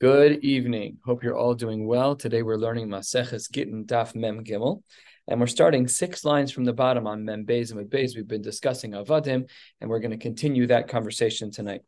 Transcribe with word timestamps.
Good 0.00 0.44
evening. 0.44 0.98
Hope 1.04 1.24
you're 1.24 1.36
all 1.36 1.54
doing 1.54 1.84
well. 1.84 2.14
Today 2.14 2.42
we're 2.42 2.54
learning 2.54 2.86
Maseches 2.86 3.50
Gittin 3.50 3.84
Daf 3.84 4.14
Mem 4.14 4.44
Gimel, 4.44 4.84
and 5.26 5.40
we're 5.40 5.48
starting 5.48 5.88
six 5.88 6.24
lines 6.24 6.52
from 6.52 6.64
the 6.64 6.72
bottom 6.72 7.08
on 7.08 7.24
Mem 7.24 7.44
Beis 7.44 7.72
and 7.72 7.90
Beis. 7.90 8.14
We've 8.14 8.28
been 8.28 8.40
discussing 8.40 8.92
Avadim, 8.92 9.50
and 9.80 9.90
we're 9.90 9.98
going 9.98 10.12
to 10.12 10.16
continue 10.16 10.68
that 10.68 10.86
conversation 10.86 11.50
tonight. 11.50 11.80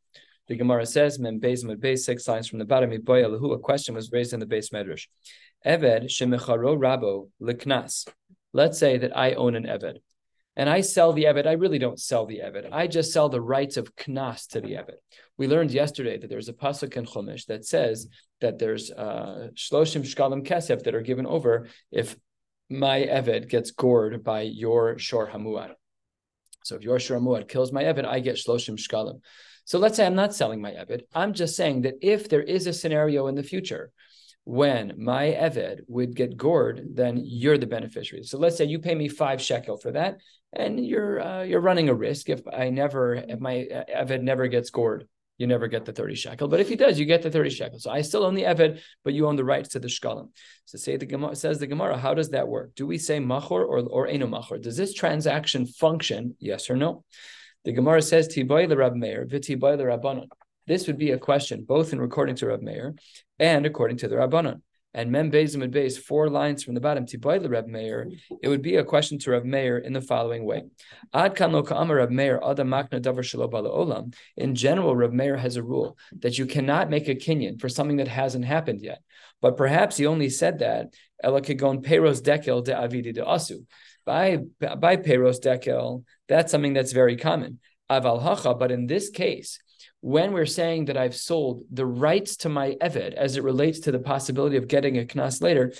The 0.48 0.56
Gemara 0.56 0.86
says 0.86 1.20
Mem 1.20 1.38
Beis 1.38 1.62
and 1.62 1.80
Beis, 1.80 2.00
six 2.00 2.26
lines 2.26 2.48
from 2.48 2.58
the 2.58 2.64
bottom. 2.64 2.90
A 2.90 3.58
question 3.60 3.94
was 3.94 4.10
raised 4.10 4.32
in 4.32 4.40
the 4.40 4.46
beis 4.46 4.72
medrash. 4.72 5.06
Eved 5.64 6.06
shemecharo 6.06 6.76
rabo 6.76 7.28
leknas. 7.40 8.08
Let's 8.52 8.76
say 8.76 8.98
that 8.98 9.16
I 9.16 9.34
own 9.34 9.54
an 9.54 9.66
Eved 9.66 9.98
and 10.56 10.68
I 10.68 10.80
sell 10.80 11.12
the 11.12 11.24
Eved, 11.24 11.46
I 11.46 11.52
really 11.52 11.78
don't 11.78 12.00
sell 12.00 12.26
the 12.26 12.40
Eved. 12.44 12.68
I 12.72 12.86
just 12.86 13.12
sell 13.12 13.28
the 13.28 13.40
rights 13.40 13.76
of 13.76 13.94
Knas 13.96 14.48
to 14.48 14.60
the 14.60 14.72
Eved. 14.72 14.96
We 15.38 15.46
learned 15.46 15.70
yesterday 15.70 16.18
that 16.18 16.28
there's 16.28 16.48
a 16.48 16.52
pasuk 16.52 16.96
in 16.96 17.06
Chumash 17.06 17.46
that 17.46 17.64
says 17.64 18.08
that 18.40 18.58
there's 18.58 18.90
uh, 18.90 19.48
shloshim 19.54 20.02
shkalim 20.02 20.46
kesef 20.46 20.82
that 20.82 20.94
are 20.94 21.02
given 21.02 21.26
over 21.26 21.68
if 21.90 22.16
my 22.68 23.00
Eved 23.00 23.48
gets 23.48 23.70
gored 23.70 24.22
by 24.24 24.42
your 24.42 24.98
shor 24.98 25.28
hamuad. 25.28 25.72
So 26.64 26.76
if 26.76 26.82
your 26.82 26.98
shor 26.98 27.18
hamuad 27.18 27.48
kills 27.48 27.72
my 27.72 27.84
Eved, 27.84 28.04
I 28.04 28.20
get 28.20 28.36
shloshim 28.36 28.76
shkalim. 28.76 29.20
So 29.64 29.78
let's 29.78 29.96
say 29.96 30.04
I'm 30.04 30.16
not 30.16 30.34
selling 30.34 30.60
my 30.60 30.72
Eved. 30.72 31.02
I'm 31.14 31.32
just 31.32 31.56
saying 31.56 31.82
that 31.82 31.94
if 32.02 32.28
there 32.28 32.42
is 32.42 32.66
a 32.66 32.72
scenario 32.72 33.28
in 33.28 33.34
the 33.36 33.42
future 33.42 33.92
when 34.44 34.94
my 34.98 35.26
Eved 35.26 35.80
would 35.86 36.16
get 36.16 36.36
gored, 36.36 36.88
then 36.94 37.20
you're 37.22 37.58
the 37.58 37.66
beneficiary. 37.66 38.24
So 38.24 38.38
let's 38.38 38.56
say 38.56 38.64
you 38.64 38.78
pay 38.78 38.94
me 38.94 39.08
five 39.08 39.40
shekel 39.40 39.76
for 39.76 39.92
that, 39.92 40.18
and 40.52 40.84
you're 40.84 41.20
uh, 41.20 41.42
you're 41.42 41.60
running 41.60 41.88
a 41.88 41.94
risk 41.94 42.28
if 42.28 42.42
I 42.46 42.70
never 42.70 43.14
if 43.14 43.40
my 43.40 43.66
Eved 43.94 44.22
never 44.22 44.48
gets 44.48 44.70
gored, 44.70 45.06
you 45.38 45.46
never 45.46 45.68
get 45.68 45.84
the 45.84 45.92
30 45.92 46.14
shekel. 46.16 46.48
But 46.48 46.60
if 46.60 46.68
he 46.68 46.76
does, 46.76 46.98
you 46.98 47.06
get 47.06 47.22
the 47.22 47.30
30 47.30 47.50
shekel. 47.50 47.78
So 47.78 47.90
I 47.90 48.02
still 48.02 48.24
own 48.24 48.34
the 48.34 48.42
Eved, 48.42 48.80
but 49.04 49.14
you 49.14 49.26
own 49.26 49.36
the 49.36 49.44
rights 49.44 49.70
to 49.70 49.78
the 49.78 49.88
shkalim. 49.88 50.28
So 50.66 50.76
say 50.76 50.96
the 50.96 51.06
Gemara 51.06 51.36
says 51.36 51.58
the 51.58 51.66
Gemara, 51.66 51.96
how 51.96 52.14
does 52.14 52.30
that 52.30 52.48
work? 52.48 52.74
Do 52.74 52.86
we 52.86 52.98
say 52.98 53.18
machor 53.20 53.66
or 53.66 53.80
or 53.80 54.06
eno 54.06 54.26
machor? 54.26 54.60
Does 54.60 54.76
this 54.76 54.92
transaction 54.92 55.66
function? 55.66 56.36
Yes 56.38 56.68
or 56.68 56.76
no? 56.76 57.04
The 57.64 57.72
Gemara 57.72 58.02
says 58.02 58.28
tiboy 58.28 58.68
the 58.68 58.76
Rab 58.76 58.94
Meir, 58.94 59.26
v'tiboy 59.26 59.76
the 59.76 59.84
Rabbanon. 59.84 60.28
This 60.66 60.86
would 60.86 60.98
be 60.98 61.10
a 61.10 61.18
question 61.18 61.64
both 61.64 61.92
in 61.92 62.00
according 62.00 62.36
to 62.36 62.46
Rab 62.46 62.62
Meir 62.62 62.94
and 63.38 63.66
according 63.66 63.98
to 63.98 64.08
the 64.08 64.16
Rabbanon. 64.16 64.62
And 64.92 65.12
Mem 65.12 65.30
Bezim 65.30 65.62
and 65.62 65.72
Beis, 65.72 65.96
four 65.98 66.28
lines 66.28 66.64
from 66.64 66.74
the 66.74 66.80
bottom, 66.80 67.06
Tiboy 67.06 67.40
the 67.40 67.48
Reb 67.48 67.68
Meir, 67.68 68.10
it 68.42 68.48
would 68.48 68.62
be 68.62 68.74
a 68.74 68.84
question 68.84 69.18
to 69.20 69.30
Reb 69.30 69.44
Meir 69.44 69.78
in 69.78 69.92
the 69.92 70.00
following 70.00 70.44
way. 70.44 70.64
Ad 71.14 71.36
kan 71.36 71.52
lo 71.52 71.62
ka'amar 71.62 71.96
Reb 71.96 72.10
Meir, 72.10 72.40
adam 72.44 72.68
makna 72.68 73.00
davar 73.00 73.20
shelo 73.20 73.48
olam. 73.48 74.12
In 74.36 74.56
general, 74.56 74.96
Reb 74.96 75.12
Meir 75.12 75.36
has 75.36 75.54
a 75.54 75.62
rule 75.62 75.96
that 76.18 76.38
you 76.38 76.46
cannot 76.46 76.90
make 76.90 77.08
a 77.08 77.14
kinyan 77.14 77.60
for 77.60 77.68
something 77.68 77.98
that 77.98 78.08
hasn't 78.08 78.44
happened 78.44 78.80
yet. 78.80 79.00
But 79.40 79.56
perhaps 79.56 79.96
he 79.96 80.06
only 80.06 80.28
said 80.28 80.58
that, 80.58 80.88
ela 81.22 81.40
kegon 81.40 81.84
peros 81.84 82.20
dekel 82.20 82.64
de 82.64 82.72
avidi 82.72 83.14
de 83.14 83.22
asu. 83.22 83.64
By, 84.04 84.38
by 84.58 84.96
peros 84.96 85.38
dekel, 85.40 86.02
that's 86.26 86.50
something 86.50 86.72
that's 86.72 86.92
very 86.92 87.16
common. 87.16 87.60
Aval 87.88 88.20
hacha, 88.20 88.54
but 88.54 88.72
in 88.72 88.86
this 88.86 89.08
case, 89.10 89.60
when 90.00 90.32
we're 90.32 90.46
saying 90.46 90.86
that 90.86 90.96
I've 90.96 91.16
sold 91.16 91.64
the 91.70 91.86
rights 91.86 92.36
to 92.38 92.48
my 92.48 92.76
Eved 92.80 93.14
as 93.14 93.36
it 93.36 93.44
relates 93.44 93.80
to 93.80 93.92
the 93.92 93.98
possibility 93.98 94.56
of 94.56 94.68
getting 94.68 94.98
a 94.98 95.04
Knas 95.04 95.42
later, 95.42 95.72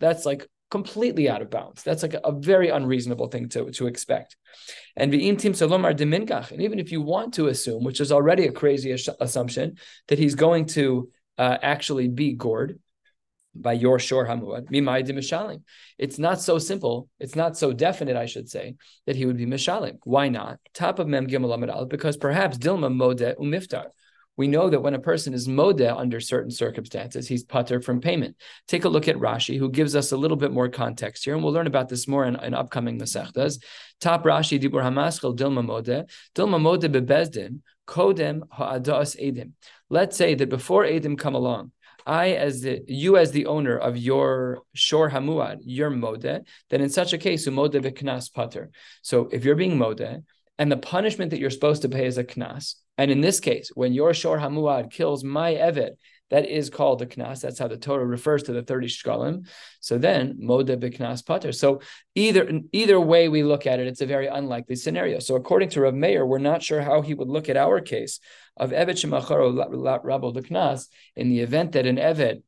that's 0.00 0.26
like 0.26 0.46
completely 0.70 1.28
out 1.28 1.40
of 1.40 1.50
bounds. 1.50 1.82
That's 1.82 2.02
like 2.02 2.14
a, 2.14 2.20
a 2.24 2.32
very 2.32 2.68
unreasonable 2.68 3.28
thing 3.28 3.48
to, 3.50 3.70
to 3.70 3.86
expect. 3.86 4.36
And 4.96 5.12
and 6.52 6.62
even 6.62 6.78
if 6.78 6.92
you 6.92 7.00
want 7.00 7.34
to 7.34 7.46
assume, 7.46 7.84
which 7.84 8.00
is 8.00 8.12
already 8.12 8.46
a 8.46 8.52
crazy 8.52 8.90
assumption, 9.20 9.76
that 10.08 10.18
he's 10.18 10.34
going 10.34 10.66
to 10.66 11.10
uh, 11.38 11.58
actually 11.62 12.08
be 12.08 12.32
gored, 12.32 12.78
by 13.54 13.72
your 13.72 13.98
shor 13.98 14.26
hamuad 14.26 14.68
mishalim. 14.68 15.62
It's 15.98 16.18
not 16.18 16.40
so 16.40 16.58
simple. 16.58 17.08
It's 17.20 17.36
not 17.36 17.56
so 17.56 17.72
definite, 17.72 18.16
I 18.16 18.26
should 18.26 18.48
say, 18.48 18.76
that 19.06 19.16
he 19.16 19.26
would 19.26 19.36
be 19.36 19.46
mishalim. 19.46 19.98
Why 20.04 20.28
not? 20.28 20.58
Top 20.72 20.98
of 20.98 21.08
mem 21.08 21.26
gimel 21.26 21.88
because 21.88 22.16
perhaps 22.16 22.58
dilma 22.58 22.94
mode 22.94 23.36
umiftar. 23.38 23.86
We 24.36 24.48
know 24.48 24.68
that 24.68 24.80
when 24.80 24.94
a 24.94 24.98
person 24.98 25.32
is 25.32 25.46
modeh 25.46 25.96
under 25.96 26.18
certain 26.18 26.50
circumstances, 26.50 27.28
he's 27.28 27.44
putter 27.44 27.80
from 27.80 28.00
payment. 28.00 28.36
Take 28.66 28.84
a 28.84 28.88
look 28.88 29.06
at 29.06 29.16
Rashi, 29.16 29.58
who 29.58 29.70
gives 29.70 29.94
us 29.94 30.10
a 30.10 30.16
little 30.16 30.36
bit 30.36 30.50
more 30.50 30.68
context 30.68 31.24
here, 31.24 31.34
and 31.34 31.44
we'll 31.44 31.52
learn 31.52 31.68
about 31.68 31.88
this 31.88 32.08
more 32.08 32.24
in, 32.24 32.34
in 32.40 32.52
upcoming 32.52 32.98
Masechtas. 32.98 33.62
Top 34.00 34.24
Rashi, 34.24 34.60
Dibur 34.60 34.82
Hamaschel, 34.82 35.36
Dilma 35.36 35.64
Modeh, 35.64 36.10
Dilma 36.34 36.60
Modeh 36.60 36.92
bebezdin, 36.92 37.60
Kodem 37.86 38.42
ha'adas 38.50 39.14
edim. 39.16 39.52
Let's 39.88 40.16
say 40.16 40.34
that 40.34 40.48
before 40.48 40.84
edim 40.84 41.16
come 41.16 41.34
along, 41.34 41.70
I 42.06 42.32
as 42.32 42.60
the 42.60 42.82
you 42.86 43.16
as 43.16 43.32
the 43.32 43.46
owner 43.46 43.76
of 43.76 43.96
your 43.96 44.62
shor 44.74 45.10
hamuad, 45.10 45.58
your 45.62 45.90
modeh, 45.90 46.44
then 46.70 46.80
in 46.80 46.90
such 46.90 47.12
a 47.12 47.18
case, 47.18 47.48
umodeh 47.48 47.82
v'knas 47.82 48.32
pater. 48.32 48.70
So 49.02 49.28
if 49.32 49.44
you're 49.44 49.54
being 49.54 49.78
modeh, 49.78 50.22
and 50.58 50.70
the 50.70 50.76
punishment 50.76 51.30
that 51.30 51.40
you're 51.40 51.50
supposed 51.50 51.82
to 51.82 51.88
pay 51.88 52.06
is 52.06 52.18
a 52.18 52.24
knas, 52.24 52.76
and 52.96 53.10
in 53.10 53.20
this 53.20 53.40
case, 53.40 53.70
when 53.74 53.92
your 53.92 54.14
shor 54.14 54.38
hamuad 54.38 54.90
kills 54.90 55.24
my 55.24 55.54
evet, 55.54 55.92
that 56.34 56.46
is 56.46 56.68
called 56.68 56.98
the 56.98 57.06
knas. 57.06 57.42
That's 57.42 57.60
how 57.60 57.68
the 57.68 57.76
Torah 57.76 58.04
refers 58.04 58.42
to 58.44 58.52
the 58.52 58.64
30 58.64 58.88
shkalim. 58.88 59.46
So 59.78 59.98
then, 59.98 60.36
modeh 60.42 60.76
b'knas 60.76 61.24
pater. 61.24 61.52
So 61.52 61.80
either 62.16 62.60
either 62.72 62.98
way 62.98 63.28
we 63.28 63.44
look 63.44 63.68
at 63.68 63.78
it, 63.78 63.86
it's 63.86 64.00
a 64.00 64.06
very 64.06 64.26
unlikely 64.26 64.74
scenario. 64.74 65.20
So 65.20 65.36
according 65.36 65.68
to 65.70 65.82
Rav 65.82 65.94
Meir, 65.94 66.26
we're 66.26 66.38
not 66.38 66.60
sure 66.60 66.82
how 66.82 67.02
he 67.02 67.14
would 67.14 67.28
look 67.28 67.48
at 67.48 67.56
our 67.56 67.80
case 67.80 68.18
of 68.56 68.72
Evet 68.72 68.96
Shemacharo 69.00 69.46
Rabo 70.04 70.34
Knas, 70.48 70.88
in 71.14 71.28
the 71.28 71.38
event 71.38 71.70
that 71.72 71.86
an 71.86 71.98
Evet 71.98 72.42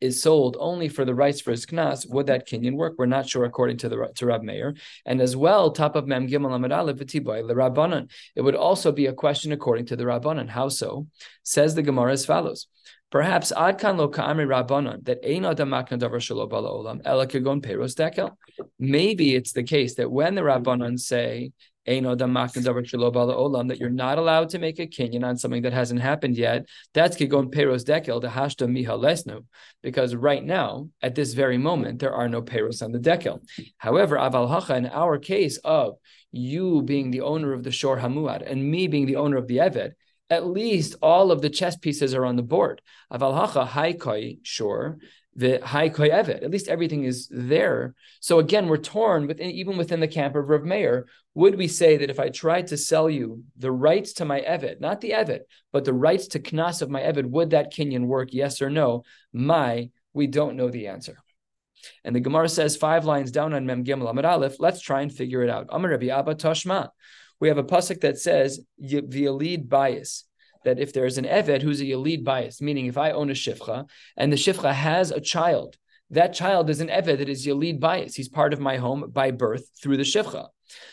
is 0.00 0.22
sold 0.22 0.56
only 0.60 0.88
for 0.88 1.04
the 1.04 1.14
rights 1.14 1.40
for 1.40 1.50
his 1.50 1.66
knas, 1.66 2.08
would 2.08 2.26
that 2.26 2.46
kinyan 2.48 2.74
work? 2.74 2.94
We're 2.98 3.06
not 3.06 3.28
sure 3.28 3.44
according 3.44 3.78
to 3.78 3.88
the 3.88 4.10
to 4.16 4.26
Rab 4.26 4.42
Meir. 4.42 4.74
And 5.04 5.20
as 5.20 5.36
well, 5.36 5.70
top 5.70 5.96
of 5.96 6.06
Mem 6.06 6.28
Gimel 6.28 6.50
Amad 6.50 6.76
Aleph 6.76 6.98
the 6.98 7.04
Rabbanon. 7.06 8.10
It 8.34 8.42
would 8.42 8.54
also 8.54 8.92
be 8.92 9.06
a 9.06 9.12
question 9.12 9.52
according 9.52 9.86
to 9.86 9.96
the 9.96 10.04
Rabbanon. 10.04 10.48
How 10.48 10.68
so? 10.68 11.06
Says 11.42 11.74
the 11.74 11.82
Gemara 11.82 12.12
as 12.12 12.26
follows. 12.26 12.66
Perhaps 13.14 13.52
ad 13.52 13.78
kan 13.78 13.96
lo 13.96 14.08
ka'amri 14.08 14.44
rabbanon 14.44 15.04
that 15.04 15.24
ein 15.24 15.44
adam 15.44 15.70
makna 15.70 16.00
davar 16.00 16.16
shelo 16.16 16.50
bala 16.50 16.68
olam 16.68 17.00
ela 17.04 17.28
kegon 17.28 17.62
peros 17.64 17.94
dekel. 17.94 18.32
Maybe 18.80 19.36
it's 19.36 19.52
the 19.52 19.62
case 19.62 19.94
that 19.96 20.10
when 20.10 20.34
the 20.34 20.40
rabbanon 20.42 20.98
say 20.98 21.52
that 21.86 23.76
you're 23.78 23.90
not 23.90 24.18
allowed 24.18 24.48
to 24.50 24.58
make 24.58 24.78
a 24.78 24.86
kinyan 24.86 25.24
on 25.24 25.36
something 25.36 25.62
that 25.62 25.72
hasn't 25.72 26.00
happened 26.00 26.36
yet. 26.36 26.66
That's 26.94 27.16
kigon 27.16 27.52
peros 27.52 27.84
dekel 27.84 28.20
the 28.20 28.28
hashta 28.28 28.66
miha 28.66 28.98
lesnu, 28.98 29.44
because 29.82 30.14
right 30.14 30.44
now, 30.44 30.88
at 31.02 31.14
this 31.14 31.34
very 31.34 31.58
moment, 31.58 31.98
there 31.98 32.14
are 32.14 32.28
no 32.28 32.42
peros 32.42 32.82
on 32.82 32.92
the 32.92 32.98
dekel. 32.98 33.40
However, 33.78 34.16
aval 34.16 34.48
hacha, 34.48 34.76
in 34.76 34.86
our 34.86 35.18
case 35.18 35.58
of 35.58 35.96
you 36.32 36.82
being 36.82 37.10
the 37.10 37.20
owner 37.20 37.52
of 37.52 37.62
the 37.62 37.70
shor 37.70 37.98
hamuad 37.98 38.42
and 38.50 38.70
me 38.70 38.88
being 38.88 39.06
the 39.06 39.16
owner 39.16 39.36
of 39.36 39.46
the 39.46 39.58
eved, 39.58 39.92
at 40.30 40.46
least 40.46 40.96
all 41.02 41.30
of 41.30 41.42
the 41.42 41.50
chess 41.50 41.76
pieces 41.76 42.14
are 42.14 42.24
on 42.24 42.36
the 42.36 42.42
board. 42.42 42.80
Aval 43.12 43.34
hacha 43.34 43.66
haikoi 43.66 44.38
shor 44.42 44.98
the 45.36 45.58
high 45.64 45.88
koyevet. 45.88 46.42
At 46.42 46.50
least 46.50 46.68
everything 46.68 47.04
is 47.04 47.28
there. 47.30 47.94
So 48.20 48.38
again, 48.38 48.68
we're 48.68 48.76
torn 48.76 49.26
within 49.26 49.50
even 49.50 49.76
within 49.76 50.00
the 50.00 50.08
camp 50.08 50.36
of 50.36 50.48
Rav 50.48 50.62
Meir. 50.62 51.06
Would 51.34 51.56
we 51.56 51.66
say 51.66 51.96
that 51.96 52.10
if 52.10 52.20
I 52.20 52.28
tried 52.28 52.68
to 52.68 52.76
sell 52.76 53.10
you 53.10 53.42
the 53.56 53.72
rights 53.72 54.12
to 54.14 54.24
my 54.24 54.40
evet, 54.40 54.80
not 54.80 55.00
the 55.00 55.10
evet, 55.10 55.40
but 55.72 55.84
the 55.84 55.92
rights 55.92 56.28
to 56.28 56.38
knas 56.38 56.82
of 56.82 56.90
my 56.90 57.00
evet, 57.00 57.26
would 57.26 57.50
that 57.50 57.72
kinyan 57.72 58.06
work? 58.06 58.32
Yes 58.32 58.62
or 58.62 58.70
no? 58.70 59.02
My, 59.32 59.90
we 60.12 60.28
don't 60.28 60.56
know 60.56 60.70
the 60.70 60.86
answer. 60.86 61.18
And 62.04 62.14
the 62.14 62.20
Gemara 62.20 62.48
says 62.48 62.76
five 62.76 63.04
lines 63.04 63.30
down 63.30 63.52
on 63.52 63.66
Mem 63.66 63.84
Gimel 63.84 64.08
Amid 64.08 64.24
Aleph. 64.24 64.56
Let's 64.58 64.80
try 64.80 65.02
and 65.02 65.12
figure 65.12 65.42
it 65.42 65.50
out. 65.50 65.66
Amar 65.70 65.90
Rabbi 65.90 66.06
Abba 66.06 66.36
Toshma. 66.36 66.90
We 67.40 67.48
have 67.48 67.58
a 67.58 67.64
pasuk 67.64 68.00
that 68.02 68.18
says 68.18 68.60
the 68.78 69.28
lead 69.28 69.68
bias 69.68 70.24
that 70.64 70.78
if 70.78 70.92
there's 70.92 71.18
an 71.18 71.24
Eved 71.24 71.62
who's 71.62 71.80
a 71.80 71.84
Yalid 71.84 72.24
bias, 72.24 72.60
meaning 72.60 72.86
if 72.86 72.98
I 72.98 73.12
own 73.12 73.30
a 73.30 73.34
Shifcha 73.34 73.88
and 74.16 74.32
the 74.32 74.36
Shifcha 74.36 74.72
has 74.72 75.10
a 75.10 75.20
child, 75.20 75.76
that 76.10 76.34
child 76.34 76.70
is 76.70 76.80
an 76.80 76.88
Eved 76.88 77.18
that 77.18 77.28
is 77.28 77.46
Yalid 77.46 77.80
bias. 77.80 78.14
He's 78.14 78.28
part 78.28 78.52
of 78.52 78.60
my 78.60 78.76
home 78.76 79.10
by 79.12 79.30
birth 79.30 79.68
through 79.80 79.96
the 79.96 80.02
Shifcha. 80.02 80.48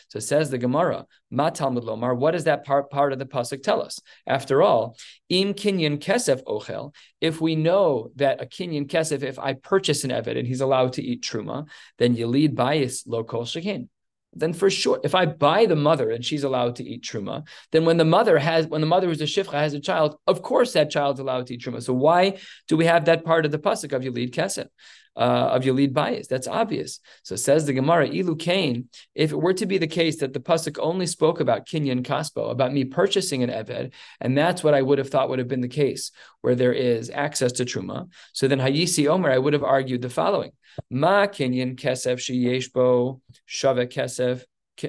So 0.10 0.20
says 0.20 0.50
the 0.50 0.58
Gemara, 0.58 1.06
Ma 1.30 1.50
Talmud 1.50 1.84
Lomar, 1.84 2.16
what 2.16 2.32
does 2.32 2.44
that 2.44 2.66
part, 2.66 2.90
part 2.90 3.14
of 3.14 3.20
the 3.20 3.26
Pasuk 3.26 3.64
tell 3.64 3.82
us? 3.82 4.00
After 4.28 4.62
all, 4.62 4.98
Im 5.30 5.54
Kinyan 5.54 5.98
Kesef 6.00 6.44
Ochel, 6.44 6.94
if 7.22 7.42
we 7.42 7.56
know 7.56 8.12
that 8.18 8.42
a 8.42 8.46
Kinyan 8.46 8.88
Kesef, 8.88 9.24
if 9.24 9.40
I 9.40 9.54
purchase 9.54 10.04
an 10.04 10.12
Eved 10.12 10.38
and 10.38 10.48
he's 10.48 10.62
allowed 10.62 10.94
to 10.94 11.04
eat 11.04 11.24
Truma, 11.24 11.68
then 11.98 12.16
Yalid 12.16 12.56
bias 12.56 13.08
lo 13.08 13.24
kol 13.24 13.46
shekin 13.46 13.88
then 14.34 14.54
for 14.54 14.70
sure, 14.70 15.00
if 15.04 15.14
I 15.14 15.26
buy 15.26 15.66
the 15.66 15.76
mother 15.76 16.10
and 16.10 16.24
she's 16.24 16.44
allowed 16.44 16.78
to 16.78 16.84
eat 16.84 17.04
truma, 17.04 17.46
then 17.72 17.86
when 17.86 17.98
the 17.98 18.06
mother 18.06 18.40
has, 18.40 18.68
when 18.68 18.82
the 18.82 18.88
mother 18.88 19.08
who's 19.08 19.22
a 19.22 19.26
shifcha 19.26 19.54
has 19.54 19.74
a 19.74 19.80
child, 19.80 20.18
of 20.28 20.42
course 20.42 20.74
that 20.74 20.90
child's 20.90 21.20
allowed 21.20 21.48
to 21.48 21.56
eat 21.56 21.62
truma. 21.62 21.84
So 21.84 21.94
why 21.94 22.38
do 22.68 22.78
we 22.78 22.86
have 22.86 23.06
that 23.06 23.26
part 23.26 23.46
of 23.46 23.52
the 23.52 23.60
pasuk 23.60 23.92
of 23.94 24.04
Yalid 24.04 24.32
Kesef? 24.32 24.68
Uh, 25.14 25.50
of 25.52 25.64
Yalid 25.64 25.92
bias. 25.92 26.28
That's 26.28 26.48
obvious. 26.48 27.02
So 27.24 27.36
says 27.36 27.66
the 27.66 27.74
Gemara, 27.74 28.08
Ilu 28.08 28.38
Kain, 28.38 28.88
if 29.14 29.34
it 29.34 29.36
were 29.36 29.54
to 29.56 29.66
be 29.66 29.78
the 29.78 29.86
case 29.86 30.20
that 30.20 30.32
the 30.32 30.40
Pasuk 30.40 30.78
only 30.80 31.06
spoke 31.06 31.42
about 31.42 31.68
Kinyan 31.68 32.02
Kaspo, 32.02 32.50
about 32.50 32.72
me 32.72 32.86
purchasing 32.86 33.44
an 33.44 33.50
Eved, 33.50 33.92
and 34.22 34.38
that's 34.38 34.64
what 34.64 34.74
I 34.74 34.82
would 34.82 35.00
have 35.00 35.10
thought 35.10 35.28
would 35.28 35.40
have 35.40 35.50
been 35.50 35.60
the 35.60 35.68
case, 35.68 36.12
where 36.40 36.56
there 36.56 36.72
is 36.72 37.10
access 37.10 37.52
to 37.54 37.66
Truma. 37.66 38.08
So 38.32 38.48
then 38.48 38.60
Hayisi 38.60 39.10
Omer, 39.10 39.30
I 39.30 39.38
would 39.38 39.52
have 39.52 39.66
argued 39.66 40.02
the 40.02 40.10
following. 40.10 40.54
Ma 40.90 41.28
Kinyan 41.28 41.76
Kesef 41.76 42.18
Sheyeshbo 42.18 43.20
Shava 43.50 43.92
Kesef 43.92 44.46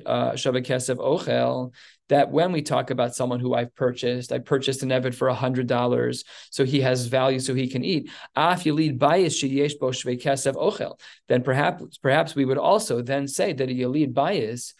uh, 0.07 0.33
Shava 0.33 0.65
Kesef 0.65 0.97
Ochel 0.97 1.73
that 2.09 2.31
when 2.31 2.53
we 2.53 2.63
talk 2.63 2.91
about 2.91 3.15
someone 3.15 3.41
who 3.41 3.55
I've 3.55 3.75
purchased, 3.75 4.33
I 4.33 4.39
purchased 4.39 4.83
an 4.83 4.91
Evid 4.91 5.15
for 5.15 5.31
hundred 5.31 5.67
dollars, 5.67 6.25
so 6.51 6.65
he 6.65 6.81
has 6.81 7.07
value, 7.07 7.41
so 7.41 7.55
he 7.55 7.69
can 7.69 7.85
eat. 7.85 8.11
Yalid 8.37 8.99
bayis 8.99 9.35
sheyesh 9.41 9.79
bo 9.81 9.91
kesev 9.91 10.55
ochel. 10.55 10.99
Then 11.29 11.43
perhaps 11.43 11.99
perhaps 11.99 12.35
we 12.35 12.45
would 12.45 12.59
also 12.59 13.03
then 13.03 13.29
say 13.29 13.53
that 13.53 13.71
a 13.71 13.73
yalid 13.73 14.13
bias 14.15 14.75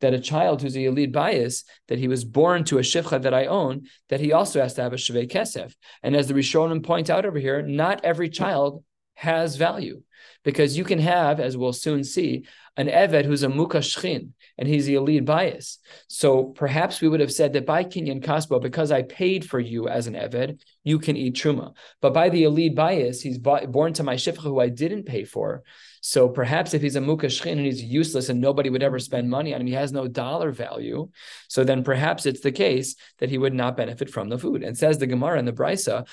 that 0.00 0.14
a 0.14 0.20
child 0.20 0.62
who's 0.62 0.76
a 0.76 0.80
Yalid 0.80 1.12
bias, 1.12 1.64
that 1.88 1.98
he 1.98 2.08
was 2.08 2.24
born 2.24 2.64
to 2.64 2.78
a 2.78 2.82
Shivcha 2.82 3.22
that 3.22 3.34
I 3.34 3.46
own, 3.46 3.86
that 4.08 4.20
he 4.20 4.32
also 4.32 4.60
has 4.60 4.74
to 4.74 4.82
have 4.82 4.92
a 4.92 4.96
Shvei 4.96 5.30
Kesef. 5.30 5.74
And 6.02 6.14
as 6.14 6.28
the 6.28 6.34
Rishonim 6.34 6.84
point 6.84 7.10
out 7.10 7.26
over 7.26 7.38
here, 7.38 7.62
not 7.62 8.04
every 8.04 8.28
child 8.28 8.84
has 9.18 9.56
value 9.56 10.00
because 10.44 10.78
you 10.78 10.84
can 10.84 11.00
have, 11.00 11.40
as 11.40 11.56
we'll 11.56 11.72
soon 11.72 12.04
see, 12.04 12.46
an 12.76 12.86
Eved 12.86 13.24
who's 13.24 13.42
a 13.42 13.48
Mukashchin 13.48 14.28
and 14.56 14.68
he's 14.68 14.86
the 14.86 14.94
elite 14.94 15.24
bias. 15.24 15.80
So 16.06 16.44
perhaps 16.44 17.00
we 17.00 17.08
would 17.08 17.18
have 17.18 17.32
said 17.32 17.52
that 17.54 17.66
by 17.66 17.82
Kinyan 17.82 18.22
Kasbo, 18.24 18.62
because 18.62 18.92
I 18.92 19.02
paid 19.02 19.44
for 19.44 19.58
you 19.58 19.88
as 19.88 20.06
an 20.06 20.14
Eved, 20.14 20.60
you 20.84 21.00
can 21.00 21.16
eat 21.16 21.34
Truma. 21.34 21.74
But 22.00 22.14
by 22.14 22.28
the 22.28 22.44
elite 22.44 22.76
bias, 22.76 23.20
he's 23.20 23.38
born 23.38 23.92
to 23.94 24.04
my 24.04 24.14
Shifcha 24.14 24.38
who 24.38 24.60
I 24.60 24.68
didn't 24.68 25.06
pay 25.06 25.24
for. 25.24 25.64
So 26.00 26.28
perhaps 26.28 26.74
if 26.74 26.82
he's 26.82 26.96
a 26.96 27.00
mukashchin 27.00 27.52
and 27.52 27.66
he's 27.66 27.82
useless 27.82 28.28
and 28.28 28.40
nobody 28.40 28.70
would 28.70 28.82
ever 28.82 28.98
spend 28.98 29.28
money 29.28 29.54
on 29.54 29.60
him, 29.60 29.66
he 29.66 29.72
has 29.74 29.92
no 29.92 30.08
dollar 30.08 30.52
value. 30.52 31.08
So 31.48 31.64
then 31.64 31.84
perhaps 31.84 32.26
it's 32.26 32.40
the 32.40 32.52
case 32.52 32.96
that 33.18 33.30
he 33.30 33.38
would 33.38 33.54
not 33.54 33.76
benefit 33.76 34.10
from 34.10 34.28
the 34.28 34.38
food. 34.38 34.62
And 34.62 34.76
says 34.76 34.98
the 34.98 35.06
Gemara 35.06 35.38
and 35.38 35.48
the 35.48 35.52
Brisa, 35.52 36.06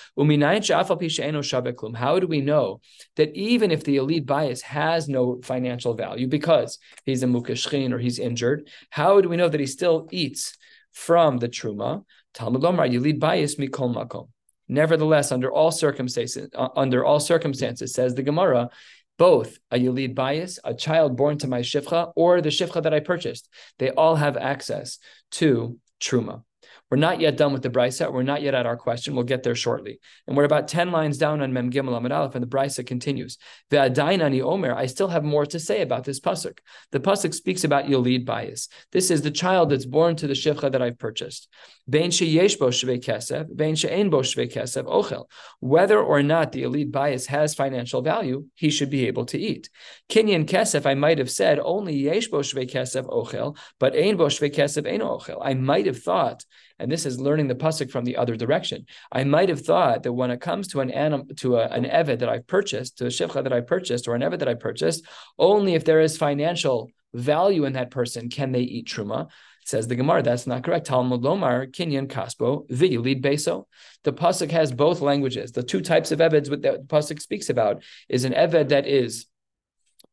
how 1.96 2.20
do 2.20 2.28
we 2.28 2.42
know 2.42 2.82
that 3.16 3.36
even 3.36 3.72
if 3.72 3.84
the 3.84 3.98
elite 3.98 4.26
bias 4.26 4.62
has 4.62 5.08
no 5.08 5.40
financial 5.44 5.94
value 5.94 6.28
because 6.28 6.80
he's 7.06 7.24
a 7.24 7.28
mukashchin 7.28 7.92
or 7.94 8.00
he's 8.00 8.20
injured, 8.20 8.70
how 8.90 9.22
do 9.22 9.30
we 9.30 9.38
know 9.38 9.50
that 9.50 9.60
he 9.60 9.68
still 9.68 10.08
eats 10.12 10.58
from 10.92 11.38
the 11.38 11.50
truma? 11.50 12.04
Talmud 12.34 12.62
Lomar, 12.62 12.92
yilid 12.92 13.20
bias 13.20 13.56
mikol 13.56 13.96
makom. 13.96 14.30
Nevertheless, 14.68 15.32
under 15.32 15.52
all 15.52 15.72
circumstances, 15.72 16.50
uh, 16.56 16.70
under 16.76 17.06
all 17.06 17.20
circumstances, 17.20 17.94
says 17.94 18.16
the 18.16 18.24
Gemara, 18.24 18.70
both 19.18 19.58
a 19.72 19.78
Yalid 19.78 20.16
bias, 20.16 20.60
a 20.64 20.74
child 20.74 21.16
born 21.16 21.38
to 21.40 21.48
my 21.48 21.62
Shifcha, 21.62 22.12
or 22.16 22.42
the 22.42 22.50
Shifcha 22.50 22.84
that 22.84 22.94
I 22.94 23.00
purchased, 23.00 23.50
they 23.80 23.92
all 23.92 24.16
have 24.16 24.38
access 24.38 25.00
to 25.32 25.78
Truma. 26.02 26.44
We're 26.92 26.98
not 26.98 27.20
yet 27.20 27.36
done 27.36 27.52
with 27.52 27.64
the 27.64 27.70
Brisa. 27.70 28.12
We're 28.12 28.24
not 28.24 28.44
yet 28.44 28.54
at 28.54 28.66
our 28.66 28.78
question. 28.78 29.16
We'll 29.16 29.24
get 29.24 29.42
there 29.42 29.56
shortly. 29.56 30.00
And 30.28 30.38
we're 30.38 30.44
about 30.44 30.68
10 30.68 30.92
lines 30.92 31.18
down 31.18 31.42
on 31.42 31.52
Mem 31.52 31.72
Gimel 31.72 31.98
Amid 31.98 32.12
Aleph, 32.12 32.36
and 32.36 32.44
the 32.44 32.48
Brisa 32.48 32.86
continues. 32.86 33.38
Ve'adainani 33.72 34.42
Omer, 34.42 34.74
I 34.74 34.86
still 34.86 35.08
have 35.08 35.24
more 35.24 35.46
to 35.48 35.60
say 35.60 35.82
about 35.82 36.04
this 36.04 36.20
Pasuk. 36.20 36.60
The 36.92 37.00
Pasuk 37.00 37.34
speaks 37.34 37.64
about 37.64 37.90
Yolid 37.90 38.26
bias. 38.26 38.70
This 38.92 39.10
is 39.10 39.24
the 39.24 39.32
child 39.32 39.72
that's 39.72 39.86
born 39.86 40.16
to 40.18 40.28
the 40.28 40.34
Shivcha 40.34 40.72
that 40.72 40.82
I've 40.82 41.00
purchased. 41.00 41.50
Bein 41.88 42.10
sheyesh 42.10 42.58
bo 42.58 42.70
shvei 42.70 43.00
kesef, 43.00 43.56
bein 43.56 43.76
she'en 43.76 44.10
bo 44.10 44.22
shvei 44.22 44.52
kesef 44.52 44.86
ochel. 44.86 45.26
Whether 45.60 46.00
or 46.00 46.24
not 46.24 46.52
the 46.52 46.64
Yolid 46.64 46.92
bias 46.92 47.28
has 47.28 47.54
financial 47.54 48.02
value, 48.02 48.46
he 48.56 48.72
should 48.72 48.90
be 48.90 49.06
able 49.06 49.26
to 49.28 49.38
eat. 49.38 49.70
Kinyan 50.10 50.46
kesef, 50.46 50.88
I 50.88 50.96
might 50.96 51.20
have 51.20 51.30
said 51.30 51.60
only 51.60 51.96
yesh 51.96 52.28
bo 52.30 52.40
shvei 52.40 52.68
kesef 52.68 53.06
ochel, 53.08 53.56
but 53.80 53.96
ein 53.96 54.18
bo 54.18 54.26
shvei 54.26 54.52
kesef 54.52 54.92
ein 54.92 55.02
ochel. 55.02 55.40
I 55.44 55.54
might 55.54 55.86
have 55.86 56.02
thought 56.02 56.44
and 56.80 56.92
this 56.92 57.06
is 57.06 57.20
learning 57.20 57.48
the 57.48 57.56
pasuk 57.56 57.90
from 57.92 58.06
the 58.06 58.18
other 58.18 58.36
direction. 58.36 58.86
I 59.12 59.24
might 59.24 59.50
have 59.50 59.62
thought 59.62 60.04
that 60.04 60.14
when 60.14 60.32
it 60.32 60.42
comes 60.42 60.68
to 60.70 60.82
an 60.82 60.92
anim, 60.92 61.28
to 61.38 61.58
a, 61.58 61.68
an 61.68 61.86
eved 61.86 62.20
that 62.20 62.30
I've 62.30 62.48
purchased, 62.48 62.98
to 62.98 63.06
a 63.06 63.10
shivcha 63.10 63.44
that 63.44 63.54
I 63.54 63.62
purchased, 63.62 64.08
or 64.08 64.16
an 64.16 64.22
eved 64.22 64.40
that 64.40 64.50
I 64.50 64.56
purchased, 64.56 65.06
only 65.38 65.76
if 65.76 65.86
there 65.86 66.02
is 66.02 66.18
financial 66.18 66.92
value 67.14 67.66
in 67.66 67.74
that 67.74 67.92
person 67.92 68.30
can 68.30 68.52
they 68.52 68.62
eat 68.62 68.88
truma. 68.88 69.28
Says 69.66 69.88
the 69.88 69.96
Gemara, 69.96 70.22
that's 70.22 70.46
not 70.46 70.64
correct. 70.64 70.86
Talmud 70.86 71.22
Lomar, 71.22 71.72
Kinyan 71.72 72.08
Kaspo, 72.08 72.70
Viyulid 72.70 73.24
Beso. 73.24 73.66
The 74.04 74.14
pasuk 74.14 74.52
has 74.52 74.72
both 74.72 75.02
languages. 75.02 75.54
The 75.54 75.64
two 75.64 75.82
types 75.82 76.12
of 76.12 76.20
eveds 76.20 76.50
that 76.50 76.62
the 76.62 76.84
pasuk 76.86 77.20
speaks 77.20 77.50
about 77.50 77.82
is 78.08 78.26
an 78.26 78.34
eved 78.34 78.70
that 78.70 78.86
is 78.86 79.26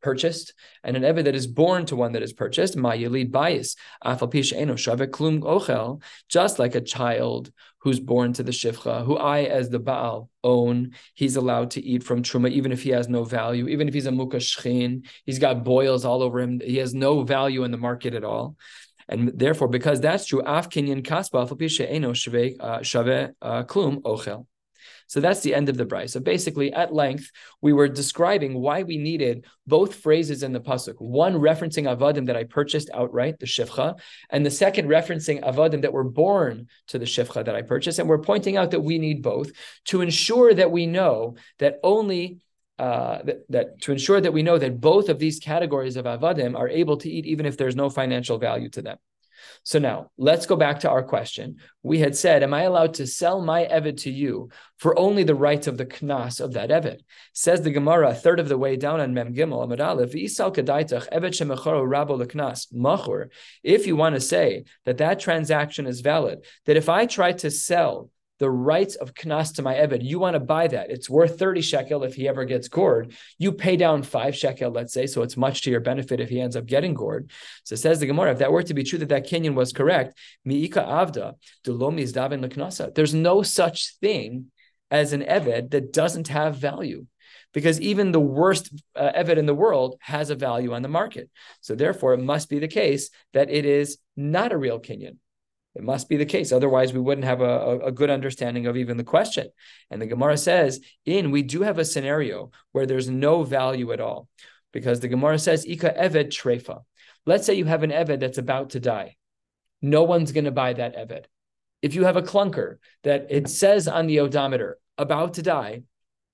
purchased, 0.03 0.55
and 0.85 0.97
an 0.97 1.03
Eved 1.03 1.25
that 1.25 1.35
is 1.35 1.47
born 1.47 1.87
to 1.87 1.97
one 1.97 2.13
that 2.13 2.23
is 2.23 2.33
purchased, 2.33 2.77
ma 2.77 2.93
yilid 2.93 3.31
bias, 3.31 3.77
klum 4.05 5.41
ochel, 5.41 6.03
just 6.29 6.59
like 6.59 6.75
a 6.75 6.81
child 6.81 7.53
who's 7.79 7.99
born 7.99 8.33
to 8.33 8.43
the 8.43 8.53
shifcha, 8.53 9.05
who 9.05 9.17
I, 9.17 9.45
as 9.45 9.69
the 9.69 9.79
Baal, 9.79 10.29
own, 10.45 10.93
he's 11.15 11.37
allowed 11.37 11.73
to 11.73 11.85
eat 11.85 12.05
from 12.05 12.23
truma, 12.23 12.51
even 12.51 12.71
if 12.73 12.83
he 12.83 12.91
has 12.91 13.09
no 13.09 13.25
value, 13.25 13.69
even 13.69 13.89
if 13.89 13.95
he's 13.95 14.07
a 14.07 14.11
mukashchin, 14.11 15.07
he's 15.27 15.39
got 15.39 15.65
boils 15.65 16.05
all 16.05 16.23
over 16.23 16.41
him, 16.41 16.61
he 16.61 16.77
has 16.77 16.95
no 16.95 17.23
value 17.23 17.65
in 17.65 17.71
the 17.71 17.77
market 17.77 18.15
at 18.15 18.25
all. 18.25 18.57
And 19.09 19.33
therefore, 19.35 19.69
because 19.69 20.01
that's 20.01 20.27
true, 20.27 20.43
af 20.47 20.69
kinyan 20.71 21.03
kaspa 21.03 21.49
shave 22.85 23.07
uh, 23.41 23.45
uh, 23.45 23.63
klum 23.65 24.03
ochel. 24.03 24.47
So 25.07 25.21
that's 25.21 25.41
the 25.41 25.55
end 25.55 25.69
of 25.69 25.77
the 25.77 25.85
bride. 25.85 26.11
So 26.11 26.21
basically, 26.21 26.73
at 26.73 26.95
length, 26.95 27.31
we 27.61 27.73
were 27.73 27.89
describing 27.89 28.61
why 28.61 28.83
we 28.83 28.99
needed 28.99 29.47
both 29.67 29.95
phrases 29.95 30.43
in 30.43 30.53
the 30.53 30.61
pasuk. 30.61 30.95
One 30.99 31.35
referencing 31.35 31.85
avadim 31.85 32.27
that 32.27 32.37
I 32.37 32.45
purchased 32.45 32.91
outright, 32.95 33.39
the 33.39 33.47
shivcha, 33.47 33.99
and 34.31 34.45
the 34.45 34.51
second 34.51 34.89
referencing 34.89 35.43
avadim 35.43 35.83
that 35.83 35.93
were 35.93 36.05
born 36.05 36.69
to 36.89 36.99
the 36.99 37.05
shivcha 37.05 37.45
that 37.45 37.55
I 37.55 37.63
purchased. 37.63 37.99
And 37.99 38.09
we're 38.09 38.19
pointing 38.19 38.57
out 38.57 38.71
that 38.73 38.81
we 38.81 38.99
need 38.99 39.23
both 39.23 39.53
to 39.87 40.01
ensure 40.01 40.55
that 40.55 40.71
we 40.71 40.87
know 40.87 41.37
that 41.59 41.79
only 41.83 42.41
uh, 42.79 43.23
that, 43.23 43.45
that, 43.49 43.81
to 43.83 43.93
ensure 43.93 44.21
that 44.21 44.33
we 44.33 44.43
know 44.43 44.59
that 44.59 44.81
both 44.81 45.09
of 45.09 45.19
these 45.19 45.39
categories 45.39 45.97
of 45.97 46.05
avadim 46.05 46.59
are 46.59 46.69
able 46.69 46.97
to 46.97 47.09
eat 47.09 47.27
even 47.27 47.47
if 47.47 47.57
there's 47.57 47.77
no 47.77 47.89
financial 47.89 48.39
value 48.39 48.69
to 48.71 48.83
them. 48.83 48.99
So 49.65 49.79
now 49.79 50.11
let's 50.19 50.47
go 50.47 50.57
back 50.57 50.81
to 50.81 50.91
our 50.91 51.03
question. 51.03 51.57
We 51.83 51.99
had 51.99 52.17
said, 52.17 52.43
Am 52.43 52.55
I 52.55 52.63
allowed 52.63 52.95
to 52.95 53.07
sell 53.07 53.41
my 53.41 53.65
Evid 53.65 53.99
to 54.03 54.11
you 54.11 54.51
for 54.79 54.99
only 54.99 55.25
the 55.25 55.35
rights 55.35 55.67
of 55.67 55.79
the 55.79 55.87
Knas 55.87 56.41
of 56.41 56.55
that 56.55 56.71
Evid? 56.71 57.01
Says 57.33 57.63
the 57.63 57.71
Gemara, 57.71 58.11
a 58.11 58.15
third 58.15 58.41
of 58.41 58.49
the 58.49 58.59
way 58.59 58.77
down 58.77 59.01
on 59.01 59.15
Mem 59.15 59.35
Gimel, 59.35 59.67
Amad 59.67 59.81
Aleph. 59.81 60.15
If 63.63 63.87
you 63.87 63.97
want 63.97 64.15
to 64.15 64.21
say 64.21 64.65
that 64.85 64.99
that 64.99 65.21
transaction 65.21 65.87
is 65.87 66.01
valid, 66.01 66.45
that 66.67 66.77
if 66.77 66.89
I 66.89 67.07
try 67.07 67.33
to 67.33 67.51
sell 67.51 68.11
the 68.43 68.51
rights 68.51 68.97
of 68.97 69.15
knas 69.15 69.55
to 69.55 69.63
my 69.63 69.75
Eved. 69.75 70.03
You 70.03 70.19
want 70.19 70.35
to 70.35 70.41
buy 70.41 70.67
that. 70.67 70.91
It's 70.91 71.09
worth 71.09 71.39
30 71.39 71.63
shekel 71.63 72.03
if 72.03 72.17
he 72.17 72.27
ever 72.27 72.45
gets 72.45 72.67
gored. 72.67 73.15
You 73.39 73.53
pay 73.53 73.77
down 73.77 74.03
five 74.03 74.35
shekel, 74.35 74.73
let's 74.73 74.93
say, 74.93 75.07
so 75.07 75.23
it's 75.23 75.37
much 75.37 75.63
to 75.63 75.71
your 75.71 75.79
benefit 75.79 76.19
if 76.19 76.29
he 76.29 76.41
ends 76.41 76.57
up 76.57 76.67
getting 76.67 76.93
gored. 76.93 77.31
So 77.63 77.77
says 77.77 78.01
the 78.01 78.07
Gemara, 78.07 78.33
if 78.33 78.39
that 78.39 78.51
were 78.51 78.65
to 78.65 78.75
be 78.75 78.83
true 78.83 78.99
that 78.99 79.11
that 79.11 79.29
Kenyan 79.29 79.55
was 79.55 79.73
correct, 79.73 80.19
mi'ika 80.45 80.81
avda, 80.81 81.35
delomis 81.65 82.13
davin 82.13 82.45
leknasa. 82.45 82.93
There's 82.93 83.15
no 83.15 83.45
such 83.45 83.95
thing 84.01 84.47
as 84.91 85.13
an 85.13 85.23
Eved 85.23 85.71
that 85.71 85.93
doesn't 85.93 86.27
have 86.27 86.57
value 86.57 87.07
because 87.55 87.81
even 87.81 88.11
the 88.11 88.19
worst 88.19 88.75
uh, 88.97 89.13
Eved 89.13 89.37
in 89.37 89.47
the 89.47 89.55
world 89.55 89.95
has 90.01 90.31
a 90.31 90.35
value 90.35 90.75
on 90.75 90.83
the 90.83 90.89
market. 90.89 91.31
So 91.61 91.77
therefore, 91.77 92.15
it 92.15 92.21
must 92.21 92.51
be 92.51 92.59
the 92.59 92.67
case 92.67 93.11
that 93.35 93.51
it 93.51 93.65
is 93.65 93.99
not 94.17 94.51
a 94.51 94.59
real 94.59 94.81
Kenyan. 94.81 95.19
It 95.75 95.83
must 95.83 96.09
be 96.09 96.17
the 96.17 96.27
case. 96.27 96.53
Otherwise, 96.53 96.93
we 96.93 97.01
wouldn't 97.01 97.25
have 97.25 97.41
a, 97.41 97.81
a, 97.87 97.93
good 97.93 98.11
understanding 98.11 98.67
of 98.67 98.77
even 98.77 98.99
the 98.99 99.05
question. 99.05 99.49
And 99.91 100.03
the 100.03 100.07
Gemara 100.07 100.37
says, 100.37 100.81
in 101.07 101.31
we 101.31 101.43
do 101.43 101.63
have 101.63 101.79
a 101.79 101.85
scenario 101.85 102.51
where 102.73 102.85
there's 102.85 103.09
no 103.09 103.43
value 103.43 103.93
at 103.93 104.01
all. 104.01 104.29
Because 104.73 105.01
the 105.01 105.09
Gemara 105.09 105.39
says, 105.39 105.67
Ika 105.67 105.95
Eved 105.99 106.29
Trefa. 106.29 106.83
Let's 107.25 107.47
say 107.47 107.55
you 107.55 107.65
have 107.65 107.83
an 107.83 107.91
Eved 107.91 108.21
that's 108.21 108.39
about 108.39 108.71
to 108.71 108.81
die. 108.81 109.17
No 109.81 110.03
one's 110.03 110.33
going 110.33 110.45
to 110.45 110.51
buy 110.51 110.75
that 110.75 110.97
Eved. 110.97 111.25
If 111.81 111.95
you 111.95 112.05
have 112.05 112.17
a 112.17 112.23
clunker 112.23 112.77
that 113.03 113.27
it 113.31 113.49
says 113.49 113.89
on 113.89 114.07
the 114.07 114.21
odometer, 114.21 114.79
about 114.99 115.35
to 115.35 115.43
die, 115.43 115.83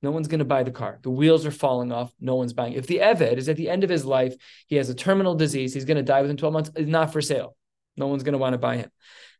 no 0.02 0.10
one's 0.10 0.28
going 0.28 0.38
to 0.40 0.44
buy 0.44 0.62
the 0.62 0.70
car. 0.70 0.98
The 1.02 1.10
wheels 1.10 1.46
are 1.46 1.50
falling 1.50 1.92
off. 1.92 2.12
No 2.20 2.36
one's 2.36 2.52
buying. 2.52 2.74
If 2.74 2.86
the 2.86 2.98
Eved 2.98 3.36
is 3.36 3.48
at 3.48 3.56
the 3.56 3.68
end 3.68 3.84
of 3.84 3.90
his 3.90 4.04
life, 4.04 4.34
he 4.66 4.76
has 4.76 4.88
a 4.88 4.94
terminal 4.94 5.34
disease, 5.34 5.74
he's 5.74 5.84
going 5.84 5.96
to 5.96 6.02
die 6.02 6.22
within 6.22 6.36
12 6.36 6.52
months, 6.52 6.70
it's 6.74 6.88
not 6.88 7.12
for 7.12 7.20
sale. 7.20 7.56
No 7.96 8.06
one's 8.06 8.22
going 8.22 8.32
to 8.32 8.38
want 8.38 8.54
to 8.54 8.58
buy 8.58 8.76
him. 8.76 8.90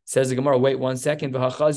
Says 0.09 0.29
the 0.29 0.35
Gemara, 0.35 0.57
wait 0.57 0.79
one 0.79 0.97
second. 0.97 1.35
At 1.35 1.59
least 1.59 1.75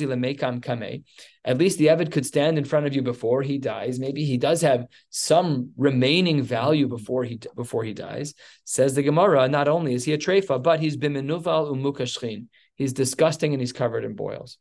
the 1.76 1.86
Evid 1.88 2.10
could 2.10 2.24
stand 2.24 2.56
in 2.56 2.64
front 2.64 2.86
of 2.86 2.94
you 2.94 3.02
before 3.02 3.42
he 3.42 3.58
dies. 3.58 3.98
Maybe 3.98 4.24
he 4.24 4.38
does 4.38 4.62
have 4.62 4.86
some 5.10 5.72
remaining 5.76 6.42
value 6.42 6.88
before 6.88 7.24
he 7.24 7.38
before 7.54 7.84
he 7.84 7.92
dies. 7.92 8.32
Says 8.64 8.94
the 8.94 9.02
Gemara, 9.02 9.48
not 9.48 9.68
only 9.68 9.92
is 9.92 10.04
he 10.04 10.14
a 10.14 10.18
trefa, 10.18 10.62
but 10.62 10.80
he's 10.80 10.96
biminuval 10.96 11.76
umukashchin. 11.76 12.46
He's 12.74 12.94
disgusting 12.94 13.52
and 13.52 13.60
he's 13.60 13.74
covered 13.74 14.02
in 14.02 14.14
boils. 14.14 14.56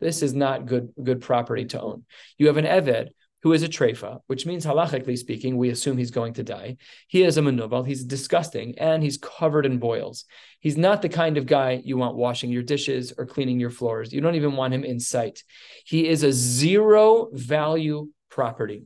This 0.00 0.22
is 0.22 0.32
not 0.32 0.64
good 0.64 0.88
good 1.04 1.20
property 1.20 1.66
to 1.66 1.80
own. 1.82 2.06
You 2.38 2.46
have 2.46 2.56
an 2.56 2.64
Eved 2.64 3.10
who 3.42 3.52
is 3.52 3.62
a 3.62 3.68
trefa, 3.68 4.20
which 4.26 4.46
means 4.46 4.66
halachically 4.66 5.16
speaking, 5.16 5.56
we 5.56 5.70
assume 5.70 5.96
he's 5.96 6.10
going 6.10 6.34
to 6.34 6.42
die. 6.42 6.76
He 7.08 7.22
is 7.22 7.38
a 7.38 7.40
manuval, 7.40 7.86
he's 7.86 8.04
disgusting, 8.04 8.78
and 8.78 9.02
he's 9.02 9.18
covered 9.18 9.66
in 9.66 9.78
boils. 9.78 10.24
He's 10.60 10.76
not 10.76 11.00
the 11.00 11.08
kind 11.08 11.38
of 11.38 11.46
guy 11.46 11.80
you 11.82 11.96
want 11.96 12.16
washing 12.16 12.50
your 12.50 12.62
dishes 12.62 13.12
or 13.16 13.24
cleaning 13.26 13.58
your 13.58 13.70
floors. 13.70 14.12
You 14.12 14.20
don't 14.20 14.34
even 14.34 14.56
want 14.56 14.74
him 14.74 14.84
in 14.84 15.00
sight. 15.00 15.42
He 15.86 16.06
is 16.06 16.22
a 16.22 16.32
zero 16.32 17.28
value 17.32 18.08
property. 18.28 18.84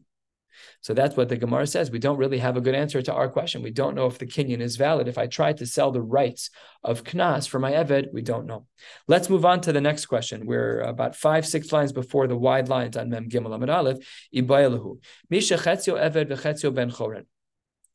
So 0.85 0.93
that's 0.93 1.17
what 1.17 1.31
the 1.31 1.39
Gemara 1.39 1.67
says. 1.67 1.91
We 1.91 1.99
don't 1.99 2.19
really 2.19 2.37
have 2.37 2.59
a 2.59 2.61
good 2.61 2.75
answer 2.75 3.01
to 3.01 3.15
our 3.15 3.31
question. 3.31 3.63
We 3.63 3.71
don't 3.71 3.95
know 3.95 4.05
if 4.05 4.19
the 4.19 4.27
Kenyan 4.27 4.61
is 4.61 4.77
valid. 4.77 5.09
If 5.09 5.17
I 5.17 5.27
try 5.27 5.55
to 5.55 5.65
sell 5.65 5.91
the 5.91 6.03
rights 6.03 6.51
of 6.83 7.05
Knas 7.05 7.49
for 7.49 7.59
my 7.59 7.73
Eved, 7.73 8.13
we 8.13 8.21
don't 8.21 8.45
know. 8.45 8.67
Let's 9.09 9.31
move 9.31 9.47
on 9.47 9.63
to 9.63 9.73
the 9.73 9.81
next 9.81 10.05
question. 10.05 10.45
We're 10.45 10.81
about 10.81 11.17
five, 11.17 11.47
six 11.47 11.73
lines 11.73 11.95
before 11.95 12.27
the 12.27 12.37
wide 12.37 12.69
lines 12.69 12.99
on 12.99 13.09
Mem 13.09 13.31
Gimel 13.31 13.55
Amid 13.55 13.71
Aleph. 13.71 14.27
Ibayalahu. 14.37 15.03
Misha 15.31 15.55
Chetzio 15.55 15.99
Eved 15.99 16.29
v'Chetzio 16.29 16.75
Ben 16.75 16.91
Choren. 16.91 17.25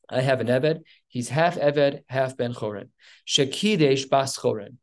I 0.08 0.20
have 0.22 0.40
an 0.40 0.48
Eved. 0.48 0.80
He's 1.06 1.28
half 1.28 1.56
Eved, 1.58 2.02
half 2.08 2.36
Ben 2.36 2.54
Choren. 2.54 2.88
Shekidesh 3.24 4.10
Bas 4.10 4.36
Choren. 4.36 4.78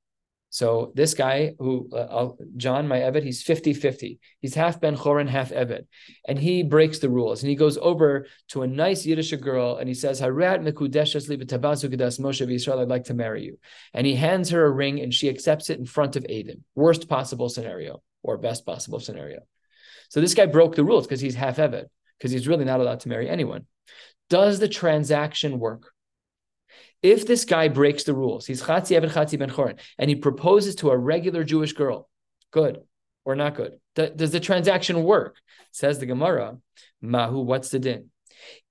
So 0.57 0.91
this 0.95 1.13
guy 1.13 1.53
who, 1.59 1.87
uh, 1.95 2.29
John, 2.55 2.87
my 2.87 2.97
Eved, 3.01 3.21
he's 3.21 3.43
50-50. 3.43 4.17
He's 4.39 4.55
half 4.55 4.81
Ben 4.81 4.97
Chorin, 4.97 5.29
half 5.29 5.51
Eved. 5.51 5.85
And 6.27 6.39
he 6.39 6.63
breaks 6.63 6.97
the 6.97 7.11
rules. 7.11 7.43
And 7.43 7.51
he 7.51 7.55
goes 7.55 7.77
over 7.77 8.25
to 8.47 8.63
a 8.63 8.67
nice 8.67 9.05
Yiddish 9.05 9.31
girl 9.33 9.77
and 9.77 9.87
he 9.87 9.93
says, 9.93 10.19
Harat 10.19 10.63
mekudeshes 10.63 11.29
Moshe 11.29 12.51
Israel, 12.51 12.79
I'd 12.79 12.87
like 12.87 13.03
to 13.03 13.13
marry 13.13 13.43
you. 13.43 13.59
And 13.93 14.07
he 14.07 14.15
hands 14.15 14.49
her 14.49 14.65
a 14.65 14.71
ring 14.71 14.99
and 14.99 15.13
she 15.13 15.29
accepts 15.29 15.69
it 15.69 15.77
in 15.77 15.85
front 15.85 16.15
of 16.15 16.23
Aiden. 16.23 16.61
Worst 16.73 17.07
possible 17.07 17.49
scenario 17.49 18.01
or 18.23 18.39
best 18.39 18.65
possible 18.65 18.99
scenario. 18.99 19.41
So 20.09 20.21
this 20.21 20.33
guy 20.33 20.47
broke 20.47 20.73
the 20.73 20.83
rules 20.83 21.05
because 21.05 21.21
he's 21.21 21.35
half 21.35 21.57
Eved, 21.57 21.85
because 22.17 22.31
he's 22.31 22.47
really 22.47 22.65
not 22.65 22.79
allowed 22.79 23.01
to 23.01 23.09
marry 23.09 23.29
anyone. 23.29 23.67
Does 24.31 24.57
the 24.57 24.67
transaction 24.67 25.59
work? 25.59 25.91
If 27.01 27.27
this 27.27 27.45
guy 27.45 27.67
breaks 27.67 28.03
the 28.03 28.13
rules, 28.13 28.45
he's 28.45 28.63
Chatzi 28.63 28.99
Eved 28.99 29.11
Chatzi 29.11 29.37
Ben 29.37 29.49
Chorin, 29.49 29.79
and 29.97 30.09
he 30.09 30.15
proposes 30.15 30.75
to 30.75 30.89
a 30.89 30.97
regular 30.97 31.43
Jewish 31.43 31.73
girl, 31.73 32.09
good 32.51 32.81
or 33.25 33.35
not 33.35 33.55
good? 33.55 33.73
does 33.95 34.31
the 34.31 34.39
transaction 34.39 35.03
work? 35.03 35.37
Says 35.71 35.99
the 35.99 36.05
Gemara, 36.05 36.57
Mahu, 37.01 37.41
what's 37.41 37.69
the 37.69 37.79
din? 37.79 38.09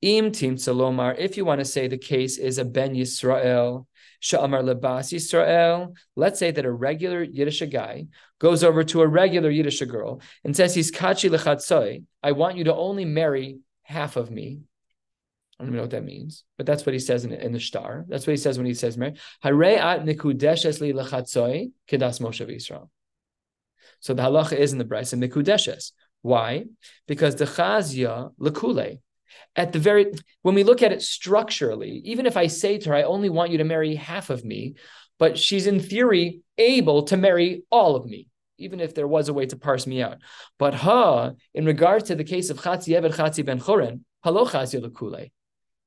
Im 0.02 0.30
Tim 0.30 0.56
Salomar, 0.56 1.14
if 1.18 1.36
you 1.36 1.44
want 1.44 1.60
to 1.60 1.64
say 1.64 1.88
the 1.88 1.98
case 1.98 2.38
is 2.38 2.58
a 2.58 2.64
Ben 2.64 2.94
Yisrael, 2.94 3.86
Sha'amar 4.22 4.62
Lebas 4.62 5.12
Yisrael, 5.12 5.96
let's 6.14 6.38
say 6.38 6.50
that 6.50 6.64
a 6.64 6.70
regular 6.70 7.22
Yiddish 7.22 7.62
guy 7.70 8.06
goes 8.38 8.64
over 8.64 8.84
to 8.84 9.02
a 9.02 9.06
regular 9.06 9.50
Yiddish 9.50 9.80
girl 9.82 10.20
and 10.44 10.56
says 10.56 10.74
he's 10.74 10.92
Kachi 10.92 11.30
Lechatzoy, 11.30 12.04
I 12.22 12.32
want 12.32 12.56
you 12.56 12.64
to 12.64 12.74
only 12.74 13.04
marry 13.04 13.58
half 13.82 14.16
of 14.16 14.30
me, 14.30 14.60
I 15.58 15.62
don't 15.62 15.70
even 15.70 15.76
know 15.76 15.84
what 15.84 15.90
that 15.92 16.04
means, 16.04 16.44
but 16.58 16.66
that's 16.66 16.84
what 16.84 16.92
he 16.92 16.98
says 16.98 17.24
in, 17.24 17.32
in 17.32 17.52
the 17.52 17.60
star. 17.60 18.04
That's 18.08 18.26
what 18.26 18.32
he 18.32 18.36
says 18.36 18.58
when 18.58 18.66
he 18.66 18.74
says, 18.74 18.98
"Mary 18.98 19.14
at 19.42 20.04
nikudeshes 20.04 20.80
li 20.80 20.92
lechatzoi 20.92 21.70
kedas 21.88 22.20
Moshe 22.20 22.46
Yisrael." 22.46 22.90
So 24.00 24.12
the 24.12 24.22
halacha 24.22 24.52
is 24.52 24.72
in 24.72 24.78
the 24.78 24.84
brisa 24.84 25.18
mikudeshes. 25.18 25.92
Why? 26.20 26.64
Because 27.06 27.36
the 27.36 27.46
chazia 27.46 28.34
lekule. 28.38 29.00
At 29.54 29.72
the 29.72 29.78
very 29.78 30.12
when 30.42 30.54
we 30.54 30.62
look 30.62 30.82
at 30.82 30.92
it 30.92 31.00
structurally, 31.00 32.02
even 32.04 32.26
if 32.26 32.36
I 32.36 32.48
say 32.48 32.76
to 32.78 32.90
her, 32.90 32.94
"I 32.94 33.04
only 33.04 33.30
want 33.30 33.50
you 33.50 33.58
to 33.58 33.64
marry 33.64 33.94
half 33.94 34.28
of 34.28 34.44
me," 34.44 34.74
but 35.18 35.38
she's 35.38 35.66
in 35.66 35.80
theory 35.80 36.40
able 36.58 37.04
to 37.04 37.16
marry 37.16 37.62
all 37.70 37.96
of 37.96 38.04
me, 38.04 38.28
even 38.58 38.78
if 38.78 38.94
there 38.94 39.08
was 39.08 39.30
a 39.30 39.34
way 39.34 39.46
to 39.46 39.56
parse 39.56 39.86
me 39.86 40.02
out. 40.02 40.18
But 40.58 40.74
ha, 40.74 41.32
in 41.54 41.64
regards 41.64 42.08
to 42.08 42.14
the 42.14 42.24
case 42.24 42.50
of 42.50 42.58
Chatzi 42.58 42.94
Eved 42.94 43.14
Chatzi 43.14 43.42
Ben 43.42 43.58
Choren, 43.58 44.00
halo 44.22 44.44
chazia 44.44 44.82
lekule 44.82 45.30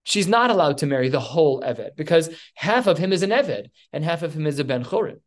she's 0.10 0.28
not 0.28 0.50
allowed 0.50 0.80
to 0.80 0.88
marry 0.88 1.10
the 1.10 1.20
whole 1.20 1.62
Eved 1.62 1.96
because 1.96 2.30
half 2.56 2.88
of 2.88 2.98
him 2.98 3.14
is 3.14 3.24
an 3.24 3.30
Eved 3.30 3.70
and 3.94 4.04
half 4.04 4.24
of 4.24 4.34
him 4.34 4.48
is 4.48 4.60
a 4.60 4.64
Ben 4.64 4.84
Chorin. 4.84 5.20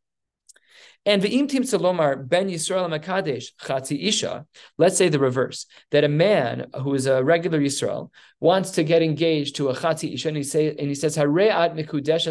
And 1.05 1.21
the 1.21 1.31
Imtim 1.31 1.65
Salomar 1.65 2.29
Ben 2.29 2.49
Yisrael 2.49 2.89
Makadesh 2.89 3.47
Chatzi 3.61 4.07
Isha, 4.07 4.47
let's 4.79 4.97
say 4.97 5.09
the 5.09 5.19
reverse, 5.19 5.67
that 5.91 6.05
a 6.05 6.09
man 6.09 6.67
who 6.81 6.95
is 6.95 7.07
a 7.07 7.25
regular 7.25 7.59
Yisrael 7.61 8.11
wants 8.39 8.73
to 8.73 8.85
get 8.85 9.03
engaged 9.03 9.57
to 9.57 9.69
a 9.69 9.75
Chatzi 9.75 10.15
Isha 10.15 10.29
and 10.29 10.37
he, 10.37 10.43
say, 10.45 10.69
and 10.69 10.89
he 10.89 10.95
says, 10.95 11.17
Hare'at 11.17 11.75
Mikudesh 11.75 12.27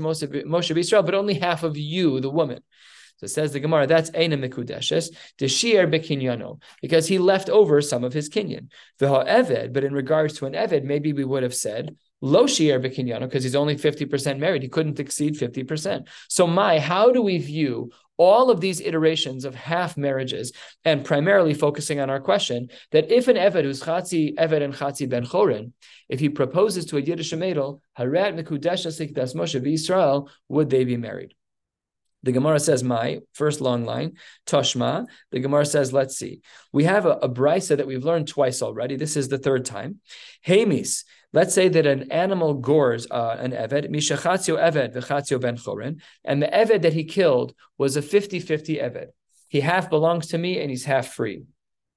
Moshe 0.00 0.76
Yisrael, 0.76 1.04
but 1.04 1.14
only 1.14 1.34
half 1.34 1.64
of 1.64 1.76
you, 1.76 2.20
the 2.20 2.30
woman. 2.30 2.60
So 3.16 3.26
says 3.26 3.52
the 3.52 3.60
Gemara, 3.60 3.86
that's 3.86 4.10
Eina 4.10 4.38
Mikudeshes, 4.38 5.10
Deshir 5.38 5.90
Bekinyano, 5.92 6.60
because 6.82 7.06
he 7.06 7.18
left 7.18 7.48
over 7.48 7.80
some 7.80 8.04
of 8.04 8.12
his 8.12 8.28
kinyan. 8.28 8.68
Eved, 9.00 9.72
but 9.72 9.84
in 9.84 9.92
regards 9.92 10.34
to 10.38 10.46
an 10.46 10.52
Eved, 10.52 10.84
maybe 10.84 11.12
we 11.12 11.24
would 11.24 11.42
have 11.42 11.54
said, 11.54 11.96
Lo 12.20 12.46
Shir 12.46 12.80
Bekinyano, 12.80 13.20
because 13.20 13.44
he's 13.44 13.54
only 13.54 13.76
50% 13.76 14.38
married. 14.38 14.62
He 14.62 14.68
couldn't 14.68 14.98
exceed 14.98 15.34
50%. 15.34 16.08
So, 16.28 16.46
my, 16.46 16.78
how 16.78 17.12
do 17.12 17.20
we 17.20 17.38
view 17.38 17.90
all 18.16 18.50
of 18.50 18.60
these 18.60 18.80
iterations 18.80 19.44
of 19.44 19.54
half 19.54 19.96
marriages, 19.96 20.52
and 20.84 21.04
primarily 21.04 21.54
focusing 21.54 22.00
on 22.00 22.10
our 22.10 22.20
question 22.20 22.68
that 22.92 23.10
if 23.10 23.28
an 23.28 23.36
Eved 23.36 23.64
who's 23.64 23.82
Chatzi 23.82 24.34
Eved 24.36 24.62
and 24.62 24.74
Chatzi 24.74 25.08
Ben 25.08 25.26
Chorin, 25.26 25.72
if 26.08 26.20
he 26.20 26.28
proposes 26.28 26.86
to 26.86 26.96
a 26.96 27.02
Yiddish 27.02 27.32
Medel, 27.32 27.80
Harat 27.98 28.38
Mekudesh 28.38 28.84
Das 29.14 29.34
Moshe 29.34 29.72
Israel, 29.72 30.30
would 30.48 30.70
they 30.70 30.84
be 30.84 30.96
married? 30.96 31.34
The 32.24 32.32
Gemara 32.32 32.58
says, 32.58 32.82
"My 32.82 33.20
first 33.34 33.60
long 33.60 33.84
line, 33.84 34.14
Toshma." 34.46 35.06
The 35.30 35.40
Gemara 35.40 35.66
says, 35.66 35.92
"Let's 35.92 36.16
see. 36.16 36.40
We 36.72 36.84
have 36.84 37.06
a, 37.06 37.12
a 37.22 37.28
brisa 37.28 37.76
that 37.76 37.86
we've 37.86 38.04
learned 38.04 38.28
twice 38.28 38.62
already. 38.62 38.96
This 38.96 39.16
is 39.16 39.28
the 39.28 39.38
third 39.38 39.64
time. 39.64 40.00
Hamis. 40.46 41.04
Let's 41.34 41.52
say 41.52 41.68
that 41.68 41.84
an 41.84 42.12
animal 42.12 42.54
gores 42.54 43.06
uh, 43.10 43.36
an 43.38 43.50
eved, 43.50 43.90
mishachatzio 43.90 44.56
eved 44.56 44.94
v'chatzio 44.94 45.40
ben 45.40 45.56
chorin, 45.56 46.00
and 46.24 46.40
the 46.40 46.46
eved 46.46 46.82
that 46.82 46.92
he 46.92 47.04
killed 47.04 47.54
was 47.76 47.96
a 47.96 48.02
50-50 48.02 48.80
eved. 48.80 49.08
He 49.48 49.60
half 49.60 49.90
belongs 49.90 50.28
to 50.28 50.38
me 50.38 50.60
and 50.60 50.70
he's 50.70 50.84
half 50.84 51.08
free. 51.08 51.44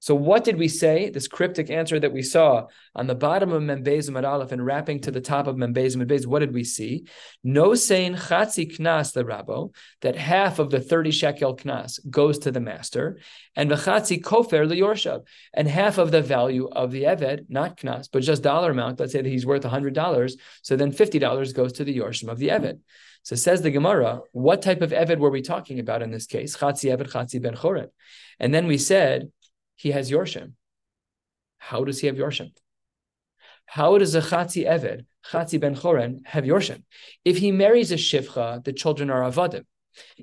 So 0.00 0.14
what 0.14 0.44
did 0.44 0.58
we 0.58 0.68
say? 0.68 1.10
This 1.10 1.26
cryptic 1.26 1.70
answer 1.70 1.98
that 1.98 2.12
we 2.12 2.22
saw 2.22 2.66
on 2.94 3.08
the 3.08 3.16
bottom 3.16 3.52
of 3.52 3.62
Membezim 3.62 4.16
at 4.16 4.24
Aleph 4.24 4.52
and 4.52 4.64
wrapping 4.64 5.00
to 5.00 5.10
the 5.10 5.20
top 5.20 5.48
of 5.48 5.56
Membezim 5.56 5.96
Membez, 5.96 6.24
what 6.24 6.38
did 6.38 6.54
we 6.54 6.62
see? 6.62 7.06
No 7.42 7.74
saying 7.74 8.14
chatzi 8.14 8.78
knas 8.78 9.12
the 9.12 9.24
rabo, 9.24 9.74
that 10.02 10.14
half 10.14 10.60
of 10.60 10.70
the 10.70 10.80
30 10.80 11.10
shekel 11.10 11.56
knas 11.56 11.98
goes 12.08 12.38
to 12.40 12.52
the 12.52 12.60
master, 12.60 13.18
and 13.56 13.70
v'chatzi 13.70 14.22
kofer 14.22 14.68
liyorshav, 14.70 15.22
and 15.52 15.66
half 15.66 15.98
of 15.98 16.12
the 16.12 16.22
value 16.22 16.68
of 16.68 16.92
the 16.92 17.02
eved, 17.02 17.46
not 17.48 17.76
knas, 17.78 18.08
but 18.12 18.22
just 18.22 18.42
dollar 18.42 18.70
amount, 18.70 19.00
let's 19.00 19.12
say 19.12 19.22
that 19.22 19.28
he's 19.28 19.46
worth 19.46 19.62
$100, 19.62 20.32
so 20.62 20.76
then 20.76 20.92
$50 20.92 21.54
goes 21.54 21.72
to 21.72 21.84
the 21.84 21.96
yorshim 21.96 22.28
of 22.28 22.38
the 22.38 22.48
eved. 22.48 22.78
So 23.24 23.36
says 23.36 23.62
the 23.62 23.70
Gemara, 23.70 24.20
what 24.32 24.62
type 24.62 24.80
of 24.80 24.90
eved 24.90 25.18
were 25.18 25.28
we 25.28 25.42
talking 25.42 25.80
about 25.80 26.02
in 26.02 26.10
this 26.10 26.26
case? 26.26 26.56
Chatzi 26.56 26.96
eved, 26.96 27.10
chatzi 27.10 27.42
ben 27.42 27.56
choret. 27.56 27.88
And 28.40 28.54
then 28.54 28.66
we 28.66 28.78
said, 28.78 29.30
he 29.78 29.92
has 29.92 30.10
Yorshim. 30.10 30.52
How 31.58 31.84
does 31.84 32.00
he 32.00 32.08
have 32.08 32.16
Yorshim? 32.16 32.50
How 33.64 33.96
does 33.98 34.14
a 34.14 34.20
Chatzi 34.20 34.66
Eved, 34.66 35.06
Chatzi 35.30 35.60
Ben 35.60 35.76
Choren, 35.76 36.26
have 36.26 36.44
Yorshim? 36.44 36.82
If 37.24 37.38
he 37.38 37.52
marries 37.52 37.92
a 37.92 37.96
Shivcha, 37.96 38.64
the 38.64 38.72
children 38.72 39.08
are 39.08 39.22
Avadim. 39.22 39.64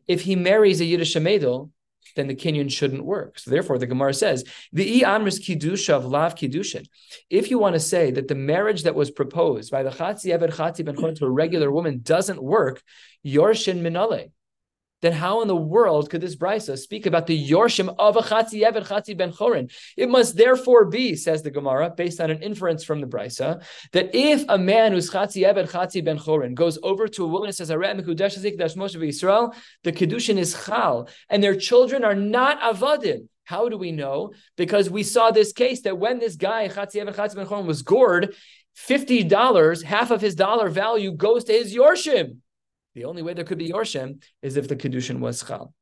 If 0.08 0.22
he 0.22 0.36
marries 0.36 0.82
a 0.82 0.86
Yiddish 0.86 1.16
Amedel, 1.16 1.72
then 2.16 2.28
the 2.28 2.36
kinyan 2.36 2.72
shouldn't 2.72 3.06
work. 3.06 3.40
So 3.40 3.52
therefore, 3.52 3.78
the 3.78 3.88
Gemara 3.88 4.14
says, 4.14 4.44
the 4.72 5.02
amris 5.04 5.40
kidusha 5.40 5.94
of 5.94 6.06
lav 6.06 6.36
kiddushin. 6.36 6.88
If 7.30 7.50
you 7.50 7.60
want 7.60 7.74
to 7.76 7.80
say 7.80 8.12
that 8.12 8.28
the 8.28 8.36
marriage 8.36 8.84
that 8.84 8.96
was 8.96 9.12
proposed 9.12 9.72
by 9.72 9.84
the 9.84 9.90
chatzi 9.90 10.38
eved 10.38 10.54
chatzi 10.54 10.84
ben 10.86 10.96
Choren 10.96 11.16
to 11.16 11.26
a 11.26 11.30
regular 11.30 11.72
woman 11.72 12.00
doesn't 12.02 12.42
work, 12.42 12.82
yorshin 13.26 13.82
minale 13.82 14.32
then 15.06 15.14
how 15.14 15.42
in 15.42 15.48
the 15.48 15.56
world 15.56 16.10
could 16.10 16.22
this 16.22 16.36
brisa 16.36 16.78
speak 16.78 17.06
about 17.06 17.28
the 17.28 17.50
yorshim 17.50 17.94
of 18.00 18.16
a 18.16 18.22
chatzi 18.22 18.62
eved 18.68 18.88
chatzi 18.88 19.16
ben 19.16 19.32
chorin? 19.32 19.72
It 19.96 20.10
must 20.10 20.36
therefore 20.36 20.86
be, 20.86 21.16
says 21.16 21.44
the 21.44 21.52
Gemara, 21.52 21.92
based 21.96 22.20
on 22.20 22.32
an 22.32 22.42
inference 22.42 22.84
from 22.84 23.02
the 23.02 23.08
brisa, 23.08 23.64
that 23.92 24.10
if 24.14 24.44
a 24.50 24.58
man 24.58 24.92
who's 24.92 25.10
chatzi 25.10 25.46
eved 25.46 25.70
chatzi 25.70 26.04
ben 26.04 26.18
chorin 26.18 26.54
goes 26.54 26.80
over 26.84 27.08
to 27.08 27.24
a 27.24 27.28
wilderness 27.28 27.60
as 27.60 27.70
a 27.70 27.76
mekudesh 27.76 28.36
Moshe 28.76 29.08
Israel, 29.08 29.54
the 29.84 29.92
kedushin 29.92 30.38
is 30.38 30.66
chal, 30.66 31.08
and 31.30 31.44
their 31.44 31.56
children 31.56 32.04
are 32.04 32.16
not 32.16 32.60
avadim. 32.62 33.28
How 33.44 33.70
do 33.70 33.78
we 33.78 33.92
know? 33.92 34.34
Because 34.58 34.90
we 34.90 35.04
saw 35.04 35.30
this 35.30 35.54
case 35.54 35.82
that 35.82 36.00
when 36.00 36.20
this 36.20 36.36
guy 36.36 36.68
chatzi 36.68 37.02
eved 37.04 37.16
chatzi 37.16 37.36
ben 37.36 37.46
chorin 37.46 37.66
was 37.66 37.84
gored, 37.84 38.36
fifty 38.74 39.24
dollars, 39.24 39.84
half 39.84 40.12
of 40.12 40.22
his 40.22 40.36
dollar 40.36 40.70
value 40.70 41.12
goes 41.12 41.44
to 41.46 41.54
his 41.54 41.74
yorshim. 41.74 42.38
The 42.96 43.06
only 43.06 43.22
way 43.22 43.34
there 43.34 43.44
could 43.44 43.58
be 43.58 43.70
Yorshim 43.70 44.24
is 44.42 44.58
if 44.58 44.68
the 44.68 44.76
Kedushin 44.76 45.20
was 45.20 45.44
Chal. 45.44 45.74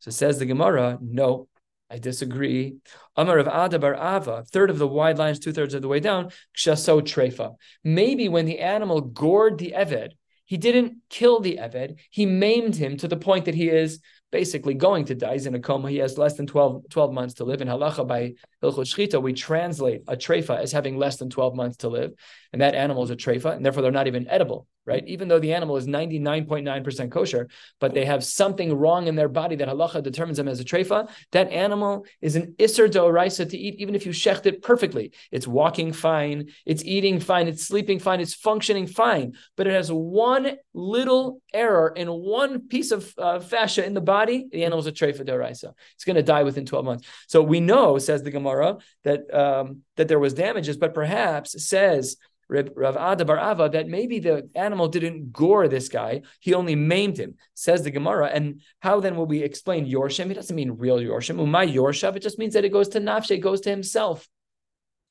So 0.00 0.10
says 0.10 0.38
the 0.38 0.46
Gemara, 0.46 0.98
no, 1.00 1.48
I 1.90 1.98
disagree. 1.98 2.76
Amar 3.16 3.38
of 3.38 3.48
Ada 3.48 3.78
bar 3.78 3.94
Ava, 3.94 4.44
third 4.52 4.68
of 4.68 4.78
the 4.78 4.86
wide 4.86 5.18
lines, 5.18 5.38
two 5.38 5.52
thirds 5.52 5.74
of 5.74 5.82
the 5.82 5.88
way 5.88 6.00
down, 6.00 6.30
kshaso 6.56 7.00
trefa. 7.00 7.54
Maybe 7.82 8.28
when 8.28 8.44
the 8.44 8.58
animal 8.58 9.00
gored 9.00 9.58
the 9.58 9.74
Eved, 9.76 10.10
he 10.44 10.58
didn't 10.58 10.98
kill 11.08 11.40
the 11.40 11.58
Eved, 11.60 11.98
he 12.10 12.26
maimed 12.26 12.76
him 12.76 12.98
to 12.98 13.08
the 13.08 13.16
point 13.16 13.46
that 13.46 13.54
he 13.54 13.70
is 13.70 14.00
basically 14.30 14.74
going 14.74 15.06
to 15.06 15.14
die. 15.14 15.32
He's 15.32 15.46
in 15.46 15.54
a 15.54 15.60
coma. 15.60 15.90
He 15.90 15.96
has 15.98 16.18
less 16.18 16.34
than 16.34 16.46
12, 16.46 16.90
12 16.90 17.12
months 17.12 17.34
to 17.34 17.44
live. 17.44 17.62
In 17.62 17.68
halacha 17.68 18.06
by 18.06 18.34
Hilchot 18.62 18.84
Shchita, 18.84 19.22
we 19.22 19.32
translate 19.32 20.02
a 20.06 20.16
trefa 20.16 20.58
as 20.58 20.72
having 20.72 20.98
less 20.98 21.16
than 21.16 21.30
12 21.30 21.56
months 21.56 21.78
to 21.78 21.88
live. 21.88 22.12
And 22.52 22.60
that 22.60 22.74
animal 22.74 23.04
is 23.04 23.10
a 23.10 23.16
trefa, 23.16 23.56
and 23.56 23.64
therefore 23.64 23.82
they're 23.82 23.90
not 23.90 24.06
even 24.06 24.28
edible 24.28 24.66
right? 24.88 25.04
Even 25.06 25.28
though 25.28 25.38
the 25.38 25.52
animal 25.52 25.76
is 25.76 25.86
99.9% 25.86 27.10
kosher, 27.10 27.48
but 27.78 27.94
they 27.94 28.06
have 28.06 28.24
something 28.24 28.74
wrong 28.74 29.06
in 29.06 29.14
their 29.14 29.28
body 29.28 29.54
that 29.56 29.68
halacha 29.68 30.02
determines 30.02 30.38
them 30.38 30.48
as 30.48 30.58
a 30.58 30.64
trefa, 30.64 31.08
that 31.32 31.52
animal 31.52 32.06
is 32.22 32.34
an 32.34 32.54
isser 32.58 32.88
doraisa 32.88 33.48
to 33.48 33.56
eat, 33.56 33.74
even 33.78 33.94
if 33.94 34.06
you 34.06 34.12
shecht 34.12 34.46
it 34.46 34.62
perfectly. 34.62 35.12
It's 35.30 35.46
walking 35.46 35.92
fine, 35.92 36.48
it's 36.64 36.82
eating 36.84 37.20
fine, 37.20 37.46
it's 37.46 37.66
sleeping 37.66 37.98
fine, 37.98 38.20
it's 38.20 38.34
functioning 38.34 38.86
fine, 38.86 39.34
but 39.56 39.66
it 39.66 39.74
has 39.74 39.92
one 39.92 40.56
little 40.72 41.42
error 41.52 41.92
in 41.94 42.08
one 42.08 42.68
piece 42.68 42.90
of 42.90 43.12
uh, 43.18 43.40
fascia 43.40 43.84
in 43.84 43.92
the 43.92 44.00
body, 44.00 44.46
the 44.50 44.64
animal 44.64 44.80
is 44.80 44.86
a 44.86 44.92
trefa 44.92 45.24
doraisa. 45.26 45.74
It's 45.94 46.04
going 46.04 46.16
to 46.16 46.22
die 46.22 46.44
within 46.44 46.64
12 46.64 46.84
months. 46.84 47.08
So 47.26 47.42
we 47.42 47.60
know, 47.60 47.98
says 47.98 48.22
the 48.22 48.30
Gemara, 48.30 48.78
that 49.04 49.32
um, 49.34 49.82
that 49.96 50.08
there 50.08 50.18
was 50.18 50.32
damages, 50.32 50.76
but 50.76 50.94
perhaps 50.94 51.66
says 51.66 52.16
Rav 52.48 52.96
Ada 52.96 53.24
Bar 53.24 53.38
Ava 53.38 53.68
that 53.70 53.88
maybe 53.88 54.20
the 54.20 54.48
animal 54.54 54.88
didn't 54.88 55.32
gore 55.32 55.68
this 55.68 55.88
guy, 55.88 56.22
he 56.40 56.54
only 56.54 56.74
maimed 56.74 57.18
him, 57.18 57.34
says 57.54 57.82
the 57.82 57.90
Gemara. 57.90 58.28
And 58.28 58.62
how 58.80 59.00
then 59.00 59.16
will 59.16 59.26
we 59.26 59.42
explain 59.42 59.90
Yorshim? 59.90 60.30
It 60.30 60.34
doesn't 60.34 60.56
mean 60.56 60.72
real 60.72 60.98
Yorshim. 60.98 61.36
Umay 61.36 61.72
Yorshav, 61.72 62.16
it 62.16 62.22
just 62.22 62.38
means 62.38 62.54
that 62.54 62.64
it 62.64 62.72
goes 62.72 62.88
to 62.90 63.00
Nafshe, 63.00 63.32
it 63.32 63.38
goes 63.38 63.60
to 63.62 63.70
himself. 63.70 64.26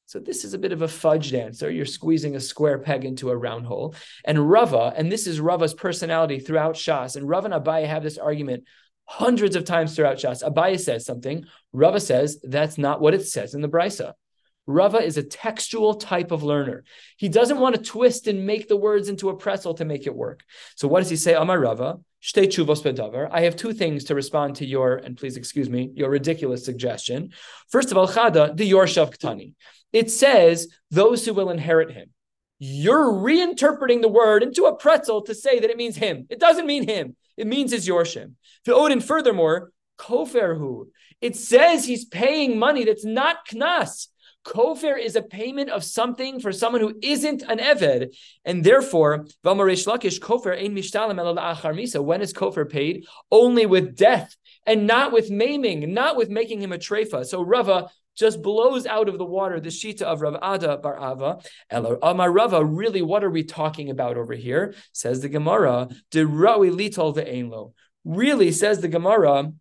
So 0.07 0.19
this 0.19 0.45
is 0.45 0.53
a 0.53 0.57
bit 0.57 0.71
of 0.71 0.81
a 0.81 0.87
fudge 0.87 1.31
dancer. 1.31 1.69
You're 1.69 1.85
squeezing 1.85 2.37
a 2.37 2.39
square 2.39 2.79
peg 2.79 3.03
into 3.03 3.29
a 3.29 3.35
round 3.35 3.65
hole. 3.65 3.93
And 4.23 4.49
Rava, 4.49 4.93
and 4.95 5.11
this 5.11 5.27
is 5.27 5.41
Rava's 5.41 5.73
personality 5.73 6.39
throughout 6.39 6.75
Shas, 6.75 7.17
and 7.17 7.27
Rava 7.27 7.53
and 7.53 7.65
Abaye 7.65 7.85
have 7.85 8.03
this 8.03 8.17
argument 8.17 8.63
hundreds 9.03 9.57
of 9.57 9.65
times 9.65 9.95
throughout 9.95 10.17
Shas. 10.17 10.43
Abaye 10.43 10.79
says 10.79 11.05
something, 11.05 11.45
Rava 11.73 11.99
says 11.99 12.39
that's 12.41 12.77
not 12.77 13.01
what 13.01 13.13
it 13.13 13.27
says 13.27 13.53
in 13.53 13.61
the 13.61 13.67
Brisa. 13.67 14.13
Rava 14.67 14.97
is 14.97 15.17
a 15.17 15.23
textual 15.23 15.95
type 15.95 16.31
of 16.31 16.43
learner. 16.43 16.83
He 17.15 17.29
doesn't 17.29 17.59
want 17.59 17.75
to 17.75 17.81
twist 17.81 18.27
and 18.27 18.45
make 18.45 18.67
the 18.67 18.75
words 18.75 19.07
into 19.07 19.29
a 19.29 19.37
pretzel 19.37 19.73
to 19.75 19.85
make 19.85 20.05
it 20.05 20.15
work. 20.15 20.43
So 20.75 20.89
what 20.89 20.99
does 20.99 21.09
he 21.09 21.15
say? 21.15 21.33
Amar 21.33 21.59
Rava, 21.59 21.99
shtei 22.21 22.47
chuvos. 22.47 23.29
I 23.31 23.41
have 23.41 23.55
two 23.55 23.71
things 23.71 24.03
to 24.05 24.15
respond 24.15 24.57
to 24.57 24.65
your, 24.65 24.97
and 24.97 25.17
please 25.17 25.37
excuse 25.37 25.69
me, 25.69 25.91
your 25.95 26.09
ridiculous 26.09 26.65
suggestion. 26.65 27.31
First 27.69 27.91
of 27.91 27.97
all, 27.97 28.07
chada, 28.07 28.55
the 28.55 28.69
yorshav 28.69 29.17
ktani. 29.17 29.53
It 29.93 30.11
says 30.11 30.67
those 30.91 31.25
who 31.25 31.33
will 31.33 31.49
inherit 31.49 31.91
him. 31.91 32.09
You're 32.59 33.11
reinterpreting 33.11 34.01
the 34.01 34.09
word 34.09 34.43
into 34.43 34.65
a 34.65 34.75
pretzel 34.75 35.21
to 35.23 35.35
say 35.35 35.59
that 35.59 35.69
it 35.69 35.77
means 35.77 35.95
him. 35.95 36.27
It 36.29 36.39
doesn't 36.39 36.65
mean 36.65 36.87
him. 36.87 37.15
It 37.37 37.47
means 37.47 37.71
his 37.71 37.87
yorshim. 37.87 38.33
To 38.65 38.75
Odin, 38.75 38.99
furthermore, 38.99 39.71
koferhu. 39.97 40.87
It 41.21 41.35
says 41.35 41.85
he's 41.85 42.05
paying 42.05 42.59
money 42.59 42.83
that's 42.83 43.05
not 43.05 43.47
knas. 43.47 44.07
Kofer 44.47 44.97
is 44.97 45.17
a 45.17 45.21
payment 45.21 45.69
of 45.69 45.83
something 45.83 46.39
for 46.39 46.53
someone 46.53 46.81
who 46.81 46.97
isn't 47.01 47.41
an 47.43 47.59
Eved. 47.59 48.15
And 48.45 48.63
therefore, 48.63 49.25
Lakish 49.43 50.19
Kofer 50.21 50.57
ein 50.57 50.73
mishtalim 50.73 52.05
When 52.05 52.21
is 52.21 52.33
Kofer 52.33 52.69
paid? 52.69 53.05
Only 53.29 53.65
with 53.65 53.97
death 53.97 54.35
and 54.65 54.87
not 54.87 55.11
with 55.11 55.29
maiming, 55.29 55.93
not 55.93 56.15
with 56.15 56.29
making 56.29 56.61
him 56.61 56.71
a 56.71 56.77
trefa. 56.77 57.25
So 57.25 57.41
Rava 57.41 57.89
just 58.15 58.41
blows 58.41 58.85
out 58.85 59.09
of 59.09 59.17
the 59.17 59.25
water 59.25 59.59
the 59.59 59.69
shita 59.69 60.01
of 60.03 60.21
Rav 60.21 60.35
Ada 60.35 60.77
Bar 60.77 60.97
Ava. 60.97 61.39
Amar 62.01 62.31
Rava, 62.31 62.63
really, 62.63 63.01
what 63.01 63.23
are 63.23 63.29
we 63.29 63.43
talking 63.43 63.89
about 63.89 64.17
over 64.17 64.33
here? 64.33 64.73
Says 64.93 65.21
the 65.21 65.29
Gemara, 65.29 65.89
De 66.11 66.23
Rawi 66.25 66.71
Litol 66.71 67.15
Ve'enlo. 67.15 67.73
Really, 68.05 68.51
says 68.51 68.79
the 68.79 68.87
Gemara, 68.87 69.51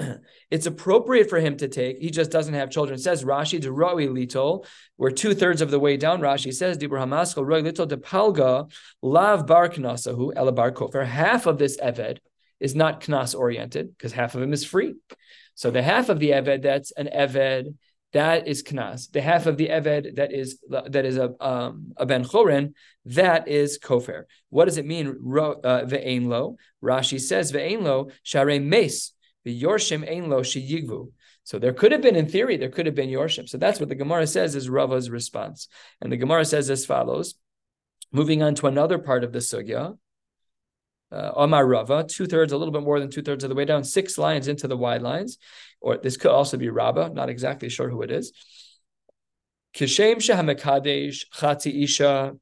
it's 0.50 0.66
appropriate 0.66 1.28
for 1.28 1.38
him 1.38 1.56
to 1.58 1.68
take. 1.68 1.98
He 1.98 2.10
just 2.10 2.30
doesn't 2.30 2.54
have 2.54 2.70
children. 2.70 2.98
Says 2.98 3.24
Rashi 3.24 3.60
de 3.60 3.70
Roi 3.70 4.06
Litol. 4.06 4.66
We're 4.98 5.10
two 5.10 5.34
thirds 5.34 5.60
of 5.60 5.70
the 5.70 5.80
way 5.80 5.96
down. 5.96 6.20
Rashi 6.20 6.52
says 6.52 6.78
Dibur 6.78 7.00
Hamaskal 7.00 7.46
Roi 7.46 7.62
Litol 7.62 7.88
de 7.88 7.96
Palga 7.96 8.70
Lav 9.02 9.46
Bar 9.46 9.68
Knasahu 9.68 10.34
Elabar 10.34 10.72
Kofer. 10.72 11.06
Half 11.06 11.46
of 11.46 11.58
this 11.58 11.78
Eved 11.80 12.18
is 12.60 12.74
not 12.74 13.00
Knas 13.00 13.38
oriented 13.38 13.96
because 13.96 14.12
half 14.12 14.34
of 14.34 14.42
him 14.42 14.52
is 14.52 14.64
free. 14.64 14.94
So 15.54 15.70
the 15.70 15.82
half 15.82 16.08
of 16.08 16.18
the 16.18 16.30
Eved 16.30 16.62
that's 16.62 16.92
an 16.92 17.08
Eved 17.14 17.74
that 18.12 18.46
is 18.46 18.62
knas. 18.62 19.10
The 19.10 19.20
half 19.20 19.46
of 19.46 19.56
the 19.56 19.68
eved 19.68 20.16
that 20.16 20.32
is 20.32 20.58
that 20.68 21.04
is 21.04 21.16
a 21.16 21.34
um, 21.40 21.92
a 21.96 22.06
ben 22.06 22.24
choren 22.24 22.74
that 23.06 23.48
is 23.48 23.78
kofer. 23.78 24.24
What 24.50 24.66
does 24.66 24.76
it 24.76 24.86
mean? 24.86 25.08
Uh, 25.08 25.12
ve'ein 25.84 26.26
lo. 26.26 26.56
Rashi 26.82 27.20
says 27.20 27.52
ve'ein 27.52 27.82
lo 27.82 28.10
share 28.22 28.60
mes 28.60 29.12
the 29.44 29.62
Yorshim 29.62 30.28
lo 30.28 30.42
sheyigvu. 30.42 31.10
So 31.44 31.58
there 31.58 31.72
could 31.72 31.92
have 31.92 32.02
been, 32.02 32.16
in 32.16 32.28
theory, 32.28 32.56
there 32.56 32.68
could 32.68 32.86
have 32.86 32.94
been 32.94 33.08
Yorshim. 33.08 33.48
So 33.48 33.58
that's 33.58 33.80
what 33.80 33.88
the 33.88 33.94
Gemara 33.94 34.26
says 34.26 34.54
is 34.54 34.68
Rava's 34.68 35.10
response. 35.10 35.68
And 36.00 36.12
the 36.12 36.16
Gemara 36.16 36.44
says 36.44 36.70
as 36.70 36.86
follows. 36.86 37.34
Moving 38.12 38.42
on 38.42 38.54
to 38.56 38.66
another 38.66 38.98
part 38.98 39.24
of 39.24 39.32
the 39.32 39.38
sugya. 39.38 39.96
Uh, 41.10 41.64
Rava, 41.64 42.04
two 42.04 42.26
thirds, 42.26 42.52
a 42.52 42.56
little 42.56 42.72
bit 42.72 42.82
more 42.82 42.98
than 43.00 43.10
two 43.10 43.22
thirds 43.22 43.44
of 43.44 43.50
the 43.50 43.56
way 43.56 43.64
down, 43.66 43.84
six 43.84 44.16
lines 44.16 44.48
into 44.48 44.66
the 44.66 44.76
wide 44.76 45.02
lines, 45.02 45.36
or 45.80 45.98
this 45.98 46.16
could 46.16 46.30
also 46.30 46.56
be 46.56 46.70
Rabba, 46.70 47.10
not 47.10 47.28
exactly 47.28 47.68
sure 47.68 47.90
who 47.90 48.02
it 48.02 48.10
is. 48.10 48.32
Kishem 49.74 50.16
shehamekadesh 50.16 51.24
chati 51.34 51.82
isha 51.84 52.34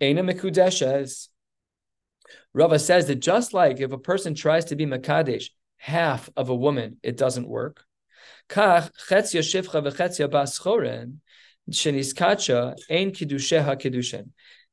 ena 0.00 0.22
mekudeshes. 0.22 1.28
Rava 2.54 2.78
says 2.78 3.06
that 3.06 3.16
just 3.16 3.54
like 3.54 3.80
if 3.80 3.92
a 3.92 3.98
person 3.98 4.34
tries 4.34 4.66
to 4.66 4.76
be 4.76 4.86
mekadesh, 4.86 5.46
half 5.82 6.30
of 6.36 6.48
a 6.48 6.54
woman, 6.54 6.96
it 7.02 7.16
doesn't 7.16 7.48
work. 7.48 7.84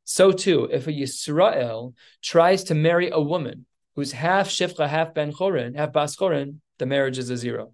So 0.04 0.32
too, 0.32 0.69
if 0.72 0.86
a 0.86 0.91
Yisrael 0.91 1.93
tries 2.22 2.63
to 2.65 2.76
marry 2.76 3.10
a 3.10 3.19
woman 3.19 3.65
who's 3.95 4.12
half 4.12 4.50
shifcha, 4.50 4.88
half 4.88 5.15
ben 5.15 5.32
chorin, 5.34 5.76
half 5.76 5.91
bas 5.91 6.15
the 6.15 6.86
marriage 6.86 7.17
is 7.17 7.32
a 7.32 7.38
zero. 7.38 7.74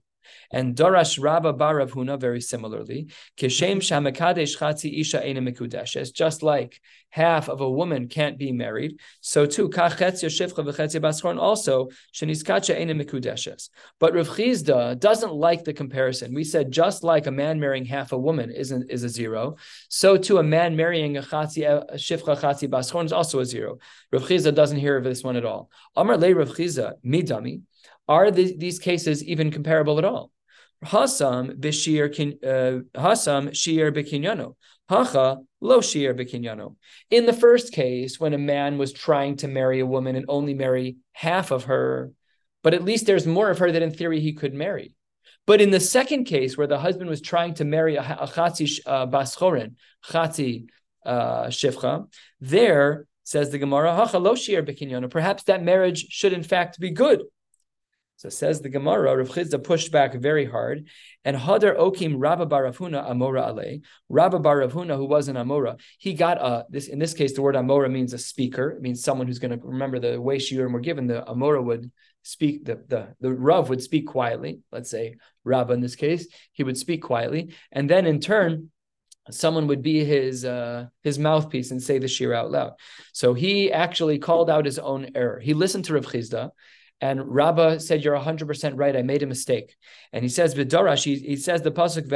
And 0.52 0.76
Darash 0.76 1.22
Rabba 1.22 1.54
Barav 1.54 1.92
Huna 1.92 2.20
very 2.20 2.42
similarly. 2.42 3.10
Kishem 3.38 3.78
Shamakadesh 3.78 4.58
Chatzi 4.58 5.00
Isha 5.00 5.26
Ena 5.26 5.42
Mikudeshes. 5.42 6.14
Just 6.14 6.44
like 6.44 6.82
half 7.16 7.48
of 7.48 7.62
a 7.62 7.70
woman 7.70 8.10
can't 8.10 8.38
be 8.38 8.52
married, 8.52 9.00
so 9.22 9.46
too 9.46 9.70
Kachetzia 9.70 10.30
Shivcha 10.30 10.66
V'Chetzia 10.66 11.02
Baschorn 11.02 11.40
also 11.40 11.88
Sheniskacha 12.14 12.76
Ena 12.78 12.94
Mikudeshes. 12.94 13.70
But 14.00 14.14
Rav 14.14 14.28
Chizda 14.28 15.00
doesn't 15.00 15.34
like 15.34 15.64
the 15.64 15.74
comparison. 15.74 16.34
We 16.34 16.44
said 16.44 16.72
just 16.72 17.04
like 17.06 17.26
a 17.28 17.32
man 17.32 17.58
marrying 17.60 17.86
half 17.86 18.12
a 18.12 18.18
woman 18.18 18.52
isn't 18.52 18.92
is 18.92 19.04
a 19.04 19.10
zero, 19.10 19.56
so 19.88 20.18
too 20.18 20.40
a 20.40 20.44
man 20.44 20.76
marrying 20.76 21.16
a 21.16 21.22
Chatzi 21.22 21.64
Shivcha 21.94 22.38
Chatzi 22.38 22.70
Baschorn 22.70 23.06
is 23.06 23.14
also 23.14 23.40
a 23.40 23.46
zero. 23.46 23.78
Rav 24.12 24.24
Chizda 24.24 24.54
doesn't 24.54 24.80
hear 24.80 24.98
of 24.98 25.06
this 25.06 25.24
one 25.24 25.38
at 25.38 25.46
all. 25.46 25.70
Amar 25.96 26.18
Le 26.18 26.36
Rav 26.36 26.50
Chizda 26.50 26.94
Midami. 27.06 27.62
Are 28.08 28.32
the, 28.32 28.56
these 28.58 28.80
cases 28.80 29.24
even 29.24 29.52
comparable 29.52 29.98
at 29.98 30.06
all? 30.06 30.32
Hasam 30.84 31.60
b'shir 31.60 32.06
uh, 32.44 33.00
hasam 33.00 33.56
shir 33.56 33.92
b'kinyano. 33.92 34.56
Hacha 34.90 35.38
lo 35.62 35.82
shir 35.82 36.14
b'kinyano. 36.14 36.76
In 37.10 37.26
the 37.26 37.34
first 37.34 37.74
case, 37.74 38.20
when 38.20 38.34
a 38.34 38.38
man 38.38 38.78
was 38.78 38.94
trying 38.94 39.38
to 39.38 39.48
marry 39.48 39.80
a 39.80 39.86
woman 39.86 40.16
and 40.16 40.26
only 40.28 40.54
marry 40.54 40.98
half 41.14 41.52
of 41.52 41.66
her, 41.66 42.12
but 42.62 42.74
at 42.74 42.84
least 42.84 43.06
there's 43.06 43.26
more 43.26 43.50
of 43.50 43.60
her 43.60 43.72
that 43.72 43.82
in 43.82 43.92
theory 43.92 44.20
he 44.20 44.34
could 44.34 44.54
marry. 44.54 44.94
But 45.48 45.62
in 45.62 45.72
the 45.72 45.80
second 45.80 46.26
case, 46.26 46.58
where 46.58 46.68
the 46.68 46.80
husband 46.80 47.10
was 47.10 47.22
trying 47.22 47.54
to 47.56 47.66
marry 47.66 47.96
a, 47.96 48.02
a 48.02 48.04
uh, 48.04 49.08
baschorin, 49.08 49.76
uh, 51.06 51.46
shifcha, 51.48 52.08
there 52.40 53.06
says 53.24 53.50
the 53.50 53.58
Gemara, 53.58 53.96
hacha 53.96 54.18
lo 54.20 54.36
shir 54.36 54.62
b'kinyano. 54.62 55.10
Perhaps 55.10 55.44
that 55.44 55.64
marriage 55.64 56.08
should 56.10 56.34
in 56.34 56.44
fact 56.44 56.80
be 56.80 56.92
good. 56.92 57.24
So 58.18 58.30
says 58.30 58.62
the 58.62 58.70
Gemara, 58.70 59.18
Rav 59.18 59.28
Chizda 59.28 59.62
pushed 59.62 59.92
back 59.92 60.14
very 60.14 60.46
hard, 60.46 60.88
and 61.26 61.36
Hadar 61.36 61.78
Okim 61.78 62.16
Rabba 62.18 62.46
Baravhuna 62.46 63.10
Amora 63.10 63.50
Ale, 63.50 63.80
Rabba 64.08 64.40
Baravhuna, 64.40 64.96
who 64.96 65.06
was 65.06 65.28
an 65.28 65.36
Amora, 65.36 65.80
he 65.98 66.14
got 66.14 66.38
a 66.38 66.66
this 66.70 66.88
in 66.88 66.98
this 66.98 67.14
case 67.14 67.34
the 67.34 67.42
word 67.42 67.56
Amora 67.56 67.92
means 67.92 68.14
a 68.14 68.18
speaker, 68.18 68.72
it 68.72 68.82
means 68.82 69.04
someone 69.04 69.28
who's 69.28 69.40
going 69.40 69.60
to 69.60 69.68
remember 69.68 70.00
the 70.00 70.20
way 70.20 70.38
Shiurim 70.38 70.72
were 70.72 70.80
given. 70.80 71.08
The 71.08 71.24
Amora 71.28 71.62
would 71.62 71.92
speak, 72.24 72.64
the 72.64 72.82
the 72.88 73.16
the 73.20 73.34
Rav 73.34 73.70
would 73.70 73.82
speak 73.82 74.08
quietly. 74.08 74.62
Let's 74.72 74.90
say 74.90 75.16
Rabba 75.44 75.74
in 75.74 75.82
this 75.82 75.96
case, 75.96 76.26
he 76.54 76.64
would 76.64 76.78
speak 76.78 77.04
quietly, 77.04 77.54
and 77.72 77.90
then 77.90 78.06
in 78.06 78.22
turn 78.22 78.72
someone 79.32 79.68
would 79.68 79.82
be 79.82 80.06
his 80.06 80.46
uh, 80.46 80.86
his 81.04 81.20
mouthpiece 81.20 81.72
and 81.72 81.82
say 81.82 81.98
the 82.00 82.08
shir 82.08 82.34
out 82.34 82.52
loud. 82.52 82.74
So 83.12 83.34
he 83.34 83.72
actually 83.72 84.20
called 84.20 84.50
out 84.50 84.66
his 84.66 84.80
own 84.80 85.10
error. 85.16 85.40
He 85.40 85.54
listened 85.54 85.86
to 85.86 85.94
Rav 85.94 86.06
Chizda, 86.06 86.52
And 87.02 87.34
Rabbah 87.34 87.80
said, 87.80 88.04
You're 88.04 88.18
100% 88.18 88.74
right. 88.76 88.96
I 88.96 89.02
made 89.02 89.24
a 89.24 89.28
mistake. 89.28 89.76
And 90.14 90.24
he 90.24 90.30
says, 90.30 90.56
Vidorash, 90.56 91.04
he, 91.04 91.18
he 91.18 91.36
says 91.36 91.62
the 91.62 91.72
Pasuk, 91.72 92.10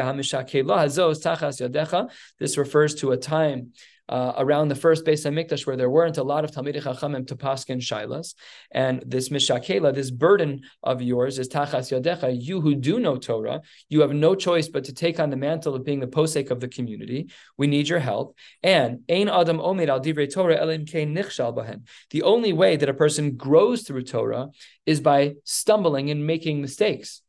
This 2.39 2.58
refers 2.58 2.96
to 2.96 3.12
a 3.12 3.18
time 3.18 3.74
uh, 4.10 4.34
around 4.38 4.67
the 4.69 4.76
first 4.76 5.06
Beis 5.06 5.24
Hamikdash, 5.26 5.65
where 5.67 5.78
there 5.78 5.89
weren't 5.89 6.17
a 6.17 6.24
lot 6.24 6.43
of 6.43 6.52
Talmidei 6.52 6.82
Chachamim 6.82 7.28
to 7.28 7.36
paskin 7.36 7.80
shilas, 7.80 8.34
and 8.72 9.04
this 9.06 9.30
mishakela, 9.30 9.93
this 9.93 10.10
burden 10.10 10.62
of 10.84 11.02
yours 11.02 11.38
is 11.38 11.48
tachas 11.48 11.91
yadecha. 11.93 12.36
You 12.38 12.60
who 12.60 12.74
do 12.76 13.00
know 13.00 13.17
Torah, 13.17 13.62
you 13.88 14.02
have 14.02 14.12
no 14.12 14.34
choice 14.34 14.67
but 14.67 14.86
to 14.86 14.93
take 14.93 15.19
on 15.19 15.30
the 15.30 15.38
mantle 15.38 15.76
of 15.76 15.86
being 15.86 16.00
the 16.00 16.08
posek 16.08 16.50
of 16.50 16.60
the 16.60 16.67
community. 16.67 17.30
We 17.58 17.67
need 17.67 17.88
your 17.88 18.00
help. 18.00 18.36
And 18.63 19.02
ein 19.08 19.30
adam 19.30 19.60
omed 19.60 19.88
al 19.88 20.02
divrei 20.02 20.34
Torah 20.34 20.58
elim 20.60 20.86
kein 20.86 21.15
nichshal 21.15 21.56
bahen. 21.56 21.88
The 22.10 22.24
only 22.24 22.52
way 22.52 22.78
that 22.78 22.89
a 22.89 22.93
person 22.93 23.36
grows 23.38 23.84
through 23.84 24.04
Torah 24.04 24.50
is 24.88 25.00
by 25.00 25.36
stumbling 25.43 26.10
and 26.10 26.26
making 26.26 26.62
mistakes. 26.62 27.22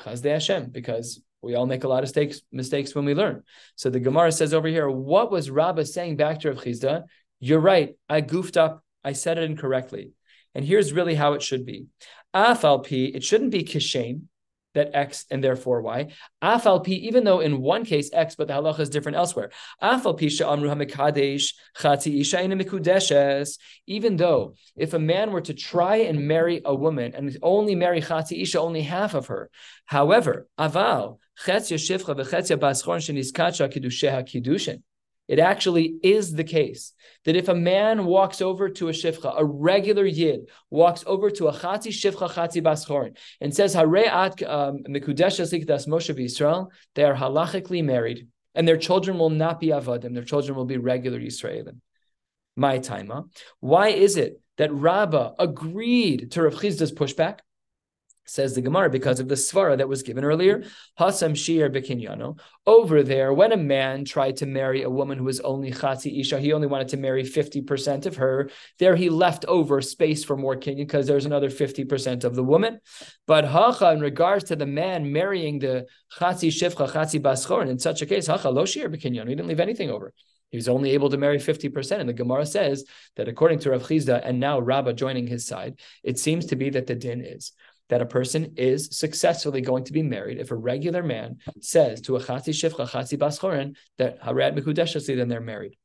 Chaz 0.00 0.24
Hashem, 0.24 0.70
because 0.70 1.20
we 1.42 1.54
all 1.54 1.66
make 1.66 1.84
a 1.84 1.88
lot 1.88 1.98
of 1.98 2.04
mistakes, 2.04 2.40
mistakes 2.52 2.94
when 2.94 3.04
we 3.04 3.14
learn. 3.14 3.42
So 3.74 3.90
the 3.90 4.00
Gemara 4.00 4.32
says 4.32 4.54
over 4.54 4.68
here, 4.68 4.88
what 4.88 5.30
was 5.30 5.50
Rabbah 5.50 5.84
saying 5.84 6.16
back 6.16 6.40
to 6.40 6.50
Rav 6.50 6.62
Chizda? 6.62 7.04
You're 7.40 7.60
right. 7.60 7.96
I 8.08 8.20
goofed 8.20 8.56
up. 8.56 8.84
I 9.04 9.12
said 9.12 9.38
it 9.38 9.50
incorrectly. 9.50 10.12
And 10.54 10.64
here's 10.64 10.92
really 10.92 11.14
how 11.16 11.32
it 11.32 11.42
should 11.42 11.66
be. 11.66 11.86
Afalpi, 12.34 13.14
it 13.14 13.24
shouldn't 13.24 13.50
be 13.50 13.64
kishem 13.64 14.22
that 14.74 14.90
X 14.94 15.26
and 15.30 15.42
therefore 15.42 15.82
Y. 15.82 16.08
Afal 16.42 16.84
P, 16.84 16.94
even 16.94 17.24
though 17.24 17.40
in 17.40 17.60
one 17.60 17.84
case 17.84 18.10
X, 18.12 18.34
but 18.34 18.48
the 18.48 18.54
halacha 18.54 18.80
is 18.80 18.90
different 18.90 19.16
elsewhere. 19.16 19.50
Afal 19.82 20.16
P 20.16 20.26
Amru 20.42 20.68
Hamikadesh 20.68 21.52
Chati 21.76 22.20
Isha. 22.20 23.46
Even 23.86 24.16
though 24.16 24.54
if 24.76 24.94
a 24.94 24.98
man 24.98 25.32
were 25.32 25.40
to 25.40 25.54
try 25.54 25.96
and 25.96 26.26
marry 26.26 26.62
a 26.64 26.74
woman 26.74 27.14
and 27.14 27.36
only 27.42 27.74
marry 27.74 28.00
Chati 28.00 28.42
Isha, 28.42 28.60
only 28.60 28.82
half 28.82 29.14
of 29.14 29.26
her. 29.26 29.50
However, 29.86 30.48
Aval 30.58 31.18
Chetzia 31.44 31.78
Shivcha 31.78 32.16
v'Chetzia 32.16 32.58
Baschorn 32.58 33.00
Sheniskacha 33.00 33.72
Kiddusheha 33.72 34.22
Kiddushin. 34.22 34.82
It 35.32 35.38
actually 35.38 35.94
is 36.02 36.34
the 36.34 36.44
case 36.44 36.92
that 37.24 37.36
if 37.36 37.48
a 37.48 37.54
man 37.54 38.04
walks 38.04 38.42
over 38.42 38.68
to 38.68 38.90
a 38.90 38.92
shifcha, 38.92 39.32
a 39.34 39.42
regular 39.42 40.04
yid 40.04 40.50
walks 40.68 41.04
over 41.06 41.30
to 41.30 41.48
a 41.48 41.54
chati 41.54 41.90
shifcha 42.00 42.28
chati 42.30 42.62
baschorin 42.62 43.16
and 43.40 43.54
says 43.54 43.74
hareat 43.74 44.46
um, 44.46 44.80
mikudesha 44.86 45.66
das 45.66 45.86
Moshe 45.86 46.14
Yisrael, 46.14 46.68
they 46.94 47.04
are 47.04 47.14
halachically 47.14 47.82
married, 47.82 48.28
and 48.54 48.68
their 48.68 48.76
children 48.76 49.16
will 49.16 49.30
not 49.30 49.58
be 49.58 49.68
avadim; 49.68 50.12
their 50.12 50.22
children 50.22 50.54
will 50.54 50.66
be 50.66 50.76
regular 50.76 51.18
Yisraelim. 51.18 51.78
My 52.54 52.78
taima. 52.78 53.30
Why 53.60 53.88
is 53.88 54.18
it 54.18 54.38
that 54.58 54.70
Rabbah 54.70 55.36
agreed 55.38 56.32
to 56.32 56.42
Rav 56.42 56.56
Chizda's 56.56 56.92
pushback? 56.92 57.38
Says 58.24 58.54
the 58.54 58.62
Gemara 58.62 58.88
because 58.88 59.18
of 59.18 59.28
the 59.28 59.34
svara 59.34 59.76
that 59.78 59.88
was 59.88 60.02
given 60.02 60.24
earlier. 60.24 60.62
Hasam 60.98 61.36
shir 61.36 61.68
bekinyano. 61.68 62.38
Over 62.66 63.02
there, 63.02 63.32
when 63.32 63.50
a 63.50 63.56
man 63.56 64.04
tried 64.04 64.36
to 64.36 64.46
marry 64.46 64.82
a 64.82 64.90
woman 64.90 65.18
who 65.18 65.24
was 65.24 65.40
only 65.40 65.72
chati 65.72 66.20
isha, 66.20 66.38
he 66.38 66.52
only 66.52 66.68
wanted 66.68 66.88
to 66.88 66.96
marry 66.96 67.24
fifty 67.24 67.60
percent 67.60 68.06
of 68.06 68.16
her. 68.16 68.48
There, 68.78 68.94
he 68.94 69.10
left 69.10 69.44
over 69.46 69.82
space 69.82 70.22
for 70.22 70.36
more 70.36 70.54
kinyan 70.54 70.76
because 70.76 71.08
there's 71.08 71.26
another 71.26 71.50
fifty 71.50 71.84
percent 71.84 72.22
of 72.22 72.36
the 72.36 72.44
woman. 72.44 72.78
But 73.26 73.44
hacha, 73.44 73.90
in 73.90 74.00
regards 74.00 74.44
to 74.44 74.56
the 74.56 74.66
man 74.66 75.12
marrying 75.12 75.58
the 75.58 75.86
chati 76.16 76.48
shivcha 76.48 76.90
chati 76.92 77.20
baschor, 77.20 77.60
and 77.60 77.70
in 77.70 77.80
such 77.80 78.02
a 78.02 78.06
case, 78.06 78.28
hacha 78.28 78.50
lo 78.50 78.64
shir 78.64 78.88
bekinyano. 78.88 79.28
He 79.28 79.34
didn't 79.34 79.48
leave 79.48 79.58
anything 79.58 79.90
over. 79.90 80.14
He 80.52 80.58
was 80.58 80.68
only 80.68 80.90
able 80.90 81.08
to 81.08 81.16
marry 81.16 81.38
50%. 81.38 81.98
And 81.98 82.08
the 82.08 82.12
Gemara 82.12 82.44
says 82.44 82.84
that 83.16 83.26
according 83.26 83.60
to 83.60 83.70
Rav 83.70 83.82
Chizda 83.82 84.20
and 84.22 84.38
now 84.38 84.60
Rabbah 84.60 84.92
joining 84.92 85.26
his 85.26 85.46
side, 85.46 85.80
it 86.04 86.18
seems 86.18 86.46
to 86.46 86.56
be 86.56 86.68
that 86.70 86.86
the 86.86 86.94
din 86.94 87.22
is 87.22 87.52
that 87.92 88.00
a 88.00 88.06
person 88.06 88.54
is 88.56 88.88
successfully 88.90 89.60
going 89.60 89.84
to 89.84 89.92
be 89.92 90.02
married 90.02 90.38
if 90.38 90.50
a 90.50 90.54
regular 90.56 91.02
man 91.02 91.36
says 91.60 92.00
to 92.00 92.16
a 92.16 92.20
chati 92.20 92.48
shivcha 92.48 92.88
chati 92.88 93.18
baschorin 93.18 93.76
that 93.98 94.18
harad 94.22 94.58
mekudeshasli, 94.58 95.14
then 95.14 95.28
they're 95.28 95.42
married. 95.42 95.76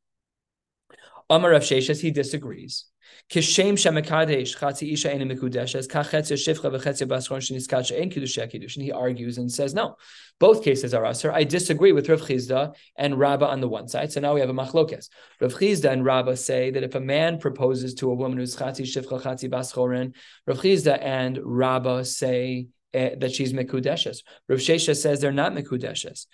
Amar 1.30 1.52
Rav 1.52 1.62
Sheshes, 1.62 2.02
he 2.02 2.12
disagrees. 2.12 2.86
Kishem 3.30 3.74
shemekadesh 3.74 4.58
chatzi 4.58 4.94
isha 4.94 5.14
ena 5.14 5.26
mikudeshes 5.26 5.88
kachetzia 5.88 6.38
shivcha 6.38 6.72
v'chetzia 6.72 7.08
basron 7.08 7.40
sheniskacha 7.40 8.00
ein 8.02 8.10
kiddushay 8.10 8.50
kiddush. 8.50 8.78
And 8.78 8.84
he 8.86 8.92
argues 8.94 9.38
and 9.38 9.52
says, 9.52 9.74
no, 9.74 9.96
both 10.40 10.64
cases 10.64 10.94
are 10.94 11.06
aser. 11.06 11.34
I 11.34 11.44
disagree 11.44 11.92
with 11.92 12.08
Rav 12.08 12.22
Chizda 12.22 12.74
and 12.96 13.20
Rabbah 13.20 13.48
on 13.48 13.60
the 13.60 13.68
one 13.68 13.90
side. 13.90 14.14
So 14.14 14.22
now 14.22 14.34
we 14.34 14.40
have 14.40 14.50
a 14.50 14.54
machlokes. 14.54 15.10
Rav 15.42 15.54
Chizda 15.54 15.92
and 15.92 16.06
Rabbah 16.06 16.38
say 16.38 16.72
that 16.72 16.84
if 16.84 16.96
a 16.96 17.02
man 17.02 17.40
proposes 17.40 17.94
to 17.96 18.10
a 18.12 18.16
woman 18.16 18.38
who's 18.38 18.56
chatzi 18.56 18.84
shivcha 18.84 19.22
chatzi 19.22 19.50
baschoren, 19.50 20.14
Rav 20.46 20.60
Chizda 20.60 20.98
and 21.02 21.38
Rabbah 21.44 22.06
say 22.06 22.68
uh, 22.94 23.10
that 23.18 23.34
she's 23.34 23.52
mekudeshes. 23.52 24.20
Rav 24.48 24.60
Shesha 24.60 24.96
says 24.96 25.20
they're 25.20 25.34
not 25.34 25.54
mekudeshes. 25.54 26.28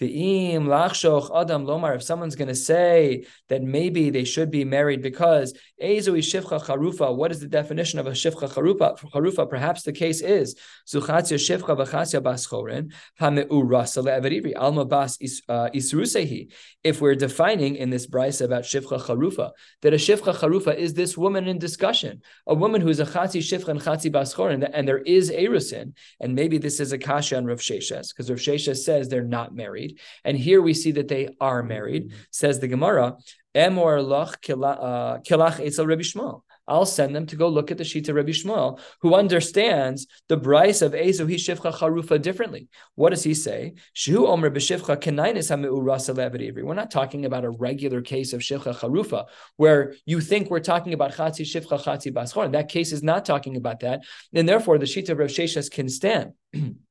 Adam 0.00 0.68
lomar. 0.68 1.94
If 1.94 2.02
someone's 2.02 2.34
going 2.34 2.48
to 2.48 2.54
say 2.54 3.26
that 3.48 3.62
maybe 3.62 4.10
they 4.10 4.24
should 4.24 4.50
be 4.50 4.64
married 4.64 5.02
because 5.02 5.54
ezoi 5.80 6.18
shivcha 6.18 6.60
charufa. 6.64 7.14
What 7.14 7.30
is 7.30 7.40
the 7.40 7.46
definition 7.46 7.98
of 7.98 8.06
a 8.06 8.10
shivcha? 8.10 8.50
Charufa. 8.50 9.48
Perhaps 9.48 9.82
the 9.82 9.92
case 9.92 10.20
is 10.20 10.56
zuchatzia 10.88 11.38
shivcha 11.38 11.76
v'chatzia 11.76 12.22
bas 12.22 12.46
chorin 12.46 12.92
hameurasa 13.20 14.02
le'averivri 14.04 14.54
alma 14.56 14.84
bas 14.84 15.16
uh, 15.48 15.68
isrusehi. 15.74 16.52
If 16.82 17.00
we're 17.00 17.14
defining 17.14 17.76
in 17.76 17.90
this 17.90 18.06
brisa 18.06 18.46
about 18.46 18.64
shivcha 18.64 19.00
charufa 19.00 19.52
that 19.82 19.94
a 19.94 19.96
shivcha 19.96 20.34
charufa 20.34 20.76
is 20.76 20.94
this 20.94 21.16
woman 21.16 21.46
in 21.46 21.58
discussion, 21.58 22.22
a 22.46 22.54
woman 22.54 22.80
who 22.80 22.88
is 22.88 23.00
a 23.00 23.06
chatzi 23.06 23.40
shivcha 23.40 23.68
and 23.68 23.80
chatzi 23.80 24.10
bas 24.10 24.34
chorin, 24.34 24.68
and 24.72 24.88
there 24.88 24.98
is 24.98 25.30
erusin, 25.30 25.92
and 26.20 26.34
maybe 26.34 26.58
this 26.58 26.80
is 26.80 26.92
a 26.92 26.98
kasha 26.98 27.36
on 27.36 27.46
Rav 27.46 27.60
Sheshes 27.60 28.08
because 28.08 28.28
Rav 28.28 28.38
Sheshes 28.38 28.78
says 28.78 29.08
they're 29.08 29.22
not 29.22 29.54
married 29.54 29.93
married. 29.94 30.00
And 30.24 30.36
here 30.36 30.62
we 30.62 30.74
see 30.74 30.92
that 30.92 31.08
they 31.08 31.28
are 31.40 31.62
married. 31.62 32.08
Mm-hmm. 32.08 32.18
Says 32.30 32.60
the 32.60 32.68
Gemara, 32.68 33.16
Emor 33.54 34.00
uh, 34.00 34.04
lach 34.04 34.40
kilach 34.42 35.60
etzel 35.64 35.86
Rabbi 35.86 36.02
Shmuel. 36.02 36.42
I'll 36.66 36.86
send 36.86 37.14
them 37.14 37.26
to 37.26 37.36
go 37.36 37.48
look 37.48 37.70
at 37.70 37.76
the 37.76 37.84
Shita 37.84 38.14
Rabbi 38.14 38.30
Shmuel, 38.30 38.80
who 39.02 39.14
understands 39.14 40.06
the 40.28 40.38
Bryce 40.38 40.80
of 40.80 40.92
Ezu 40.92 41.26
Hishivcha 41.30 41.74
Charufa 41.74 42.20
differently. 42.20 42.68
What 42.94 43.10
does 43.10 43.22
he 43.22 43.34
say? 43.34 43.74
Shehu 43.94 44.26
Omer 44.26 44.50
B'Shivcha 44.50 44.96
Kenainis 44.96 46.64
We're 46.64 46.74
not 46.74 46.90
talking 46.90 47.26
about 47.26 47.44
a 47.44 47.50
regular 47.50 48.00
case 48.00 48.32
of 48.32 48.40
Shivcha 48.40 48.78
Charufa, 48.78 49.26
where 49.56 49.94
you 50.06 50.22
think 50.22 50.50
we're 50.50 50.60
talking 50.60 50.94
about 50.94 51.12
Chatzi 51.12 51.44
Shivcha 51.44 51.82
Chatzi 51.82 52.12
Baschor. 52.12 52.50
That 52.50 52.70
case 52.70 52.92
is 52.92 53.02
not 53.02 53.26
talking 53.26 53.56
about 53.56 53.80
that, 53.80 54.00
and 54.32 54.48
therefore 54.48 54.78
the 54.78 54.86
Shita 54.86 55.18
Rav 55.18 55.28
Sheshas 55.28 55.70
can 55.70 55.90
stand. 55.90 56.32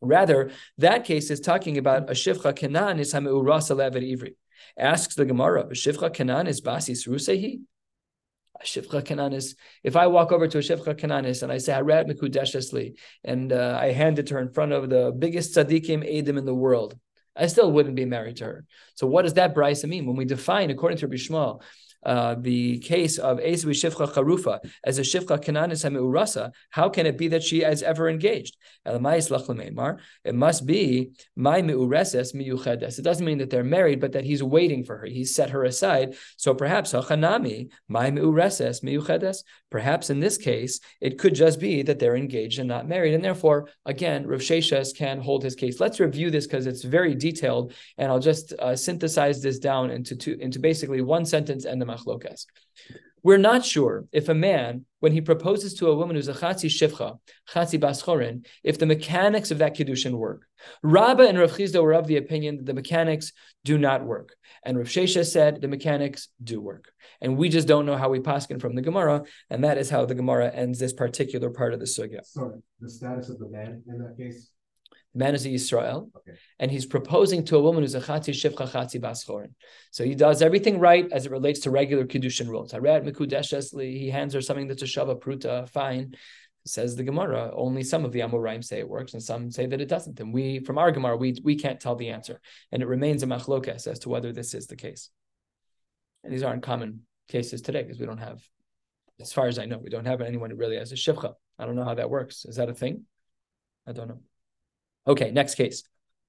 Rather, 0.00 0.50
that 0.78 1.04
case 1.04 1.30
is 1.30 1.40
talking 1.40 1.78
about 1.78 2.08
a 2.08 2.12
shivcha 2.12 2.52
kanan 2.54 2.98
is 2.98 3.12
hameurasa 3.12 3.76
levet 3.76 4.02
ivri. 4.02 4.34
Asks 4.78 5.14
the 5.14 5.24
Gemara, 5.24 5.62
a 5.62 5.70
shivcha 5.70 6.14
kanan 6.14 6.46
is 6.46 6.60
basis 6.60 7.06
rusehi? 7.06 7.60
A 8.60 8.64
shivcha 8.64 9.02
kanan 9.02 9.34
is, 9.34 9.56
if 9.82 9.96
I 9.96 10.06
walk 10.06 10.30
over 10.30 10.46
to 10.46 10.58
a 10.58 10.60
shivcha 10.60 10.94
kananis 10.98 11.42
and 11.42 11.50
I 11.50 11.58
say, 11.58 11.72
Harad 11.72 12.08
mekudeshesli, 12.10 12.96
and 13.24 13.52
uh, 13.52 13.78
I 13.80 13.92
hand 13.92 14.18
it 14.18 14.28
to 14.28 14.34
her 14.34 14.40
in 14.40 14.52
front 14.52 14.72
of 14.72 14.88
the 14.88 15.12
biggest 15.16 15.56
tzaddikim 15.56 16.08
edim 16.08 16.38
in 16.38 16.44
the 16.44 16.54
world, 16.54 16.98
I 17.34 17.46
still 17.46 17.70
wouldn't 17.70 17.94
be 17.94 18.04
married 18.04 18.36
to 18.36 18.44
her. 18.44 18.66
So 18.94 19.06
what 19.06 19.22
does 19.22 19.34
that 19.34 19.54
brisa 19.54 19.88
mean? 19.88 20.06
When 20.06 20.16
we 20.16 20.24
define, 20.24 20.70
according 20.70 20.98
to 20.98 21.06
Rabbi 21.06 21.16
Shmuel, 21.16 21.62
uh, 22.04 22.36
the 22.38 22.78
case 22.78 23.18
of 23.18 23.38
Esavi 23.38 23.74
Shifcha 23.74 24.12
Charufa 24.12 24.58
as 24.84 24.98
a 24.98 25.02
Shifcha 25.02 25.42
Kananis 25.42 25.84
Urasa, 25.84 26.52
how 26.70 26.88
can 26.88 27.06
it 27.06 27.18
be 27.18 27.28
that 27.28 27.42
she 27.42 27.60
has 27.60 27.82
ever 27.82 28.08
engaged? 28.08 28.56
It 28.84 29.00
must 30.34 30.66
be 30.66 31.10
my 31.36 31.62
Meureses 31.62 32.34
Miyuchedes. 32.34 32.98
It 32.98 33.02
doesn't 33.02 33.26
mean 33.26 33.38
that 33.38 33.50
they're 33.50 33.64
married, 33.64 34.00
but 34.00 34.12
that 34.12 34.24
he's 34.24 34.42
waiting 34.42 34.84
for 34.84 34.98
her. 34.98 35.06
He's 35.06 35.34
set 35.34 35.50
her 35.50 35.64
aside. 35.64 36.16
So 36.36 36.54
perhaps 36.54 36.92
Hachanami, 36.92 37.70
my 37.88 38.10
Meureses 38.10 38.82
Miyuchedes. 38.82 39.42
Perhaps 39.70 40.08
in 40.08 40.20
this 40.20 40.38
case, 40.38 40.80
it 41.00 41.18
could 41.18 41.34
just 41.34 41.60
be 41.60 41.82
that 41.82 41.98
they're 41.98 42.16
engaged 42.16 42.58
and 42.58 42.68
not 42.68 42.88
married. 42.88 43.12
And 43.12 43.22
therefore, 43.24 43.68
again, 43.84 44.26
Rav 44.26 44.40
Sheshes 44.40 44.96
can 44.96 45.20
hold 45.20 45.42
his 45.42 45.54
case. 45.54 45.78
Let's 45.78 46.00
review 46.00 46.30
this 46.30 46.46
because 46.46 46.66
it's 46.66 46.84
very 46.84 47.14
detailed, 47.14 47.74
and 47.98 48.10
I'll 48.10 48.18
just 48.18 48.54
uh, 48.54 48.74
synthesize 48.74 49.42
this 49.42 49.58
down 49.58 49.90
into 49.90 50.16
two, 50.16 50.38
into 50.40 50.58
basically 50.58 51.02
one 51.02 51.26
sentence 51.26 51.66
and 51.66 51.80
the 51.80 51.86
machlokas. 51.88 52.44
We're 53.22 53.38
not 53.38 53.64
sure 53.64 54.06
if 54.12 54.28
a 54.28 54.34
man, 54.34 54.84
when 55.00 55.12
he 55.12 55.20
proposes 55.20 55.74
to 55.74 55.88
a 55.88 55.96
woman 55.96 56.16
who's 56.16 56.28
a 56.28 56.34
chatzi 56.34 56.68
shivcha, 56.68 57.18
chatzi 57.52 57.80
baschorin, 57.80 58.46
if 58.62 58.78
the 58.78 58.86
mechanics 58.86 59.50
of 59.50 59.58
that 59.58 59.76
kiddushin 59.76 60.12
work. 60.12 60.46
Rabbah 60.82 61.26
and 61.26 61.38
Rav 61.38 61.52
Chizda 61.52 61.82
were 61.82 61.94
of 61.94 62.06
the 62.06 62.16
opinion 62.16 62.56
that 62.56 62.66
the 62.66 62.74
mechanics 62.74 63.32
do 63.64 63.76
not 63.76 64.04
work. 64.04 64.34
And 64.64 64.78
Rav 64.78 64.86
Shesha 64.86 65.26
said 65.26 65.60
the 65.60 65.68
mechanics 65.68 66.28
do 66.42 66.60
work. 66.60 66.92
And 67.20 67.36
we 67.36 67.48
just 67.48 67.68
don't 67.68 67.86
know 67.86 67.96
how 67.96 68.08
we 68.08 68.20
paskin 68.20 68.60
from 68.60 68.74
the 68.74 68.82
Gemara, 68.82 69.24
and 69.50 69.64
that 69.64 69.78
is 69.78 69.90
how 69.90 70.04
the 70.04 70.14
Gemara 70.14 70.50
ends 70.50 70.78
this 70.78 70.92
particular 70.92 71.50
part 71.50 71.74
of 71.74 71.80
the 71.80 71.86
sugya. 71.86 72.24
Sorry, 72.24 72.60
the 72.80 72.90
status 72.90 73.28
of 73.28 73.38
the 73.38 73.48
man 73.48 73.82
in 73.88 73.98
that 73.98 74.16
case? 74.16 74.50
Man 75.18 75.34
is 75.34 75.44
a 75.44 75.48
Yisrael, 75.48 76.10
okay. 76.16 76.38
and 76.60 76.70
he's 76.70 76.86
proposing 76.86 77.44
to 77.46 77.56
a 77.56 77.60
woman 77.60 77.82
who's 77.82 77.96
a 77.96 78.00
Chatzi 78.00 78.32
Shivcha 78.32 78.70
Chatzi 78.70 79.00
Baschorin. 79.00 79.50
So 79.90 80.04
he 80.04 80.14
does 80.14 80.42
everything 80.42 80.78
right 80.78 81.10
as 81.10 81.26
it 81.26 81.32
relates 81.32 81.58
to 81.60 81.72
regular 81.72 82.04
Kiddushin 82.04 82.46
rules. 82.46 82.70
Hared 82.70 83.04
Mikudeshesli, 83.04 83.98
he 83.98 84.10
hands 84.10 84.32
her 84.34 84.40
something 84.40 84.68
that's 84.68 84.82
a 84.82 84.84
Shava 84.84 85.20
Pruta, 85.20 85.68
fine. 85.70 86.14
Says 86.64 86.94
the 86.94 87.02
Gemara, 87.02 87.50
only 87.52 87.82
some 87.82 88.04
of 88.04 88.12
the 88.12 88.20
Amoraim 88.20 88.62
say 88.62 88.78
it 88.78 88.88
works, 88.88 89.14
and 89.14 89.22
some 89.22 89.50
say 89.50 89.66
that 89.66 89.80
it 89.80 89.88
doesn't. 89.88 90.20
And 90.20 90.32
we, 90.32 90.60
from 90.60 90.78
our 90.78 90.92
Gemara, 90.92 91.16
we, 91.16 91.36
we 91.42 91.56
can't 91.56 91.80
tell 91.80 91.96
the 91.96 92.10
answer. 92.10 92.40
And 92.70 92.80
it 92.80 92.86
remains 92.86 93.24
a 93.24 93.26
machlokes 93.26 93.88
as 93.88 93.98
to 94.00 94.08
whether 94.08 94.32
this 94.32 94.54
is 94.54 94.68
the 94.68 94.76
case. 94.76 95.10
And 96.22 96.32
these 96.32 96.44
aren't 96.44 96.62
common 96.62 97.06
cases 97.26 97.60
today 97.60 97.82
because 97.82 97.98
we 97.98 98.06
don't 98.06 98.18
have, 98.18 98.40
as 99.20 99.32
far 99.32 99.48
as 99.48 99.58
I 99.58 99.64
know, 99.64 99.78
we 99.78 99.90
don't 99.90 100.06
have 100.06 100.20
anyone 100.20 100.50
who 100.50 100.56
really 100.56 100.76
has 100.76 100.92
a 100.92 100.96
shivcha. 100.96 101.34
I 101.58 101.66
don't 101.66 101.74
know 101.74 101.84
how 101.84 101.94
that 101.94 102.10
works. 102.10 102.44
Is 102.44 102.56
that 102.56 102.68
a 102.68 102.74
thing? 102.74 103.06
I 103.84 103.92
don't 103.92 104.08
know. 104.08 104.20
Okay, 105.08 105.30
next 105.30 105.54
case. 105.54 105.82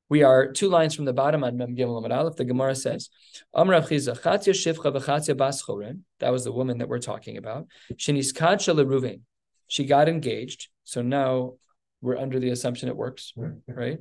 We 0.10 0.24
are 0.24 0.52
two 0.52 0.70
lines 0.70 0.96
from 0.96 1.06
the 1.06 1.14
bottom 1.14 1.44
on 1.44 1.58
Mem 1.58 1.76
Gimel 1.76 2.04
Amar 2.04 2.18
Aleph. 2.18 2.36
The 2.36 2.46
Gemara 2.46 2.74
says, 2.74 3.10
Amr 3.54 3.80
Chiza, 3.82 4.20
Chatzia 4.20 4.54
Shivcha 4.54 4.92
v'Chatzia 4.92 5.38
Bas 5.38 5.64
Choren. 5.64 6.00
That 6.20 6.32
was 6.32 6.46
the 6.46 6.52
woman 6.52 6.80
that 6.80 6.90
we're 6.90 7.00
talking 7.00 7.38
about. 7.38 7.68
Sheniskad 7.94 8.58
Ruvain 8.86 9.22
she 9.70 9.86
got 9.86 10.10
engaged. 10.10 10.68
So 10.84 11.02
now 11.02 11.54
we're 12.02 12.18
under 12.18 12.40
the 12.40 12.50
assumption 12.50 12.90
it 12.90 12.98
works, 12.98 13.34
right? 13.68 14.00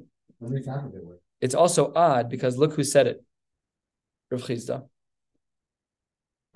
It's 1.40 1.54
also 1.54 1.92
odd 1.94 2.28
because 2.28 2.56
look 2.56 2.74
who 2.74 2.82
said 2.82 3.06
it. 3.06 3.22
Rav 4.30 4.42
Chizda. 4.42 4.86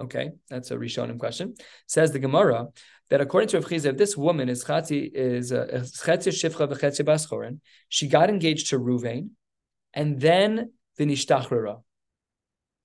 Okay, 0.01 0.31
that's 0.49 0.71
a 0.71 0.77
Rishonim 0.77 1.19
question. 1.19 1.55
Says 1.87 2.11
the 2.11 2.19
Gemara 2.19 2.69
that 3.13 3.21
according 3.21 3.47
to 3.47 3.61
Rav 3.61 3.71
if 3.71 3.99
this 3.99 4.17
woman 4.17 4.49
is 4.49 4.65
chatzi 4.65 5.11
is 5.13 5.53
uh, 5.53 5.67
chatzi 6.07 6.31
shivcha 6.33 6.67
v'chatzi 6.67 7.05
baschoren, 7.05 7.59
she 7.91 8.09
got 8.09 8.31
engaged 8.31 8.71
to 8.71 8.79
Ruvain, 8.79 9.29
and 9.93 10.19
then 10.19 10.73
the 10.97 11.05
nishtachrara. 11.05 11.83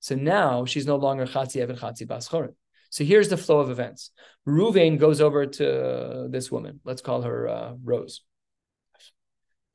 So 0.01 0.15
now 0.15 0.65
she's 0.65 0.85
no 0.85 0.97
longer 0.97 1.25
chatzi 1.27 1.61
evan 1.61 1.77
chatzi 1.77 2.05
baschorin. 2.05 2.55
So 2.89 3.05
here's 3.05 3.29
the 3.29 3.37
flow 3.37 3.59
of 3.61 3.69
events. 3.69 4.11
Ruvain 4.45 4.99
goes 4.99 5.21
over 5.21 5.45
to 5.45 6.27
this 6.29 6.51
woman. 6.51 6.81
Let's 6.83 7.01
call 7.01 7.21
her 7.21 7.47
uh, 7.47 7.73
Rose. 7.81 8.19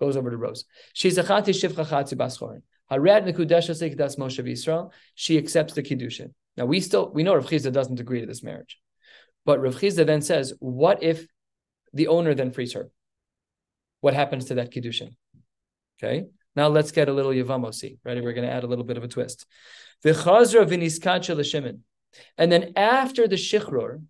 Goes 0.00 0.18
over 0.18 0.30
to 0.30 0.36
Rose. 0.36 0.66
She's 0.92 1.16
a 1.16 1.22
chati 1.22 1.54
shivcha 1.60 1.86
chati 1.86 2.14
baschorin. 2.14 2.60
Harat 2.90 3.24
nekudesha 3.26 3.96
das 3.96 4.16
Moshe 4.16 4.44
Yisrael. 4.44 4.92
She 5.14 5.38
accepts 5.38 5.72
the 5.72 5.82
kiddushin. 5.82 6.34
Now 6.58 6.66
we 6.66 6.80
still 6.80 7.10
we 7.10 7.22
know 7.22 7.34
Rav 7.34 7.46
Chizda 7.46 7.72
doesn't 7.72 8.00
agree 8.00 8.20
to 8.20 8.26
this 8.26 8.42
marriage, 8.42 8.78
but 9.44 9.60
Rav 9.60 9.74
Chizda 9.74 10.06
then 10.06 10.22
says, 10.22 10.54
what 10.58 11.02
if 11.02 11.26
the 11.92 12.08
owner 12.08 12.34
then 12.34 12.52
frees 12.52 12.72
her? 12.74 12.90
What 14.00 14.14
happens 14.14 14.46
to 14.46 14.54
that 14.54 14.72
kiddushin? 14.72 15.14
Okay. 16.02 16.26
Now 16.54 16.68
let's 16.68 16.92
get 16.92 17.08
a 17.08 17.12
little 17.12 17.32
Yavamosi. 17.32 17.98
Ready? 18.04 18.20
We're 18.20 18.32
going 18.34 18.46
to 18.46 18.52
add 18.52 18.64
a 18.64 18.66
little 18.66 18.84
bit 18.84 18.96
of 18.96 19.04
a 19.04 19.08
twist. 19.08 19.46
V'chazra 20.04 20.66
v'niskacha 20.66 21.36
l'shimin. 21.36 21.80
And 22.36 22.52
then 22.52 22.72
after 22.76 23.26
the 23.26 23.36
Shichror, 23.36 24.02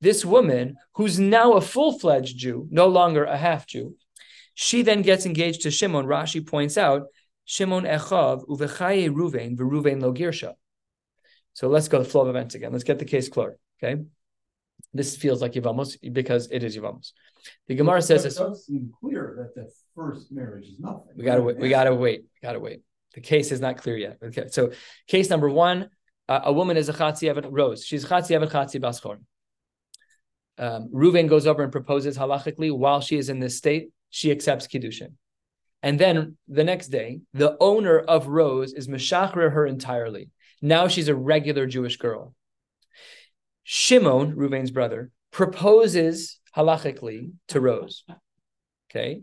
this 0.00 0.24
woman, 0.24 0.76
who's 0.94 1.18
now 1.18 1.54
a 1.54 1.60
full 1.60 1.98
fledged 1.98 2.38
Jew, 2.38 2.68
no 2.70 2.86
longer 2.86 3.24
a 3.24 3.36
half 3.36 3.66
Jew, 3.66 3.96
she 4.54 4.82
then 4.82 5.02
gets 5.02 5.26
engaged 5.26 5.62
to 5.62 5.70
Shimon. 5.70 6.06
Rashi 6.06 6.46
points 6.46 6.78
out, 6.78 7.06
Shimon 7.44 7.84
Echav 7.84 8.46
uvechaye 8.46 9.10
Ruvain 9.10 9.56
v'Ruvain 9.56 10.00
lo 10.00 10.12
girsha. 10.12 10.52
So 11.54 11.68
let's 11.68 11.88
go 11.88 11.98
to 11.98 12.04
the 12.04 12.10
flow 12.10 12.22
of 12.22 12.28
events 12.28 12.54
again. 12.54 12.72
Let's 12.72 12.84
get 12.84 12.98
the 12.98 13.04
case 13.04 13.28
clear. 13.28 13.58
Okay, 13.82 14.02
this 14.94 15.16
feels 15.16 15.42
like 15.42 15.52
Yivamos 15.52 15.96
because 16.12 16.48
it 16.50 16.62
is 16.62 16.76
Yivamos. 16.76 17.12
The 17.66 17.74
Gemara 17.74 18.00
says 18.00 18.24
it 18.24 18.34
does 18.36 18.64
seem 18.64 18.92
clear 19.00 19.34
that 19.38 19.60
the 19.60 19.68
first 19.94 20.32
marriage 20.32 20.66
is 20.66 20.78
nothing. 20.78 21.12
We 21.16 21.24
gotta 21.24 21.42
wait. 21.42 21.58
We 21.58 21.68
gotta 21.68 21.94
wait. 21.94 22.22
We 22.22 22.46
gotta 22.46 22.60
wait. 22.60 22.82
The 23.14 23.20
case 23.20 23.52
is 23.52 23.60
not 23.60 23.76
clear 23.76 23.96
yet. 23.96 24.18
Okay, 24.22 24.46
so 24.50 24.70
case 25.08 25.28
number 25.28 25.48
one: 25.48 25.90
uh, 26.28 26.40
a 26.44 26.52
woman 26.52 26.76
is 26.76 26.88
a 26.88 26.92
chatzi 26.92 27.28
evet 27.28 27.46
rose. 27.50 27.84
She's 27.84 28.04
chatzi 28.04 28.30
evet 28.30 28.50
chatzi 28.50 28.80
baschor. 28.80 29.18
Um, 30.56 30.90
Reuven 30.94 31.28
goes 31.28 31.48
over 31.48 31.64
and 31.64 31.72
proposes 31.72 32.16
halachically 32.16 32.74
while 32.76 33.00
she 33.00 33.18
is 33.18 33.28
in 33.28 33.40
this 33.40 33.58
state. 33.58 33.88
She 34.10 34.30
accepts 34.30 34.68
kiddushin, 34.68 35.14
and 35.82 35.98
then 35.98 36.36
the 36.46 36.62
next 36.62 36.88
day, 36.88 37.20
the 37.32 37.56
owner 37.60 37.98
of 37.98 38.28
Rose 38.28 38.72
is 38.72 38.86
meshachrer 38.86 39.52
her 39.52 39.66
entirely. 39.66 40.30
Now 40.62 40.86
she's 40.86 41.08
a 41.08 41.14
regular 41.16 41.66
Jewish 41.66 41.96
girl. 41.96 42.34
Shimon, 43.64 44.36
Reuven's 44.36 44.70
brother, 44.70 45.10
proposes 45.32 46.38
halachically 46.56 47.32
to 47.48 47.60
Rose. 47.60 48.04
Okay, 48.90 49.22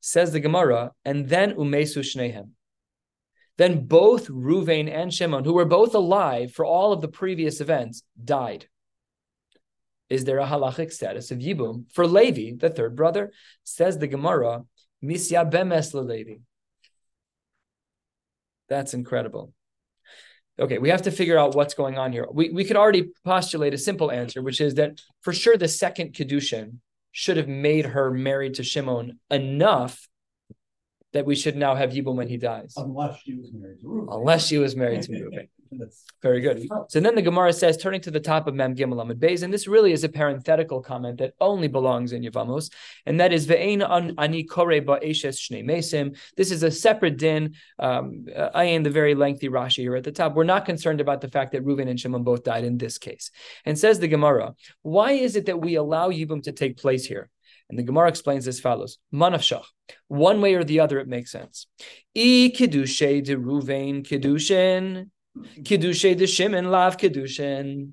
says 0.00 0.32
the 0.32 0.40
Gemara, 0.40 0.92
and 1.04 1.28
then 1.28 1.54
umesu 1.54 2.00
shnehem 2.00 2.50
then 3.60 3.86
both 3.86 4.28
Ruvain 4.28 4.90
and 4.90 5.12
Shimon, 5.12 5.44
who 5.44 5.52
were 5.52 5.66
both 5.66 5.94
alive 5.94 6.50
for 6.50 6.64
all 6.64 6.94
of 6.94 7.02
the 7.02 7.08
previous 7.08 7.60
events, 7.60 8.02
died. 8.24 8.66
Is 10.08 10.24
there 10.24 10.38
a 10.38 10.46
halachic 10.46 10.90
status 10.90 11.30
of 11.30 11.40
Yibum 11.40 11.84
for 11.92 12.06
Levi, 12.06 12.56
the 12.56 12.70
third 12.70 12.96
brother? 12.96 13.32
Says 13.62 13.98
the 13.98 14.06
Gemara, 14.06 14.62
Misya 15.04 15.50
bemes 15.50 15.92
Levi. 15.92 16.36
That's 18.70 18.94
incredible. 18.94 19.52
Okay, 20.60 20.78
we 20.78 20.90
have 20.90 21.02
to 21.02 21.10
figure 21.10 21.38
out 21.38 21.54
what's 21.54 21.72
going 21.72 21.96
on 21.96 22.12
here. 22.12 22.26
We, 22.30 22.50
we 22.50 22.64
could 22.64 22.76
already 22.76 23.10
postulate 23.24 23.72
a 23.72 23.78
simple 23.78 24.10
answer, 24.10 24.42
which 24.42 24.60
is 24.60 24.74
that 24.74 25.00
for 25.22 25.32
sure 25.32 25.56
the 25.56 25.68
second 25.68 26.12
Kedushin 26.12 26.76
should 27.12 27.38
have 27.38 27.48
made 27.48 27.86
her 27.86 28.10
married 28.10 28.54
to 28.54 28.62
Shimon 28.62 29.18
enough 29.30 30.06
that 31.12 31.26
we 31.26 31.34
should 31.34 31.56
now 31.56 31.74
have 31.74 31.90
Yibum 31.90 32.14
when 32.14 32.28
he 32.28 32.36
dies. 32.36 32.74
Unless 32.76 33.20
she 33.22 33.34
was 33.34 33.50
married 33.52 33.80
to 33.80 33.88
Reuben. 33.88 34.14
Unless 34.14 34.46
she 34.46 34.58
was 34.58 34.76
married 34.76 35.02
to 35.02 35.12
Reuben. 35.24 35.48
Very 36.22 36.40
good. 36.40 36.66
So 36.88 37.00
then 37.00 37.14
the 37.14 37.22
Gemara 37.22 37.52
says, 37.52 37.76
turning 37.76 38.00
to 38.02 38.10
the 38.10 38.20
top 38.20 38.46
of 38.46 38.54
Mem 38.54 38.74
Gimel 38.74 39.00
Amid 39.00 39.20
Beis, 39.20 39.42
and 39.42 39.52
this 39.52 39.68
really 39.68 39.92
is 39.92 40.02
a 40.04 40.08
parenthetical 40.08 40.80
comment 40.80 41.18
that 41.18 41.34
only 41.40 41.68
belongs 41.68 42.12
in 42.12 42.22
Yavamos, 42.22 42.72
and 43.06 43.20
that 43.20 43.32
is 43.32 43.46
Ve'ein 43.46 44.14
ani 44.18 44.44
kore 44.44 44.80
ba'eshes 44.80 45.38
shnei 45.38 45.64
mesim. 45.64 46.16
This 46.36 46.50
is 46.50 46.62
a 46.62 46.70
separate 46.70 47.18
din. 47.18 47.54
Um, 47.78 48.26
I 48.54 48.64
am 48.64 48.82
the 48.82 48.90
very 48.90 49.14
lengthy 49.14 49.48
Rashi 49.48 49.78
here 49.82 49.96
at 49.96 50.04
the 50.04 50.12
top. 50.12 50.34
We're 50.34 50.44
not 50.44 50.64
concerned 50.64 51.00
about 51.00 51.20
the 51.20 51.28
fact 51.28 51.52
that 51.52 51.64
Reuven 51.64 51.88
and 51.88 51.98
Shimon 51.98 52.24
both 52.24 52.42
died 52.42 52.64
in 52.64 52.76
this 52.76 52.98
case. 52.98 53.30
And 53.64 53.78
says 53.78 54.00
the 54.00 54.08
Gemara, 54.08 54.54
why 54.82 55.12
is 55.12 55.36
it 55.36 55.46
that 55.46 55.60
we 55.60 55.76
allow 55.76 56.10
Yibum 56.10 56.42
to 56.42 56.52
take 56.52 56.78
place 56.78 57.04
here? 57.04 57.30
And 57.68 57.78
the 57.78 57.84
Gemara 57.84 58.08
explains 58.08 58.48
as 58.48 58.58
follows: 58.58 58.98
Manafshach. 59.14 59.64
One 60.08 60.40
way 60.40 60.54
or 60.54 60.64
the 60.64 60.80
other, 60.80 60.98
it 60.98 61.06
makes 61.06 61.30
sense. 61.30 61.66
E 62.14 62.50
kiddushe 62.50 63.22
de 63.22 63.36
Ruvain 63.36 64.04
kiddushin, 64.04 65.08
kiddushe 65.36 66.16
de 66.16 66.26
Shimon 66.26 66.70
lav 66.70 66.96
kiddushin. 66.96 67.92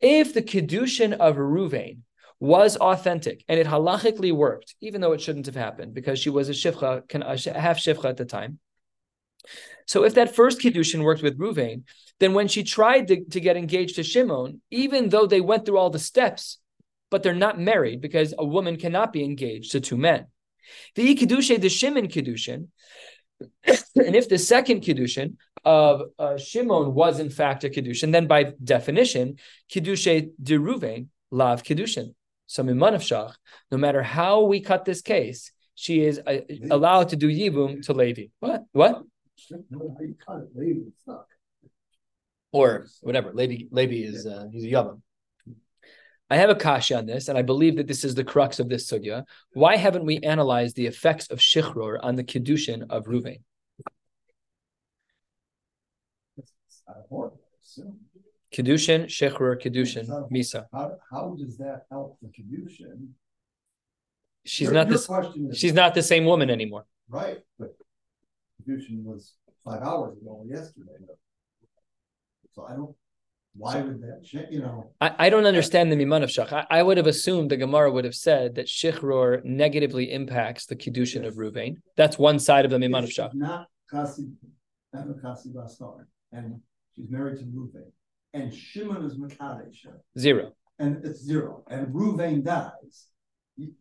If 0.00 0.34
the 0.34 0.42
kiddushin 0.42 1.12
of 1.14 1.36
Ruvain 1.36 2.00
was 2.40 2.76
authentic 2.76 3.44
and 3.48 3.58
it 3.58 3.66
halachically 3.66 4.32
worked, 4.32 4.74
even 4.80 5.00
though 5.00 5.12
it 5.12 5.20
shouldn't 5.20 5.46
have 5.46 5.56
happened 5.56 5.94
because 5.94 6.18
she 6.18 6.30
was 6.30 6.48
a 6.48 6.52
shivcha, 6.52 7.02
a 7.14 7.60
half 7.60 7.78
shivcha 7.78 8.04
at 8.04 8.16
the 8.16 8.24
time. 8.24 8.58
So 9.86 10.04
if 10.04 10.14
that 10.14 10.34
first 10.34 10.60
kiddushin 10.60 11.02
worked 11.02 11.22
with 11.22 11.38
Ruvain, 11.38 11.82
then 12.20 12.34
when 12.34 12.48
she 12.48 12.62
tried 12.62 13.08
to, 13.08 13.24
to 13.24 13.40
get 13.40 13.56
engaged 13.56 13.96
to 13.96 14.02
Shimon, 14.02 14.60
even 14.70 15.08
though 15.08 15.26
they 15.26 15.40
went 15.40 15.64
through 15.64 15.78
all 15.78 15.90
the 15.90 15.98
steps 15.98 16.58
but 17.10 17.22
they're 17.22 17.34
not 17.34 17.58
married 17.58 18.00
because 18.00 18.34
a 18.38 18.44
woman 18.44 18.76
cannot 18.76 19.12
be 19.12 19.24
engaged 19.24 19.72
to 19.72 19.80
two 19.80 19.96
men. 19.96 20.26
The 20.94 21.14
kedushe 21.14 21.60
the 21.60 21.68
Shimon 21.68 22.08
kedushin, 22.08 22.68
and 23.64 24.16
if 24.16 24.28
the 24.28 24.38
second 24.38 24.82
kedushin 24.82 25.36
of 25.64 26.02
uh, 26.18 26.36
Shimon 26.36 26.94
was 26.94 27.20
in 27.20 27.30
fact 27.30 27.64
a 27.64 27.68
kedushin, 27.68 28.12
then 28.12 28.26
by 28.26 28.54
definition, 28.62 29.36
kedushe 29.70 30.30
de 30.42 30.58
Ruvain 30.58 31.08
lav 31.30 31.62
kedushin. 31.62 32.14
So 32.46 32.62
mimanavshach, 32.62 33.34
no 33.70 33.78
matter 33.78 34.02
how 34.02 34.44
we 34.44 34.60
cut 34.60 34.84
this 34.84 35.02
case, 35.02 35.52
she 35.74 36.04
is 36.04 36.20
uh, 36.26 36.40
allowed 36.70 37.10
to 37.10 37.16
do 37.16 37.28
yibum 37.28 37.82
to 37.86 37.92
Levi. 37.92 38.26
What? 38.40 38.64
What? 38.72 39.02
Or 42.52 42.86
whatever. 43.02 43.32
Levi, 43.32 43.64
Levi 43.70 43.96
is 43.96 44.26
uh, 44.26 44.46
he's 44.50 44.64
a 44.64 44.68
yavam. 44.68 45.02
I 46.30 46.36
have 46.36 46.50
a 46.50 46.54
kasha 46.54 46.98
on 46.98 47.06
this, 47.06 47.28
and 47.28 47.38
I 47.38 47.42
believe 47.42 47.76
that 47.76 47.86
this 47.86 48.04
is 48.04 48.14
the 48.14 48.24
crux 48.24 48.58
of 48.58 48.68
this 48.68 48.90
sugya. 48.90 49.24
Why 49.52 49.76
haven't 49.76 50.04
we 50.04 50.18
analyzed 50.18 50.76
the 50.76 50.86
effects 50.86 51.30
of 51.30 51.38
shichror 51.38 51.98
on 52.02 52.16
the 52.16 52.24
kedushin 52.24 52.84
of 52.90 53.04
Ruvain? 53.04 53.40
Kedushin, 58.54 59.06
shichror, 59.06 59.60
kedushin, 59.60 60.06
misa. 60.30 60.66
How, 60.72 60.92
how 61.10 61.36
does 61.38 61.58
that 61.58 61.82
help 61.90 62.18
the 62.22 62.28
kedushin? 62.28 63.08
She's 64.46 64.64
your, 64.66 64.72
not 64.72 64.88
this. 64.88 65.08
She's 65.52 65.74
not 65.74 65.94
the 65.94 66.02
same 66.02 66.24
woman 66.24 66.48
anymore. 66.48 66.86
Right, 67.08 67.38
but 67.58 67.76
kedushin 68.62 69.02
was 69.04 69.34
five 69.64 69.82
hours 69.82 70.16
ago 70.16 70.44
yesterday. 70.48 70.92
So 72.54 72.66
I 72.66 72.74
don't 72.74 72.94
why 73.58 73.80
would 73.80 74.00
that? 74.02 74.48
You 74.50 74.60
know, 74.60 74.92
I, 75.00 75.14
I 75.18 75.30
don't 75.30 75.44
understand 75.44 75.90
the 75.90 75.96
miman 75.96 76.22
of 76.22 76.30
shach. 76.30 76.52
I, 76.52 76.66
I, 76.70 76.82
would 76.82 76.96
have 76.96 77.08
assumed 77.08 77.50
the 77.50 77.56
Gemara 77.56 77.90
would 77.90 78.04
have 78.04 78.14
said 78.14 78.54
that 78.54 78.66
shichror 78.66 79.44
negatively 79.44 80.12
impacts 80.12 80.66
the 80.66 80.76
kiddushin 80.76 81.24
yes. 81.24 81.32
of 81.32 81.34
Ruvain. 81.34 81.76
That's 81.96 82.18
one 82.18 82.38
side 82.38 82.64
of 82.64 82.70
the 82.70 82.78
miman 82.78 83.02
of 83.04 83.10
shach. 83.10 83.34
Not 83.34 83.66
kasi, 83.90 84.28
kasi 84.92 85.50
and 86.32 86.60
she's 86.98 87.10
married 87.10 87.38
to 87.38 87.44
Ruvain, 87.44 87.90
and 88.34 88.52
Shimon 88.54 89.04
is 89.04 89.16
makadesh. 89.16 89.86
Zero. 90.18 90.52
And 90.78 91.04
it's 91.04 91.20
zero. 91.20 91.64
And 91.68 91.88
Ruvain 91.94 92.44
dies. 92.44 93.06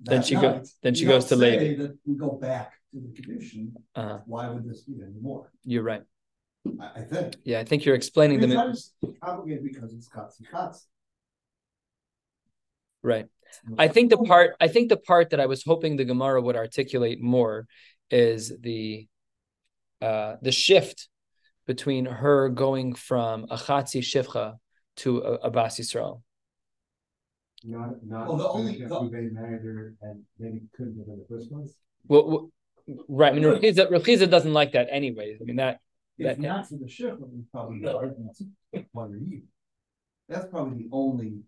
Then 0.01 0.23
she 0.23 0.36
go- 0.36 0.63
then 0.82 0.95
she 0.95 1.06
goes 1.06 1.25
to 1.25 1.36
Levi. 1.36 1.75
That 1.82 1.97
we 2.06 2.15
go 2.15 2.32
back 2.32 2.73
to 2.91 2.99
the 2.99 3.10
Kedushin, 3.10 3.73
Uh, 3.95 4.19
why 4.25 4.49
would 4.49 4.67
this 4.67 4.82
be 4.82 4.93
anymore? 5.03 5.51
you're 5.63 5.84
right. 5.84 6.01
I, 6.80 6.91
I 6.95 7.01
think. 7.01 7.36
Yeah, 7.43 7.60
I 7.60 7.63
think 7.63 7.86
you're 7.86 7.95
explaining 7.95 8.39
It's 8.39 8.47
them. 8.47 8.56
not 8.56 8.69
just 8.73 8.93
complicated 9.23 9.63
because 9.63 9.93
it's 9.93 10.10
katsi 10.10 10.41
katsi. 10.51 10.84
Right. 13.03 13.27
I 13.77 13.88
think 13.88 14.10
the 14.10 14.17
part 14.17 14.56
I 14.60 14.67
think 14.67 14.89
the 14.89 14.97
part 14.97 15.30
that 15.30 15.39
I 15.39 15.45
was 15.45 15.63
hoping 15.63 15.95
the 15.95 16.03
Gemara 16.06 16.41
would 16.41 16.56
articulate 16.56 17.21
more 17.21 17.67
is 18.12 18.51
the 18.60 19.08
uh 20.01 20.36
the 20.41 20.51
shift 20.51 21.08
between 21.67 22.06
her 22.06 22.49
going 22.49 22.93
from 22.95 23.45
Achatzi 23.47 24.01
Shivcha 24.01 24.56
to 24.97 25.19
a, 25.19 25.34
a 25.34 25.51
Bas 25.51 25.80
Yisrael. 25.80 26.21
Not, 27.63 28.03
not. 28.06 28.27
Well, 28.27 28.38
the 28.38 28.47
only- 28.47 28.80
that 28.80 28.89
the- 28.89 29.01
we 29.01 29.10
made 29.10 29.34
married 29.34 29.62
her 29.62 29.95
and 30.01 30.23
maybe 30.39 30.62
couldn't 30.75 30.97
have 30.97 31.08
in 31.08 31.19
the 31.19 31.25
first 31.30 31.51
place. 31.51 31.75
Well, 32.08 32.27
well, 32.30 32.51
right. 33.08 33.34
I 33.34 33.36
mean, 33.36 33.43
Rechiza, 33.43 33.91
Rechiza 33.91 34.30
doesn't 34.30 34.53
like 34.53 34.71
that 34.71 34.88
anyways. 34.89 35.39
I 35.41 35.43
mean 35.45 35.58
that 35.58 35.80
If 36.17 36.25
That- 36.25 36.39
not 36.39 36.67
for 36.67 36.77
the 36.77 36.88
shift, 36.88 37.19
we 37.19 37.43
probably 37.51 37.82
the 37.82 37.95
arguments 37.95 38.41
one 38.91 39.13
or 39.13 39.17
you. 39.17 39.43
That's 40.30 40.47
probably 40.49 40.84
the 40.84 40.89
only. 40.91 41.41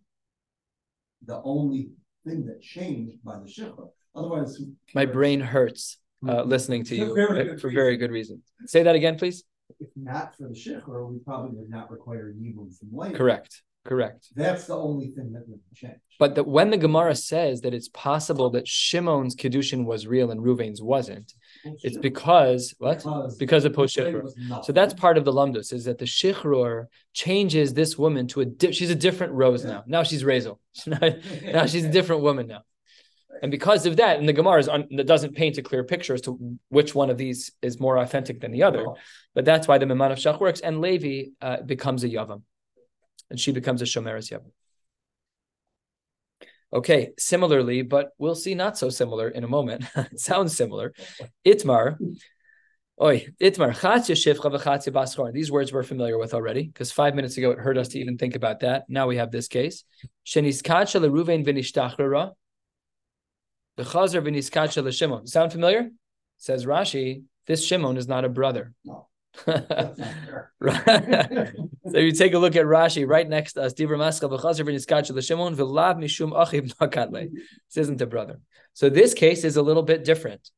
The 1.25 1.41
only 1.43 1.89
thing 2.25 2.45
that 2.45 2.61
changed 2.61 3.17
by 3.23 3.39
the 3.39 3.47
shift. 3.49 3.73
Otherwise. 4.15 4.57
my 4.93 5.05
brain 5.05 5.39
hurts 5.39 5.97
uh, 6.27 6.43
listening 6.43 6.83
to 6.85 6.89
For 6.89 6.95
you 6.95 7.13
very 7.15 7.39
uh, 7.39 7.43
good 7.43 7.61
for 7.61 7.69
very 7.71 7.97
good 7.97 8.11
reason. 8.11 8.41
Say 8.65 8.83
that 8.83 8.95
again, 8.95 9.17
please. 9.17 9.43
If 9.79 9.89
not 9.95 10.35
for 10.35 10.47
the 10.47 10.55
shift, 10.55 10.87
we 10.87 11.19
probably 11.19 11.57
would 11.57 11.69
not 11.69 11.91
require 11.91 12.33
Yibum 12.33 12.77
from 12.77 12.89
later. 12.91 13.17
Correct. 13.17 13.61
Correct. 13.85 14.27
That's 14.35 14.67
the 14.67 14.75
only 14.77 15.07
thing 15.07 15.31
that 15.31 15.47
would 15.47 15.61
change. 15.73 15.95
But 16.19 16.35
that 16.35 16.45
when 16.45 16.69
the 16.69 16.77
Gemara 16.77 17.15
says 17.15 17.61
that 17.61 17.73
it's 17.73 17.87
possible 17.87 18.49
that 18.51 18.67
Shimon's 18.67 19.35
kedushin 19.37 19.85
was 19.85 20.05
real 20.05 20.31
and 20.31 20.41
Ruvain's 20.41 20.81
wasn't, 20.81 21.33
it's 21.81 21.97
because 21.97 22.75
what? 22.77 23.03
Because 23.39 23.63
of 23.63 23.73
post 23.73 23.95
Because 23.95 24.35
shichrur. 24.35 24.65
So 24.65 24.73
that's 24.73 24.93
part 24.93 25.17
of 25.17 25.23
the 25.23 25.31
lumdus 25.31 25.71
is 25.71 25.85
that 25.85 25.97
the 25.97 26.05
shichrur 26.05 26.87
changes 27.13 27.73
this 27.73 27.97
woman 27.97 28.27
to 28.27 28.41
a 28.41 28.45
di- 28.45 28.73
she's 28.73 28.89
a 28.91 28.95
different 28.95 29.31
rose 29.33 29.63
Yeah. 29.63 29.71
now. 29.71 29.83
Now 29.87 30.03
she's 30.03 30.23
Razel. 30.23 30.59
now 31.53 31.65
she's 31.65 31.85
a 31.85 31.89
different 31.89 32.21
woman 32.21 32.47
now. 32.47 32.61
And 33.41 33.51
because 33.51 33.85
of 33.85 33.97
that, 33.97 34.19
and 34.19 34.27
the 34.27 34.33
Gemara 34.33 34.63
un, 34.69 34.87
doesn't 35.05 35.35
paint 35.35 35.57
a 35.57 35.61
clear 35.61 35.83
picture 35.83 36.13
as 36.13 36.21
to 36.21 36.57
which 36.69 36.93
one 36.93 37.09
of 37.09 37.17
these 37.17 37.51
is 37.61 37.79
more 37.79 37.97
authentic 37.97 38.41
than 38.41 38.51
the 38.51 38.63
other. 38.63 38.85
But 39.33 39.45
that's 39.45 39.67
why 39.67 39.77
the 39.77 39.85
Miman 39.85 40.11
of 40.11 40.17
Shach 40.17 40.39
works, 40.39 40.59
and 40.59 40.81
Levi 40.81 41.31
uh, 41.41 41.61
becomes 41.61 42.03
a 42.03 42.09
Yavam. 42.09 42.41
And 43.29 43.39
she 43.39 43.51
becomes 43.51 43.81
a 43.81 43.85
Shomeres 43.85 44.31
Yavam. 44.31 44.51
Okay, 46.71 47.13
similarly, 47.17 47.81
but 47.81 48.09
we'll 48.17 48.35
see 48.35 48.53
not 48.53 48.77
so 48.77 48.89
similar 48.89 49.29
in 49.29 49.43
a 49.43 49.47
moment. 49.47 49.85
it 49.95 50.19
sounds 50.19 50.55
similar. 50.55 50.93
Itmar. 51.45 51.97
Oi, 53.01 53.27
Itmar, 53.41 53.73
Shifcha. 53.73 55.33
These 55.33 55.51
words 55.51 55.71
we're 55.71 55.83
familiar 55.83 56.17
with 56.17 56.33
already, 56.33 56.63
because 56.63 56.91
five 56.91 57.15
minutes 57.15 57.37
ago 57.37 57.51
it 57.51 57.59
hurt 57.59 57.77
us 57.77 57.87
to 57.89 57.99
even 57.99 58.17
think 58.17 58.35
about 58.35 58.59
that. 58.59 58.83
Now 58.89 59.07
we 59.07 59.17
have 59.17 59.31
this 59.31 59.47
case. 59.47 59.85
V'nishtachrara. 63.79 63.85
V'chazer 63.85 64.21
v'niskacha 64.21 64.83
leShimon. 64.83 65.27
Sound 65.27 65.51
familiar? 65.51 65.89
Says 66.37 66.65
Rashi, 66.65 67.23
this 67.47 67.65
Shimon 67.65 67.97
is 67.97 68.07
not 68.07 68.25
a 68.25 68.29
brother. 68.29 68.73
No. 68.85 69.07
So 71.91 71.97
you 71.97 72.11
take 72.11 72.35
a 72.35 72.39
look 72.39 72.55
at 72.55 72.65
Rashi 72.65 73.07
right 73.07 73.27
next 73.27 73.53
to 73.53 73.63
us. 73.63 73.73
Dibra 73.73 73.97
Maschal 73.97 74.29
v'chazer 74.29 74.65
v'niskacha 74.65 75.11
l'Shimon 75.11 75.55
v'lav 75.55 75.97
mishum 75.97 76.33
achiv 76.33 76.75
nakatle. 76.75 77.31
This 77.31 77.77
isn't 77.77 78.01
a 78.01 78.05
brother. 78.05 78.39
So 78.73 78.89
this 78.89 79.13
case 79.13 79.43
is 79.43 79.57
a 79.57 79.61
little 79.61 79.83
bit 79.83 80.03
different. 80.03 80.49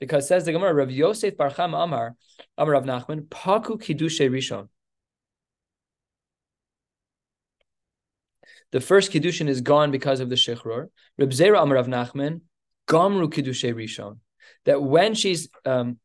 Because 0.00 0.28
says 0.28 0.44
the 0.44 0.52
Gemara, 0.52 0.74
Rav 0.74 0.90
Yosef 0.90 1.36
Bar 1.36 1.50
Chama 1.50 1.82
Amar, 1.82 2.14
Amar 2.56 2.74
Rav 2.74 2.84
Nachman, 2.84 3.22
Paku 3.22 3.80
Kiddushay 3.80 4.30
Rishon. 4.30 4.68
The 8.72 8.80
first 8.80 9.12
Kiddushin 9.12 9.48
is 9.48 9.60
gone 9.60 9.90
because 9.90 10.20
of 10.20 10.28
the 10.28 10.36
Shechror. 10.36 10.88
Reb 11.16 11.30
Zera 11.30 11.62
Amar 11.62 11.76
Rav 11.76 11.86
Nachman, 11.86 12.42
Gamru 12.88 13.32
Kiddushay 13.32 13.74
Rishon. 13.74 14.18
That 14.64 14.82
when 14.82 15.14
she's 15.14 15.48
um, 15.64 15.98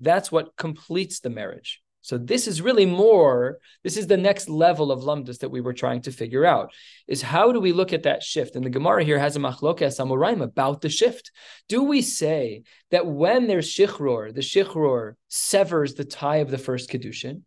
that's 0.00 0.32
what 0.32 0.56
completes 0.56 1.20
the 1.20 1.30
marriage. 1.30 1.82
So 2.06 2.18
this 2.18 2.46
is 2.46 2.62
really 2.62 2.86
more, 2.86 3.58
this 3.82 3.96
is 3.96 4.06
the 4.06 4.16
next 4.16 4.48
level 4.48 4.92
of 4.92 5.00
lumdus 5.00 5.40
that 5.40 5.48
we 5.48 5.60
were 5.60 5.72
trying 5.72 6.02
to 6.02 6.12
figure 6.12 6.46
out, 6.46 6.72
is 7.08 7.20
how 7.20 7.50
do 7.50 7.58
we 7.58 7.72
look 7.72 7.92
at 7.92 8.04
that 8.04 8.22
shift? 8.22 8.54
And 8.54 8.64
the 8.64 8.70
Gemara 8.70 9.02
here 9.02 9.18
has 9.18 9.34
a 9.34 9.40
machlokas 9.40 9.98
amoraim 9.98 10.40
about 10.40 10.82
the 10.82 10.88
shift. 10.88 11.32
Do 11.68 11.82
we 11.82 12.02
say 12.02 12.62
that 12.92 13.08
when 13.08 13.48
there's 13.48 13.68
shichror, 13.68 14.32
the 14.32 14.40
shichror 14.40 15.14
severs 15.26 15.94
the 15.94 16.04
tie 16.04 16.36
of 16.36 16.48
the 16.48 16.58
first 16.58 16.90
kedushin? 16.90 17.42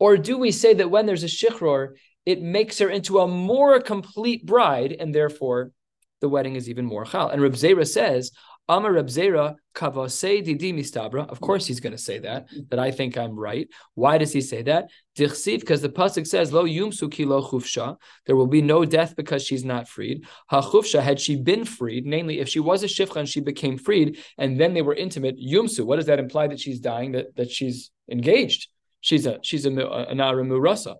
Or 0.00 0.16
do 0.16 0.38
we 0.38 0.50
say 0.50 0.74
that 0.74 0.90
when 0.90 1.06
there's 1.06 1.22
a 1.22 1.26
shichror, 1.26 1.90
it 2.32 2.42
makes 2.42 2.76
her 2.78 2.90
into 2.90 3.20
a 3.20 3.26
more 3.26 3.80
complete 3.80 4.44
bride, 4.44 4.92
and 5.00 5.14
therefore 5.14 5.72
the 6.20 6.28
wedding 6.28 6.56
is 6.56 6.68
even 6.68 6.84
more 6.84 7.06
chal? 7.06 7.30
And 7.30 7.40
Reb 7.40 7.54
Zera 7.54 7.86
says, 7.88 8.32
Amar 8.68 8.92
Reb 8.92 9.06
Zera 9.06 9.54
kavasei 9.74 10.44
didi 10.44 10.74
mistabra. 10.74 11.26
Of 11.30 11.40
course, 11.40 11.64
he's 11.66 11.80
going 11.80 11.96
to 11.96 12.04
say 12.08 12.18
that. 12.18 12.48
That 12.68 12.78
I 12.78 12.90
think 12.90 13.16
I'm 13.16 13.34
right. 13.34 13.66
Why 13.94 14.18
does 14.18 14.32
he 14.34 14.42
say 14.42 14.60
that? 14.70 14.90
Because 15.16 15.80
the 15.80 15.88
pasuk 15.88 16.26
says 16.26 16.52
lo 16.52 16.64
yumsu 16.66 17.10
ki 17.10 17.24
lo 17.24 17.40
chufsha. 17.48 17.96
There 18.26 18.36
will 18.36 18.52
be 18.58 18.60
no 18.60 18.84
death 18.84 19.16
because 19.16 19.42
she's 19.42 19.64
not 19.64 19.88
freed. 19.88 20.26
Ha 20.50 20.60
chufsha 20.60 21.00
had 21.00 21.18
she 21.18 21.34
been 21.50 21.64
freed, 21.64 22.04
namely 22.04 22.40
if 22.40 22.48
she 22.50 22.60
was 22.60 22.82
a 22.82 22.88
shifcha 22.88 23.16
and 23.16 23.28
she 23.28 23.40
became 23.40 23.78
freed, 23.78 24.18
and 24.36 24.60
then 24.60 24.74
they 24.74 24.82
were 24.82 24.94
intimate. 24.94 25.36
Yumsu. 25.38 25.86
What 25.86 25.96
does 25.96 26.08
that 26.10 26.18
imply 26.18 26.48
that 26.48 26.60
she's 26.60 26.80
dying? 26.92 27.12
That 27.12 27.34
that 27.36 27.50
she's 27.50 27.90
engaged. 28.16 28.68
She's 29.00 29.24
a 29.24 29.38
she's 29.40 29.64
a 29.64 29.70
an 29.70 30.18
aramurasa. 30.18 30.96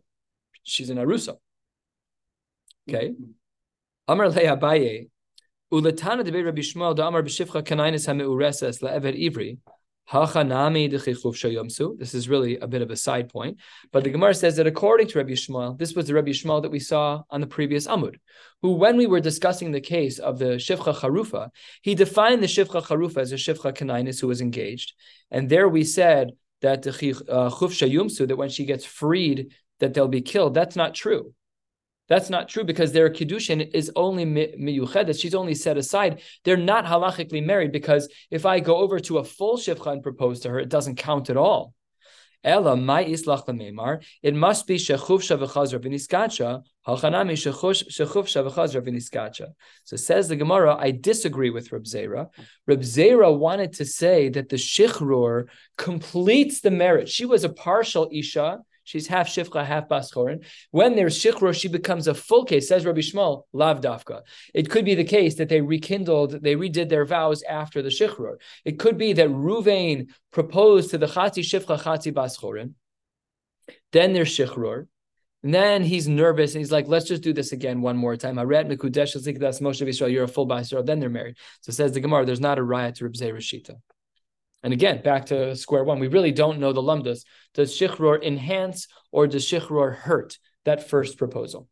She's 0.68 0.90
an 0.90 0.98
arusa. 0.98 1.36
Okay. 2.88 3.14
Amar 4.06 4.28
le 4.28 4.42
Abaye. 4.42 5.08
Ulatana 5.72 6.24
de 6.24 6.42
Rabbi 6.42 6.60
Shmuel 6.60 6.94
da 6.94 7.08
Amar 7.08 7.22
b'shivcha 7.22 7.62
kanainis 7.62 8.06
hameureses 8.06 8.82
la'ever 8.82 9.14
ivri. 9.18 9.58
Hachanami 10.10 10.90
dechichuv 10.90 11.34
shayomsu. 11.34 11.98
This 11.98 12.14
is 12.14 12.28
really 12.28 12.58
a 12.58 12.66
bit 12.66 12.80
of 12.80 12.90
a 12.90 12.96
side 12.96 13.28
point, 13.28 13.58
but 13.92 14.04
the 14.04 14.10
Gemara 14.10 14.32
says 14.32 14.56
that 14.56 14.66
according 14.66 15.08
to 15.08 15.18
Rabbi 15.18 15.32
Shmuel, 15.32 15.78
this 15.78 15.94
was 15.94 16.06
the 16.06 16.14
Rabbi 16.14 16.30
Shmuel 16.30 16.62
that 16.62 16.70
we 16.70 16.78
saw 16.78 17.22
on 17.30 17.42
the 17.42 17.46
previous 17.46 17.86
Amud, 17.86 18.16
who, 18.62 18.72
when 18.72 18.96
we 18.96 19.06
were 19.06 19.20
discussing 19.20 19.70
the 19.70 19.82
case 19.82 20.18
of 20.18 20.38
the 20.38 20.56
Shivcha 20.56 20.96
Charufa, 20.96 21.50
he 21.82 21.94
defined 21.94 22.42
the 22.42 22.46
Shivcha 22.46 22.82
Charufa 22.86 23.18
as 23.18 23.32
a 23.32 23.34
Shivcha 23.34 23.74
Kanainis 23.74 24.18
who 24.18 24.28
was 24.28 24.40
engaged, 24.40 24.94
and 25.30 25.50
there 25.50 25.68
we 25.68 25.84
said 25.84 26.30
that 26.62 26.82
the 26.82 26.90
uh, 26.90 27.50
Chuv 27.50 27.70
Shayumsu, 27.70 28.28
that 28.28 28.36
when 28.36 28.48
she 28.48 28.64
gets 28.64 28.86
freed, 28.86 29.54
that 29.80 29.94
they'll 29.94 30.08
be 30.08 30.22
killed. 30.22 30.54
That's 30.54 30.76
not 30.76 30.94
true. 30.94 31.34
That's 32.08 32.30
not 32.30 32.48
true 32.48 32.64
because 32.64 32.92
their 32.92 33.10
kiddushin 33.10 33.70
is 33.74 33.92
only 33.94 34.24
miyuchedet. 34.24 35.20
She's 35.20 35.34
only 35.34 35.54
set 35.54 35.76
aside. 35.76 36.22
They're 36.44 36.56
not 36.56 36.86
halachically 36.86 37.44
married 37.44 37.70
because 37.70 38.08
if 38.30 38.46
I 38.46 38.60
go 38.60 38.76
over 38.76 38.98
to 39.00 39.18
a 39.18 39.24
full 39.24 39.58
shivcha 39.58 39.92
and 39.92 40.02
propose 40.02 40.40
to 40.40 40.50
her, 40.50 40.58
it 40.58 40.70
doesn't 40.70 40.96
count 40.96 41.28
at 41.28 41.36
all. 41.36 41.74
Ella 42.44 42.76
my 42.76 43.04
islach 43.04 43.46
lememar. 43.46 44.02
It 44.22 44.34
must 44.34 44.66
be 44.66 44.76
shechuvsha 44.76 45.38
v'chazra 45.38 45.80
v'niskacha. 45.80 46.62
Hachanami 46.86 47.32
shechuvsha 47.32 48.44
v'chazra 48.48 48.80
v'niskacha. 48.80 49.48
So 49.84 49.96
says 49.96 50.28
the 50.28 50.36
Gemara. 50.36 50.76
I 50.76 50.92
disagree 50.92 51.50
with 51.50 51.72
Reb 51.72 51.84
Zera. 51.84 52.28
Reb 52.66 52.80
Zera 52.80 53.36
wanted 53.36 53.74
to 53.74 53.84
say 53.84 54.28
that 54.30 54.48
the 54.48 54.56
shichrur 54.56 55.48
completes 55.76 56.60
the 56.60 56.70
marriage. 56.70 57.10
She 57.10 57.26
was 57.26 57.44
a 57.44 57.48
partial 57.50 58.08
isha. 58.12 58.60
She's 58.88 59.06
half 59.06 59.28
shifcha, 59.28 59.66
half 59.66 59.86
baschorin. 59.86 60.46
When 60.70 60.96
there's 60.96 61.18
shichror, 61.22 61.54
she 61.54 61.68
becomes 61.68 62.08
a 62.08 62.14
full 62.14 62.46
case. 62.46 62.68
Says 62.68 62.86
Rabbi 62.86 63.00
Shmuel, 63.00 63.42
lav 63.52 63.82
dafka. 63.82 64.22
It 64.54 64.70
could 64.70 64.86
be 64.86 64.94
the 64.94 65.04
case 65.04 65.34
that 65.34 65.50
they 65.50 65.60
rekindled, 65.60 66.42
they 66.42 66.54
redid 66.54 66.88
their 66.88 67.04
vows 67.04 67.42
after 67.42 67.82
the 67.82 67.90
shichror. 67.90 68.36
It 68.64 68.78
could 68.78 68.96
be 68.96 69.12
that 69.12 69.28
Ruvain 69.28 70.08
proposed 70.30 70.88
to 70.92 70.98
the 70.98 71.04
chati 71.04 71.42
shifcha, 71.42 71.78
chati 71.78 72.14
baschorin. 72.14 72.72
Then 73.92 74.14
there's 74.14 74.34
shichror. 74.34 74.86
And 75.42 75.52
then 75.52 75.82
he's 75.84 76.08
nervous 76.08 76.54
and 76.54 76.60
he's 76.60 76.72
like, 76.72 76.88
let's 76.88 77.06
just 77.06 77.22
do 77.22 77.34
this 77.34 77.52
again 77.52 77.82
one 77.82 77.98
more 77.98 78.16
time. 78.16 78.36
Aret 78.36 78.72
mekudesh 78.72 79.38
that's 79.38 79.60
Moshe 79.60 79.86
Israel, 79.86 80.10
You're 80.10 80.24
a 80.24 80.28
full 80.28 80.48
baschorin. 80.48 80.86
Then 80.86 80.98
they're 80.98 81.10
married. 81.10 81.36
So 81.60 81.72
says 81.72 81.92
the 81.92 82.00
Gemara, 82.00 82.24
there's 82.24 82.40
not 82.40 82.58
a 82.58 82.62
riot 82.62 82.94
to 82.96 83.04
Reb 83.04 83.12
Rashita. 83.12 83.74
And 84.62 84.72
again, 84.72 85.02
back 85.02 85.26
to 85.26 85.54
square 85.54 85.84
one, 85.84 86.00
we 86.00 86.08
really 86.08 86.32
don't 86.32 86.58
know 86.58 86.72
the 86.72 86.82
lumdus. 86.82 87.24
Does 87.54 87.76
shichror 87.76 88.22
enhance 88.22 88.88
or 89.12 89.26
does 89.26 89.46
shichror 89.46 89.94
hurt 89.94 90.38
that 90.64 90.88
first 90.88 91.16
proposal? 91.16 91.68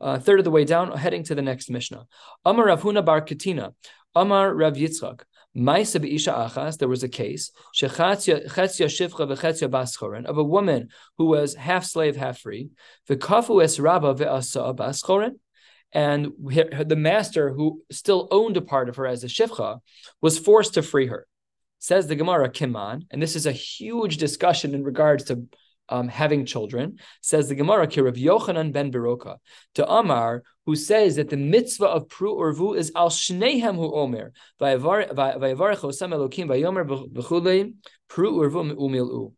Uh, 0.00 0.18
third 0.18 0.38
of 0.38 0.44
the 0.44 0.50
way 0.50 0.64
down, 0.64 0.96
heading 0.96 1.24
to 1.24 1.34
the 1.34 1.42
next 1.42 1.70
Mishnah. 1.70 2.06
Amar 2.44 2.66
Rav 2.66 2.82
Huna 2.82 3.04
Bar 3.04 3.22
Katina, 3.22 3.72
Amar 4.14 4.54
Rav 4.54 4.74
Yitzchak. 4.74 5.22
Ma'isa 5.56 6.02
be'isha 6.02 6.50
achas, 6.50 6.76
there 6.76 6.86
was 6.86 7.02
a 7.02 7.08
case, 7.08 7.50
shechatzia 7.74 8.44
shivcha 8.46 9.26
v'chetzia 9.26 9.70
baschoren, 9.70 10.26
of 10.26 10.36
a 10.36 10.44
woman 10.44 10.90
who 11.16 11.24
was 11.24 11.54
half 11.54 11.82
slave, 11.86 12.14
half 12.14 12.40
free, 12.40 12.68
v'kafu 13.08 13.64
es 13.64 13.80
rabba 13.80 14.14
ve'asa 14.14 14.76
baschoren, 14.76 15.38
and 15.92 16.32
the 16.38 16.96
master 16.96 17.52
who 17.52 17.82
still 17.90 18.28
owned 18.30 18.56
a 18.56 18.62
part 18.62 18.88
of 18.88 18.96
her 18.96 19.06
as 19.06 19.24
a 19.24 19.28
shivcha 19.28 19.80
was 20.20 20.38
forced 20.38 20.74
to 20.74 20.82
free 20.82 21.06
her. 21.06 21.26
Says 21.78 22.06
the 22.06 22.16
Gemara 22.16 22.48
Kiman, 22.50 23.06
and 23.10 23.22
this 23.22 23.36
is 23.36 23.46
a 23.46 23.52
huge 23.52 24.16
discussion 24.16 24.74
in 24.74 24.82
regards 24.82 25.24
to 25.24 25.46
um, 25.88 26.08
having 26.08 26.44
children. 26.44 26.98
Says 27.20 27.48
the 27.48 27.54
Gemara 27.54 27.86
Kirav 27.86 28.16
Yochanan 28.16 28.72
ben 28.72 28.90
Beroka 28.90 29.36
to 29.74 29.88
Amar, 29.88 30.42
who 30.64 30.74
says 30.74 31.16
that 31.16 31.30
the 31.30 31.36
mitzvah 31.36 31.86
of 31.86 32.08
pru 32.08 32.36
urvu 32.36 32.76
is 32.76 32.90
al 32.96 33.10
shnehem 33.10 33.76
hu 33.76 33.94
omer 33.94 34.32
vayavarech 34.60 35.80
osam 35.80 36.12
elokim 36.12 36.48
vayomer 36.48 36.84
b'chulei 37.08 37.72
pru 38.08 38.32
urvu 38.32 38.74
umilu. 38.74 39.32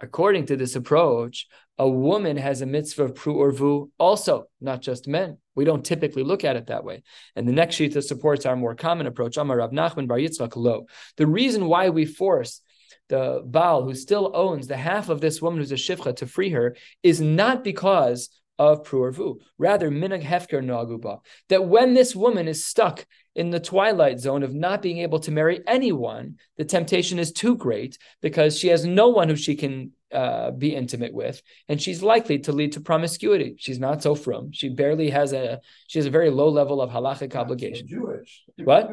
According 0.00 0.46
to 0.46 0.56
this 0.56 0.76
approach, 0.76 1.46
a 1.76 1.88
woman 1.88 2.36
has 2.36 2.60
a 2.60 2.66
mitzvah 2.66 3.04
of 3.04 3.14
pru 3.14 3.34
urvu 3.34 3.90
also, 3.98 4.44
not 4.60 4.80
just 4.80 5.08
men. 5.08 5.38
We 5.54 5.64
don't 5.64 5.84
typically 5.84 6.22
look 6.22 6.44
at 6.44 6.56
it 6.56 6.66
that 6.66 6.84
way. 6.84 7.02
And 7.34 7.46
the 7.46 7.52
next 7.52 7.76
shita 7.76 8.02
supports 8.02 8.46
our 8.46 8.56
more 8.56 8.74
common 8.74 9.06
approach. 9.06 9.36
Amar 9.36 9.58
Rav 9.58 9.70
Nachman 9.70 10.06
Bar 10.06 10.18
Yitzchak 10.18 10.54
Lo. 10.56 10.86
The 11.16 11.26
reason 11.26 11.66
why 11.66 11.90
we 11.90 12.04
force 12.04 12.60
the 13.08 13.42
Baal 13.44 13.82
who 13.84 13.94
still 13.94 14.32
owns 14.34 14.66
the 14.66 14.76
half 14.76 15.08
of 15.08 15.20
this 15.20 15.40
woman 15.42 15.60
who's 15.60 15.72
a 15.72 15.76
shivcha 15.76 16.16
to 16.16 16.26
free 16.26 16.50
her 16.50 16.76
is 17.02 17.20
not 17.20 17.64
because 17.64 18.28
of 18.58 18.82
pruervu. 18.82 19.36
Rather, 19.56 19.90
minag 19.90 20.22
hefker 20.22 20.62
naguba. 20.62 21.20
That 21.48 21.66
when 21.66 21.94
this 21.94 22.14
woman 22.14 22.48
is 22.48 22.66
stuck 22.66 23.06
in 23.38 23.50
the 23.50 23.60
twilight 23.60 24.18
zone 24.18 24.42
of 24.42 24.52
not 24.52 24.82
being 24.82 24.98
able 24.98 25.20
to 25.20 25.30
marry 25.30 25.62
anyone, 25.68 26.36
the 26.56 26.64
temptation 26.64 27.20
is 27.20 27.30
too 27.30 27.56
great 27.56 27.96
because 28.20 28.58
she 28.58 28.66
has 28.66 28.84
no 28.84 29.10
one 29.10 29.28
who 29.28 29.36
she 29.36 29.54
can 29.54 29.92
uh, 30.12 30.50
be 30.50 30.74
intimate 30.74 31.14
with, 31.14 31.40
and 31.68 31.80
she's 31.80 32.02
likely 32.02 32.40
to 32.40 32.50
lead 32.50 32.72
to 32.72 32.80
promiscuity. 32.80 33.54
She's 33.58 33.78
not 33.78 34.02
so 34.02 34.16
from. 34.16 34.50
She 34.50 34.70
barely 34.70 35.10
has 35.10 35.32
a. 35.32 35.60
She 35.86 36.00
has 36.00 36.06
a 36.06 36.10
very 36.10 36.30
low 36.30 36.48
level 36.48 36.82
of 36.82 36.90
halachic 36.90 37.36
obligation. 37.36 37.86
Jewish. 37.86 38.42
What? 38.56 38.90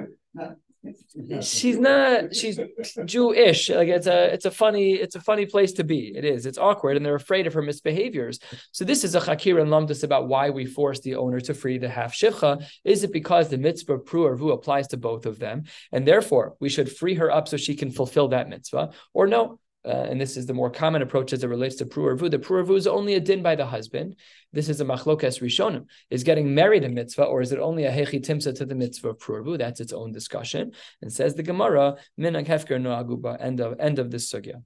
She's 1.41 1.77
not 1.77 2.35
she's 2.35 2.59
jewish. 3.05 3.69
Like 3.69 3.87
it's 3.87 4.07
a 4.07 4.33
it's 4.33 4.45
a 4.45 4.51
funny 4.51 4.93
it's 4.93 5.15
a 5.15 5.21
funny 5.21 5.45
place 5.45 5.71
to 5.73 5.83
be. 5.83 6.13
It 6.15 6.25
is. 6.25 6.45
It's 6.45 6.57
awkward 6.57 6.97
and 6.97 7.05
they're 7.05 7.15
afraid 7.15 7.47
of 7.47 7.53
her 7.53 7.61
misbehaviors. 7.61 8.41
So 8.71 8.85
this 8.85 9.03
is 9.03 9.15
a 9.15 9.21
chakir 9.21 9.61
and 9.61 9.69
lamdas 9.69 10.03
about 10.03 10.27
why 10.27 10.49
we 10.49 10.65
force 10.65 10.99
the 11.01 11.15
owner 11.15 11.39
to 11.41 11.53
free 11.53 11.77
the 11.77 11.89
half 11.89 12.13
shivcha. 12.13 12.65
Is 12.83 13.03
it 13.03 13.11
because 13.11 13.49
the 13.49 13.57
mitzvah 13.57 13.99
pru 13.99 14.23
or 14.23 14.35
vu 14.35 14.51
applies 14.51 14.87
to 14.89 14.97
both 14.97 15.25
of 15.25 15.39
them? 15.39 15.63
And 15.91 16.07
therefore 16.07 16.55
we 16.59 16.69
should 16.69 16.91
free 16.91 17.15
her 17.15 17.31
up 17.31 17.47
so 17.47 17.57
she 17.57 17.75
can 17.75 17.91
fulfill 17.91 18.29
that 18.29 18.49
mitzvah? 18.49 18.91
Or 19.13 19.27
no 19.27 19.59
uh, 19.85 20.07
and 20.09 20.19
this 20.19 20.35
is 20.35 20.45
the 20.45 20.53
more 20.53 20.69
common 20.69 21.01
approach 21.01 21.31
as 21.33 21.43
it 21.43 21.47
relates 21.47 21.75
to 21.75 21.85
pruervu. 21.85 22.31
The 22.31 22.39
pruervu 22.39 22.75
is 22.75 22.87
only 22.87 23.15
a 23.15 23.19
din 23.19 23.43
by 23.43 23.55
the 23.55 23.65
husband. 23.65 24.15
This 24.51 24.69
is 24.69 24.81
a 24.81 24.85
machlokes 24.85 25.41
rishonim. 25.41 25.85
Is 26.09 26.23
getting 26.23 26.55
married 26.55 26.83
a 26.83 26.89
mitzvah, 26.89 27.25
or 27.25 27.41
is 27.41 27.51
it 27.51 27.59
only 27.59 27.85
a 27.85 27.91
hechi 27.91 28.19
timsa 28.25 28.55
to 28.55 28.65
the 28.65 28.75
mitzvah 28.75 29.09
of 29.09 29.19
pruervu? 29.19 29.57
That's 29.57 29.79
its 29.79 29.93
own 29.93 30.11
discussion. 30.11 30.71
And 31.01 31.11
says 31.11 31.35
the 31.35 31.43
Gemara, 31.43 31.97
minag 32.19 32.47
hefker 32.47 32.81
no 32.81 32.89
aguba. 32.89 33.37
End 33.39 33.59
of 33.59 33.79
end 33.79 33.99
of 33.99 34.09
this 34.09 34.31
sugya. 34.31 34.63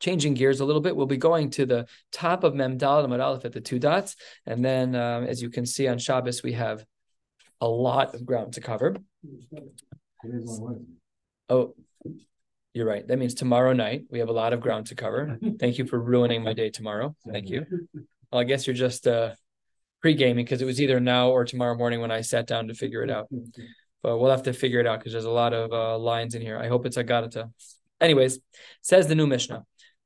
Changing 0.00 0.34
gears 0.34 0.60
a 0.60 0.64
little 0.64 0.80
bit, 0.80 0.96
we'll 0.96 1.06
be 1.06 1.16
going 1.16 1.50
to 1.50 1.64
the 1.64 1.86
top 2.10 2.42
of 2.42 2.56
Mem 2.56 2.76
Dal 2.76 3.04
and 3.04 3.22
Aleph 3.22 3.44
at 3.44 3.52
the 3.52 3.60
two 3.60 3.78
dots, 3.78 4.16
and 4.46 4.64
then 4.64 4.96
um, 4.96 5.24
as 5.24 5.40
you 5.40 5.48
can 5.48 5.64
see 5.64 5.86
on 5.86 5.98
Shabbos, 5.98 6.42
we 6.42 6.54
have 6.54 6.84
a 7.60 7.68
lot 7.68 8.12
of 8.14 8.26
ground 8.26 8.54
to 8.54 8.60
cover. 8.60 8.96
Oh, 11.48 11.74
you're 12.74 12.86
right. 12.86 13.06
That 13.06 13.18
means 13.18 13.34
tomorrow 13.34 13.72
night 13.72 14.04
we 14.10 14.18
have 14.20 14.28
a 14.28 14.32
lot 14.32 14.52
of 14.52 14.60
ground 14.60 14.86
to 14.86 14.94
cover. 14.94 15.38
Thank 15.60 15.78
you 15.78 15.86
for 15.86 16.00
ruining 16.00 16.42
my 16.42 16.54
day 16.54 16.70
tomorrow. 16.70 17.14
Thank 17.30 17.48
you. 17.48 17.66
Well, 18.30 18.40
I 18.40 18.44
guess 18.44 18.66
you're 18.66 18.74
just 18.74 19.06
uh, 19.06 19.32
pre-gaming 20.00 20.44
because 20.44 20.62
it 20.62 20.64
was 20.64 20.80
either 20.80 20.98
now 20.98 21.30
or 21.30 21.44
tomorrow 21.44 21.76
morning 21.76 22.00
when 22.00 22.10
I 22.10 22.22
sat 22.22 22.46
down 22.46 22.68
to 22.68 22.74
figure 22.74 23.02
it 23.02 23.10
out. 23.10 23.28
But 24.02 24.18
we'll 24.18 24.30
have 24.30 24.44
to 24.44 24.52
figure 24.52 24.80
it 24.80 24.86
out 24.86 24.98
because 24.98 25.12
there's 25.12 25.26
a 25.26 25.30
lot 25.30 25.52
of 25.52 25.72
uh, 25.72 25.98
lines 25.98 26.34
in 26.34 26.42
here. 26.42 26.58
I 26.58 26.68
hope 26.68 26.86
it's 26.86 26.96
Agadata. 26.96 27.52
Anyways, 28.00 28.40
says 28.80 29.06
the 29.06 29.14
new 29.14 29.26
Mishnah. 29.26 29.64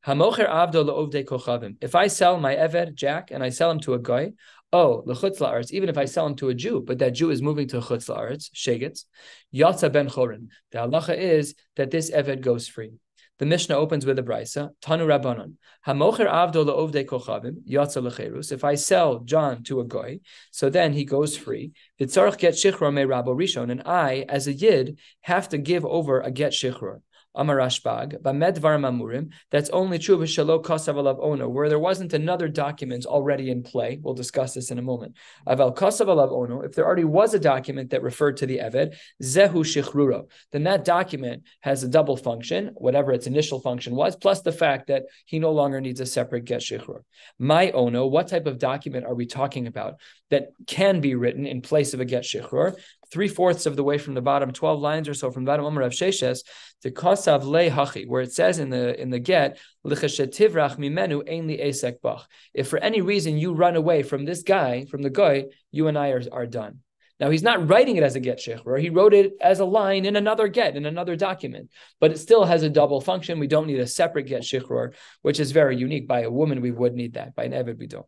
If 0.08 1.94
I 1.96 2.06
sell 2.06 2.38
my 2.38 2.54
Eved, 2.54 2.94
Jack, 2.94 3.30
and 3.32 3.42
I 3.42 3.48
sell 3.48 3.72
him 3.72 3.80
to 3.80 3.94
a 3.94 3.98
guy, 3.98 4.34
oh, 4.72 5.02
lechutz 5.04 5.38
la'aretz, 5.38 5.72
even 5.72 5.88
if 5.88 5.98
I 5.98 6.04
sell 6.04 6.26
him 6.26 6.36
to 6.36 6.48
a 6.48 6.54
Jew, 6.54 6.80
but 6.80 7.00
that 7.00 7.14
Jew 7.14 7.30
is 7.30 7.42
moving 7.42 7.66
to 7.68 7.80
chutz 7.80 8.08
la'aretz, 8.08 8.48
shegetz, 8.54 9.04
yatza 9.52 9.92
ben 9.92 10.08
chorin. 10.08 10.46
The 10.70 10.78
halacha 10.78 11.18
is 11.18 11.56
that 11.74 11.90
this 11.90 12.12
eved 12.12 12.40
goes 12.40 12.68
free. 12.68 12.92
The 13.40 13.46
Mishnah 13.46 13.74
opens 13.74 14.06
with 14.06 14.20
a 14.20 14.22
brisa, 14.22 14.70
Tanu 14.80 15.06
Rabbanon. 15.06 15.54
Hamocher 15.84 16.30
avdo 16.30 16.64
le'ovdei 16.64 17.04
kochavim, 17.04 17.66
yatza 17.68 18.00
lecherus. 18.00 18.52
If 18.52 18.62
I 18.62 18.76
sell 18.76 19.18
John 19.20 19.64
to 19.64 19.80
a 19.80 19.84
goy, 19.84 20.20
so 20.52 20.70
then 20.70 20.92
he 20.92 21.04
goes 21.04 21.36
free. 21.36 21.72
V'tzarech 22.00 22.38
get 22.38 22.54
shichror 22.54 22.94
me 22.94 23.02
rabo 23.02 23.34
rishon, 23.36 23.72
and 23.72 23.82
I, 23.84 24.24
as 24.28 24.46
a 24.46 24.52
yid, 24.52 25.00
have 25.22 25.48
to 25.48 25.58
give 25.58 25.84
over 25.84 26.20
a 26.20 26.30
get 26.30 26.52
shichror. 26.52 27.00
Amarashbag, 27.36 28.22
Bamedvar 28.22 28.78
Mamurim, 28.78 29.30
that's 29.50 29.70
only 29.70 29.98
true 29.98 30.16
with 30.16 30.30
Shalo 30.30 30.62
Kasav 30.62 30.96
Ono, 31.20 31.48
where 31.48 31.68
there 31.68 31.78
wasn't 31.78 32.12
another 32.12 32.48
document 32.48 33.06
already 33.06 33.50
in 33.50 33.62
play. 33.62 33.98
We'll 34.00 34.14
discuss 34.14 34.54
this 34.54 34.70
in 34.70 34.78
a 34.78 34.82
moment. 34.82 35.16
Aval 35.46 35.76
Kasav 35.76 36.08
Ono, 36.08 36.62
if 36.62 36.74
there 36.74 36.86
already 36.86 37.04
was 37.04 37.34
a 37.34 37.38
document 37.38 37.90
that 37.90 38.02
referred 38.02 38.38
to 38.38 38.46
the 38.46 38.58
Eved, 38.58 38.94
Zehu 39.22 39.64
Shichruro, 39.64 40.28
then 40.52 40.64
that 40.64 40.84
document 40.84 41.42
has 41.60 41.82
a 41.82 41.88
double 41.88 42.16
function, 42.16 42.72
whatever 42.74 43.12
its 43.12 43.26
initial 43.26 43.60
function 43.60 43.94
was, 43.94 44.16
plus 44.16 44.42
the 44.42 44.52
fact 44.52 44.86
that 44.88 45.04
he 45.26 45.38
no 45.38 45.52
longer 45.52 45.80
needs 45.80 46.00
a 46.00 46.06
separate 46.06 46.44
get 46.44 46.60
Shichrur. 46.60 47.00
My 47.38 47.70
Ono, 47.70 48.06
what 48.06 48.28
type 48.28 48.46
of 48.46 48.58
document 48.58 49.06
are 49.06 49.14
we 49.14 49.26
talking 49.26 49.66
about 49.66 50.00
that 50.30 50.48
can 50.66 51.00
be 51.00 51.14
written 51.14 51.46
in 51.46 51.60
place 51.60 51.94
of 51.94 52.00
a 52.00 52.04
get 52.04 52.24
Shichrur? 52.24 52.76
Three 53.10 53.28
fourths 53.28 53.66
of 53.66 53.76
the 53.76 53.84
way 53.84 53.98
from 53.98 54.14
the 54.14 54.20
bottom, 54.20 54.52
12 54.52 54.80
lines 54.80 55.08
or 55.08 55.14
so 55.14 55.30
from 55.30 55.44
the 55.44 55.50
bottom 55.50 55.64
Omer 55.64 55.82
of 55.82 55.92
Sheshes 55.92 56.40
to 56.82 56.90
Kosav 56.90 57.44
Le 57.44 57.70
Hachi, 57.70 58.06
where 58.06 58.22
it 58.22 58.32
says 58.32 58.58
in 58.58 58.70
the 58.70 59.00
in 59.00 59.10
the 59.10 59.18
get, 59.18 59.58
mimenu 59.84 61.60
esek 61.60 62.00
bach. 62.00 62.28
If 62.54 62.68
for 62.68 62.78
any 62.78 63.00
reason 63.00 63.38
you 63.38 63.52
run 63.52 63.76
away 63.76 64.02
from 64.02 64.24
this 64.24 64.42
guy, 64.42 64.84
from 64.86 65.02
the 65.02 65.10
guy, 65.10 65.46
you 65.70 65.88
and 65.88 65.98
I 65.98 66.10
are, 66.10 66.22
are 66.32 66.46
done. 66.46 66.80
Now 67.18 67.30
he's 67.30 67.42
not 67.42 67.68
writing 67.68 67.96
it 67.96 68.02
as 68.02 68.14
a 68.14 68.20
get 68.20 68.38
shechur; 68.38 68.78
he 68.78 68.90
wrote 68.90 69.14
it 69.14 69.32
as 69.40 69.60
a 69.60 69.64
line 69.64 70.04
in 70.04 70.16
another 70.16 70.48
get 70.48 70.76
in 70.76 70.84
another 70.84 71.16
document, 71.16 71.70
but 71.98 72.10
it 72.10 72.18
still 72.18 72.44
has 72.44 72.62
a 72.62 72.68
double 72.68 73.00
function. 73.00 73.38
We 73.38 73.46
don't 73.46 73.66
need 73.66 73.80
a 73.80 73.86
separate 73.86 74.26
get 74.26 74.42
shechur, 74.42 74.92
which 75.22 75.40
is 75.40 75.52
very 75.52 75.76
unique. 75.76 76.06
By 76.06 76.22
a 76.22 76.30
woman, 76.30 76.60
we 76.60 76.70
would 76.70 76.94
need 76.94 77.14
that. 77.14 77.34
By 77.34 77.44
an 77.44 77.52
eved, 77.52 77.78
we 77.78 77.86
don't. 77.86 78.06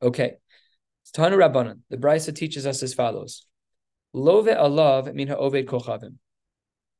Okay, 0.00 0.36
Tanu 1.14 1.36
Rabbanan. 1.36 1.80
The 1.90 1.98
Brisa 1.98 2.34
teaches 2.34 2.66
us 2.66 2.82
as 2.82 2.94
follows. 2.94 3.44
Love 4.12 4.46
alav 4.46 5.12
min 5.14 5.28
ha'oved 5.28 5.66
kochavim. 5.66 6.16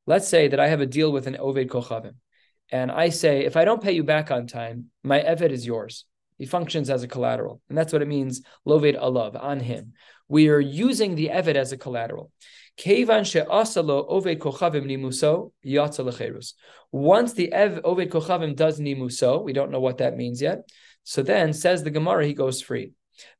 Let's 0.05 0.27
say 0.27 0.47
that 0.47 0.59
I 0.59 0.67
have 0.67 0.81
a 0.81 0.85
deal 0.85 1.11
with 1.11 1.27
an 1.27 1.35
oved 1.35 1.67
kochavim, 1.67 2.15
and 2.71 2.91
I 2.91 3.09
say, 3.09 3.45
if 3.45 3.55
I 3.55 3.65
don't 3.65 3.83
pay 3.83 3.91
you 3.91 4.03
back 4.03 4.31
on 4.31 4.47
time, 4.47 4.91
my 5.03 5.19
eved 5.19 5.51
is 5.51 5.65
yours. 5.65 6.05
He 6.37 6.45
functions 6.45 6.89
as 6.89 7.03
a 7.03 7.07
collateral, 7.07 7.61
and 7.69 7.77
that's 7.77 7.93
what 7.93 8.01
it 8.01 8.07
means. 8.07 8.41
Loved 8.65 8.95
alav 8.95 9.41
on 9.41 9.59
him. 9.59 9.93
We 10.27 10.49
are 10.49 10.59
using 10.59 11.15
the 11.15 11.27
eved 11.27 11.55
as 11.55 11.71
a 11.71 11.77
collateral. 11.77 12.31
Once 12.83 13.33
the 13.33 13.43
oved 13.45 14.39
kochavim 18.09 18.55
does 18.55 18.79
nimuso, 18.79 19.43
we 19.43 19.53
don't 19.53 19.71
know 19.71 19.79
what 19.79 19.99
that 19.99 20.17
means 20.17 20.41
yet. 20.41 20.67
So 21.03 21.21
then 21.21 21.53
says 21.53 21.83
the 21.83 21.91
Gemara, 21.91 22.25
he 22.25 22.33
goes 22.33 22.61
free. 22.61 22.93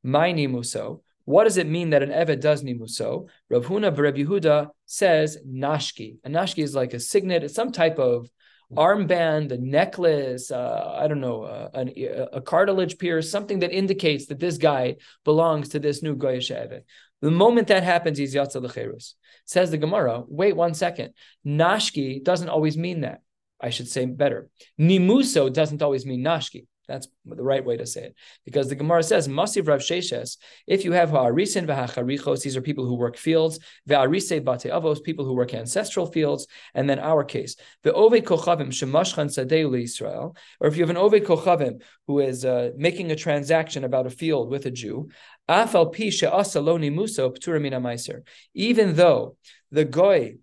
My 0.03 0.31
nimuso. 0.31 1.01
What 1.25 1.45
does 1.45 1.57
it 1.57 1.67
mean 1.67 1.91
that 1.91 2.03
an 2.03 2.09
Eved 2.09 2.41
does 2.41 2.63
nimuso? 2.63 3.27
Rav 3.49 3.65
Huna 3.65 3.95
Yehuda 3.95 4.69
says 4.85 5.37
nashki. 5.47 6.17
A 6.23 6.29
nashki 6.29 6.63
is 6.63 6.75
like 6.75 6.93
a 6.93 6.99
signet, 6.99 7.43
it's 7.43 7.53
some 7.53 7.71
type 7.71 7.97
of 7.97 8.29
armband, 8.75 9.51
a 9.51 9.57
necklace, 9.57 10.51
uh, 10.51 10.97
I 10.97 11.07
don't 11.07 11.21
know, 11.21 11.43
uh, 11.43 11.69
a, 11.73 12.37
a, 12.37 12.41
cartilage 12.41 12.97
pierce, 12.97 13.29
something 13.29 13.59
that 13.59 13.71
indicates 13.71 14.25
that 14.27 14.39
this 14.39 14.57
guy 14.57 14.95
belongs 15.23 15.69
to 15.69 15.79
this 15.79 16.01
new 16.01 16.15
Goyish 16.15 16.51
Eved. 16.51 16.81
The 17.21 17.31
moment 17.31 17.67
that 17.67 17.83
happens, 17.83 18.17
he's 18.17 18.35
Yatza 18.35 18.61
Lecherus. 18.61 19.13
Says 19.45 19.71
the 19.71 19.77
Gemara, 19.77 20.23
wait 20.27 20.55
one 20.55 20.73
second. 20.73 21.13
Nashki 21.45 22.23
doesn't 22.23 22.49
always 22.49 22.77
mean 22.77 23.01
that. 23.01 23.21
I 23.61 23.69
should 23.69 23.87
say 23.87 24.05
better. 24.05 24.49
Nimuso 24.79 25.51
doesn't 25.51 25.81
always 25.81 26.05
mean 26.05 26.23
nashki. 26.23 26.65
That's 26.87 27.07
the 27.25 27.41
right 27.41 27.63
way 27.63 27.77
to 27.77 27.85
say 27.85 28.03
it. 28.05 28.15
Because 28.43 28.67
the 28.67 28.75
Gemara 28.75 29.03
says, 29.03 29.27
Masiv 29.27 29.67
Rav 29.67 29.79
Sheshes, 29.79 30.37
if 30.67 30.83
you 30.83 30.91
have 30.91 31.11
Ha'arisin 31.11 31.65
v'hacharichos, 31.65 32.43
these 32.43 32.57
are 32.57 32.61
people 32.61 32.85
who 32.85 32.95
work 32.95 33.17
fields, 33.17 33.59
ve'arise 33.87 34.43
bate 34.43 34.71
avos, 34.71 35.01
people 35.01 35.25
who 35.25 35.33
work 35.33 35.53
ancestral 35.53 36.05
fields, 36.05 36.47
and 36.73 36.89
then 36.89 36.99
our 36.99 37.23
case, 37.23 37.55
ve'ove 37.85 38.21
kochavim 38.23 38.67
shemashchan 38.67 39.27
sadeu 39.27 39.81
Israel, 39.81 40.35
or 40.59 40.67
if 40.67 40.75
you 40.75 40.83
have 40.83 40.89
an 40.89 40.97
ove 40.97 41.13
kochavim 41.13 41.81
who 42.07 42.19
is 42.19 42.43
uh, 42.43 42.71
making 42.75 43.11
a 43.11 43.15
transaction 43.15 43.85
about 43.85 44.05
a 44.05 44.09
field 44.09 44.49
with 44.49 44.65
a 44.65 44.71
Jew, 44.71 45.09
afal 45.49 45.95
pi 45.95 46.09
she'asa 46.09 46.59
lo 46.59 46.77
nimuso 46.77 47.35
p'turamina 47.35 47.81
meiser, 47.81 48.23
even 48.53 48.95
though 48.95 49.37
the 49.71 49.85
goy 49.85 50.35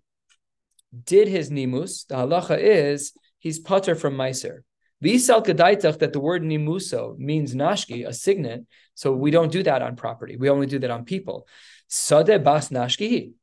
did 1.05 1.27
his 1.27 1.51
nimus, 1.51 2.05
the 2.05 2.15
halacha 2.15 2.57
is 2.57 3.13
he's 3.39 3.59
putter 3.59 3.95
from 3.95 4.15
meiser. 4.15 4.61
V'isal 5.03 5.45
kadaitach 5.45 5.99
that 5.99 6.13
the 6.13 6.19
word 6.19 6.43
nimuso 6.43 7.17
means 7.17 7.55
nashki, 7.55 8.07
a 8.07 8.13
signet. 8.13 8.65
So 8.93 9.13
we 9.13 9.31
don't 9.31 9.51
do 9.51 9.63
that 9.63 9.81
on 9.81 9.95
property. 9.95 10.35
We 10.37 10.49
only 10.49 10.67
do 10.67 10.79
that 10.79 10.91
on 10.91 11.05
people. 11.05 11.47
Sade 11.87 12.43
bas 12.43 12.69
nashki. 12.69 13.33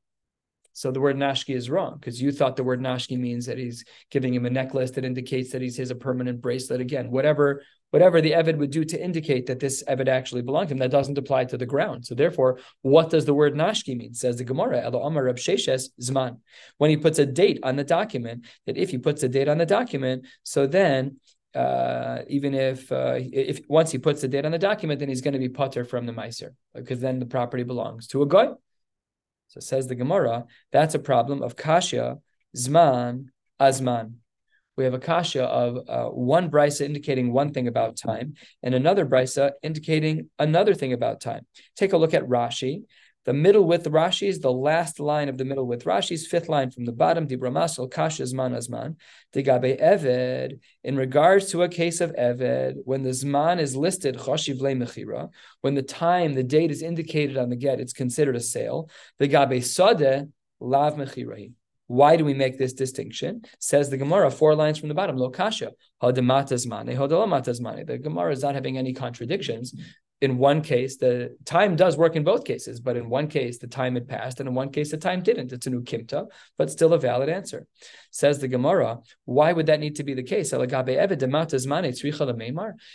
So 0.72 0.92
the 0.92 1.00
word 1.00 1.16
nashki 1.16 1.56
is 1.56 1.68
wrong 1.68 1.96
because 1.98 2.22
you 2.22 2.30
thought 2.30 2.54
the 2.54 2.62
word 2.62 2.80
nashki 2.80 3.18
means 3.18 3.46
that 3.46 3.58
he's 3.58 3.84
giving 4.12 4.32
him 4.32 4.46
a 4.46 4.50
necklace 4.50 4.92
that 4.92 5.04
indicates 5.04 5.50
that 5.50 5.60
he's 5.60 5.76
his 5.76 5.90
a 5.90 5.96
permanent 5.96 6.40
bracelet. 6.40 6.80
Again, 6.80 7.10
whatever 7.10 7.62
whatever 7.90 8.20
the 8.20 8.32
Eved 8.32 8.58
would 8.58 8.70
do 8.70 8.84
to 8.84 9.02
indicate 9.02 9.46
that 9.46 9.60
this 9.60 9.82
Eved 9.88 10.08
actually 10.08 10.42
belonged 10.42 10.68
to 10.68 10.74
him, 10.74 10.78
that 10.78 10.90
doesn't 10.90 11.18
apply 11.18 11.46
to 11.46 11.56
the 11.56 11.66
ground. 11.66 12.06
So 12.06 12.14
therefore, 12.14 12.60
what 12.82 13.10
does 13.10 13.24
the 13.24 13.34
word 13.34 13.54
nashki 13.54 13.96
mean? 13.96 14.14
Says 14.14 14.36
the 14.36 14.44
Gemara, 14.44 14.80
Elo 14.80 15.02
Amar 15.02 15.24
Rab 15.24 15.36
Sheshes 15.36 15.88
Zman. 16.00 16.38
When 16.76 16.90
he 16.90 16.96
puts 16.96 17.18
a 17.18 17.26
date 17.26 17.60
on 17.62 17.76
the 17.76 17.84
document, 17.84 18.46
that 18.66 18.76
if 18.76 18.90
he 18.90 18.98
puts 18.98 19.22
a 19.22 19.28
date 19.28 19.48
on 19.48 19.58
the 19.58 19.66
document, 19.66 20.26
so 20.42 20.66
then 20.66 21.16
uh, 21.58 22.22
even 22.28 22.54
if 22.54 22.90
uh, 22.92 23.16
if 23.18 23.60
once 23.68 23.90
he 23.90 23.98
puts 23.98 24.20
the 24.20 24.28
date 24.28 24.44
on 24.44 24.52
the 24.52 24.58
document, 24.58 25.00
then 25.00 25.08
he's 25.08 25.20
going 25.20 25.32
to 25.32 25.40
be 25.40 25.48
putter 25.48 25.84
from 25.84 26.06
the 26.06 26.12
miser 26.12 26.54
because 26.72 27.00
then 27.00 27.18
the 27.18 27.26
property 27.26 27.64
belongs 27.64 28.06
to 28.08 28.22
a 28.22 28.28
guy. 28.28 28.50
So 29.48 29.58
says 29.58 29.88
the 29.88 29.96
Gemara, 29.96 30.44
that's 30.70 30.94
a 30.94 31.00
problem 31.00 31.42
of 31.42 31.56
kasha, 31.56 32.18
zman, 32.56 33.26
azman. 33.60 34.12
We 34.76 34.84
have 34.84 34.94
a 34.94 35.00
kasha 35.00 35.42
of 35.42 35.88
uh, 35.88 36.10
one 36.10 36.48
brisa 36.48 36.82
indicating 36.82 37.32
one 37.32 37.52
thing 37.52 37.66
about 37.66 37.96
time 37.96 38.34
and 38.62 38.72
another 38.72 39.04
brisa 39.04 39.50
indicating 39.60 40.30
another 40.38 40.74
thing 40.74 40.92
about 40.92 41.20
time. 41.20 41.44
Take 41.74 41.92
a 41.92 41.96
look 41.96 42.14
at 42.14 42.22
Rashi. 42.22 42.84
The 43.28 43.34
middle 43.34 43.66
with 43.66 43.84
Rashi 43.84 44.26
is 44.26 44.40
the 44.40 44.50
last 44.50 44.98
line 44.98 45.28
of 45.28 45.36
the 45.36 45.44
middle 45.44 45.66
with 45.66 45.84
Rashi's 45.84 46.26
fifth 46.26 46.48
line 46.48 46.70
from 46.70 46.86
the 46.86 46.92
bottom. 46.92 47.28
Dibramasel 47.28 47.90
kasha 47.90 48.22
zman 48.22 48.56
azman. 48.56 48.96
Digabe 49.34 49.78
eved. 49.78 50.58
In 50.82 50.96
regards 50.96 51.50
to 51.50 51.62
a 51.62 51.68
case 51.68 52.00
of 52.00 52.10
eved, 52.12 52.76
when 52.86 53.02
the 53.02 53.10
zman 53.10 53.60
is 53.60 53.76
listed 53.76 54.16
choshiv 54.16 54.60
mechira, 54.60 55.28
when 55.60 55.74
the 55.74 55.82
time, 55.82 56.32
the 56.32 56.42
date 56.42 56.70
is 56.70 56.80
indicated 56.80 57.36
on 57.36 57.50
the 57.50 57.56
get, 57.56 57.80
it's 57.80 57.92
considered 57.92 58.34
a 58.34 58.40
sale. 58.40 58.88
Digabe 59.20 59.62
sode 59.62 60.32
lav 60.58 60.94
mechirahi. 60.94 61.52
Why 61.86 62.16
do 62.16 62.24
we 62.24 62.32
make 62.32 62.56
this 62.56 62.72
distinction? 62.72 63.42
Says 63.58 63.90
the 63.90 63.98
Gemara, 63.98 64.30
four 64.30 64.54
lines 64.54 64.78
from 64.78 64.88
the 64.88 64.94
bottom, 64.94 65.18
lo 65.18 65.28
kasha, 65.28 65.72
hadamatazmane, 66.02 66.96
hodolamatazmane. 66.96 67.86
The 67.86 67.98
Gemara 67.98 68.32
is 68.32 68.42
not 68.42 68.54
having 68.54 68.78
any 68.78 68.94
contradictions 68.94 69.74
in 70.20 70.36
one 70.36 70.62
case, 70.62 70.96
the 70.96 71.36
time 71.44 71.76
does 71.76 71.96
work 71.96 72.16
in 72.16 72.24
both 72.24 72.44
cases, 72.44 72.80
but 72.80 72.96
in 72.96 73.08
one 73.08 73.28
case, 73.28 73.58
the 73.58 73.68
time 73.68 73.94
had 73.94 74.08
passed, 74.08 74.40
and 74.40 74.48
in 74.48 74.54
one 74.54 74.70
case, 74.70 74.90
the 74.90 74.96
time 74.96 75.22
didn't. 75.22 75.52
It's 75.52 75.68
a 75.68 75.70
new 75.70 75.82
kimta, 75.82 76.26
but 76.56 76.70
still 76.70 76.92
a 76.92 76.98
valid 76.98 77.28
answer. 77.28 77.66
Says 78.10 78.40
the 78.40 78.48
Gemara, 78.48 78.98
why 79.26 79.52
would 79.52 79.66
that 79.66 79.78
need 79.78 79.94
to 79.96 80.02
be 80.02 80.14
the 80.14 80.22
case? 80.22 80.52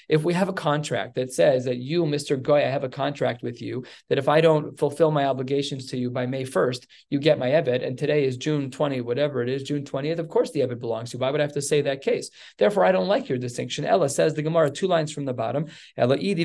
If 0.09 0.23
we 0.23 0.33
have 0.33 0.49
a 0.49 0.53
contract 0.53 1.15
that 1.15 1.31
says 1.31 1.65
that 1.65 1.77
you, 1.77 2.03
Mr. 2.03 2.41
Goy, 2.41 2.65
I 2.65 2.69
have 2.69 2.83
a 2.83 2.89
contract 2.89 3.41
with 3.41 3.61
you, 3.61 3.85
that 4.09 4.17
if 4.17 4.27
I 4.27 4.41
don't 4.41 4.77
fulfill 4.77 5.11
my 5.11 5.25
obligations 5.25 5.85
to 5.91 5.97
you 5.97 6.09
by 6.11 6.25
May 6.25 6.43
1st, 6.43 6.87
you 7.09 7.19
get 7.19 7.39
my 7.39 7.51
Eved, 7.51 7.85
and 7.85 7.97
today 7.97 8.25
is 8.25 8.35
June 8.35 8.69
20, 8.69 8.99
whatever 9.01 9.41
it 9.41 9.49
is, 9.49 9.63
June 9.63 9.83
20th, 9.83 10.19
of 10.19 10.27
course 10.27 10.51
the 10.51 10.59
Eved 10.61 10.79
belongs 10.79 11.11
to 11.11 11.17
you. 11.17 11.21
Why 11.21 11.29
would 11.29 11.39
I 11.39 11.43
have 11.43 11.53
to 11.53 11.61
say 11.61 11.81
that 11.83 12.01
case? 12.01 12.29
Therefore, 12.57 12.83
I 12.83 12.91
don't 12.91 13.07
like 13.07 13.29
your 13.29 13.37
distinction. 13.37 13.85
Ella 13.85 14.09
says 14.09 14.33
the 14.33 14.41
Gemara, 14.41 14.71
two 14.71 14.87
lines 14.87 15.13
from 15.13 15.25
the 15.25 15.33
bottom, 15.33 15.67
Ella 15.95 16.17
idi 16.17 16.43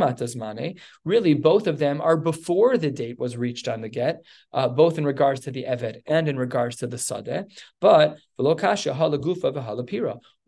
the 0.00 0.06
matazmane. 0.06 0.78
Really, 1.04 1.34
both 1.34 1.66
of 1.66 1.78
them 1.78 2.00
are 2.00 2.16
before 2.16 2.78
the 2.78 2.90
date 2.90 3.18
was 3.18 3.36
reached 3.36 3.68
on 3.68 3.80
the 3.80 3.88
get, 3.88 4.24
uh, 4.52 4.68
both 4.68 4.98
in 4.98 5.04
regards 5.04 5.40
to 5.40 5.50
the 5.50 5.64
eved 5.64 6.02
and 6.06 6.28
in 6.28 6.36
regards 6.38 6.76
to 6.76 6.86
the 6.86 6.96
sadeh. 6.96 7.44
But. 7.80 8.18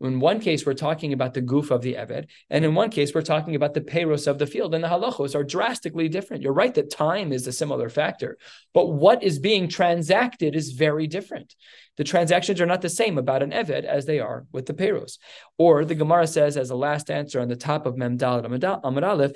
In 0.01 0.19
one 0.19 0.39
case, 0.39 0.65
we're 0.65 0.73
talking 0.73 1.13
about 1.13 1.33
the 1.33 1.41
goof 1.41 1.71
of 1.71 1.81
the 1.81 1.93
Eved, 1.93 2.25
and 2.49 2.65
in 2.65 2.73
one 2.73 2.89
case, 2.89 3.13
we're 3.13 3.21
talking 3.21 3.55
about 3.55 3.73
the 3.73 3.81
payros 3.81 4.25
of 4.27 4.39
the 4.39 4.47
field. 4.47 4.73
And 4.73 4.83
the 4.83 4.87
halachos 4.87 5.35
are 5.35 5.43
drastically 5.43 6.09
different. 6.09 6.41
You're 6.41 6.53
right 6.53 6.73
that 6.73 6.89
time 6.89 7.31
is 7.31 7.45
a 7.45 7.51
similar 7.51 7.89
factor, 7.89 8.37
but 8.73 8.87
what 8.87 9.21
is 9.21 9.37
being 9.37 9.67
transacted 9.67 10.55
is 10.55 10.71
very 10.71 11.05
different. 11.05 11.55
The 11.97 12.03
transactions 12.03 12.59
are 12.59 12.65
not 12.65 12.81
the 12.81 12.89
same 12.89 13.19
about 13.19 13.43
an 13.43 13.51
Eved 13.51 13.83
as 13.83 14.07
they 14.07 14.19
are 14.19 14.47
with 14.51 14.65
the 14.65 14.73
payros. 14.73 15.19
Or 15.59 15.85
the 15.85 15.93
Gemara 15.93 16.25
says, 16.25 16.57
as 16.57 16.71
a 16.71 16.75
last 16.75 17.11
answer 17.11 17.39
on 17.39 17.47
the 17.47 17.55
top 17.55 17.85
of 17.85 17.95
Memdal 17.95 18.43
Amad 18.83 19.07
Aleph, 19.07 19.33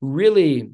really 0.00 0.70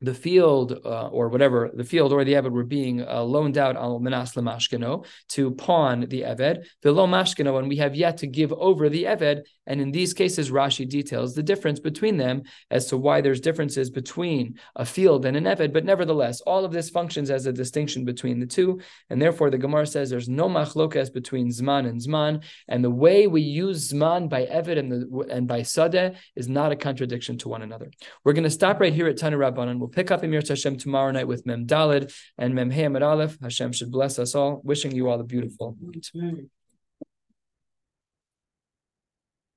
the 0.00 0.14
field 0.14 0.80
uh, 0.84 1.08
or 1.08 1.28
whatever 1.28 1.70
the 1.74 1.84
field 1.84 2.12
or 2.12 2.24
the 2.24 2.32
Eved 2.32 2.50
were 2.50 2.64
being 2.64 3.06
uh, 3.06 3.22
loaned 3.22 3.58
out 3.58 3.76
al 3.76 3.98
Manas 3.98 4.32
Mashkino 4.32 5.04
to 5.28 5.50
pawn 5.52 6.06
the 6.08 6.22
Eved, 6.22 6.64
the 6.82 6.92
lo 6.92 7.06
Mashkino, 7.06 7.58
and 7.58 7.68
we 7.68 7.76
have 7.76 7.94
yet 7.94 8.16
to 8.18 8.26
give 8.26 8.52
over 8.52 8.88
the 8.88 9.04
Eved. 9.04 9.42
And 9.66 9.80
in 9.80 9.92
these 9.92 10.14
cases, 10.14 10.50
Rashi 10.50 10.88
details 10.88 11.34
the 11.34 11.42
difference 11.42 11.78
between 11.78 12.16
them 12.16 12.42
as 12.70 12.86
to 12.86 12.96
why 12.96 13.20
there's 13.20 13.40
differences 13.40 13.88
between 13.90 14.58
a 14.74 14.84
field 14.84 15.26
and 15.26 15.36
an 15.36 15.44
Eved. 15.44 15.72
But 15.72 15.84
nevertheless, 15.84 16.40
all 16.40 16.64
of 16.64 16.72
this 16.72 16.90
functions 16.90 17.30
as 17.30 17.46
a 17.46 17.52
distinction 17.52 18.04
between 18.04 18.40
the 18.40 18.46
two. 18.46 18.80
And 19.10 19.20
therefore, 19.20 19.50
the 19.50 19.58
Gemara 19.58 19.86
says 19.86 20.10
there's 20.10 20.28
no 20.28 20.48
machlokas 20.48 21.12
between 21.12 21.50
Zman 21.50 21.88
and 21.88 22.00
Zman. 22.00 22.42
And 22.68 22.82
the 22.82 22.90
way 22.90 23.26
we 23.26 23.42
use 23.42 23.92
Zman 23.92 24.28
by 24.28 24.46
Eved 24.46 24.78
and, 24.78 24.90
the, 24.90 25.26
and 25.30 25.46
by 25.46 25.60
Sadeh 25.60 26.16
is 26.34 26.48
not 26.48 26.72
a 26.72 26.76
contradiction 26.76 27.38
to 27.38 27.48
one 27.48 27.62
another. 27.62 27.90
We're 28.24 28.32
going 28.32 28.44
to 28.44 28.50
stop 28.50 28.80
right 28.80 28.92
here 28.92 29.06
at 29.06 29.18
Tanu 29.18 29.36
Rabbanan. 29.36 29.78
We'll 29.78 29.89
pick 29.92 30.10
up 30.10 30.24
Emir 30.24 30.42
Hashem 30.46 30.78
tomorrow 30.78 31.10
night 31.10 31.28
with 31.28 31.46
Mem 31.46 31.66
Dalid 31.66 32.12
and 32.38 32.54
Mem 32.54 32.70
Hey 32.70 32.86
Aleph. 32.86 33.38
Hashem 33.42 33.72
should 33.72 33.90
bless 33.90 34.18
us 34.18 34.34
all. 34.34 34.60
Wishing 34.64 34.92
you 34.92 35.08
all 35.08 35.20
a 35.20 35.24
beautiful 35.24 35.76
night. 35.80 36.50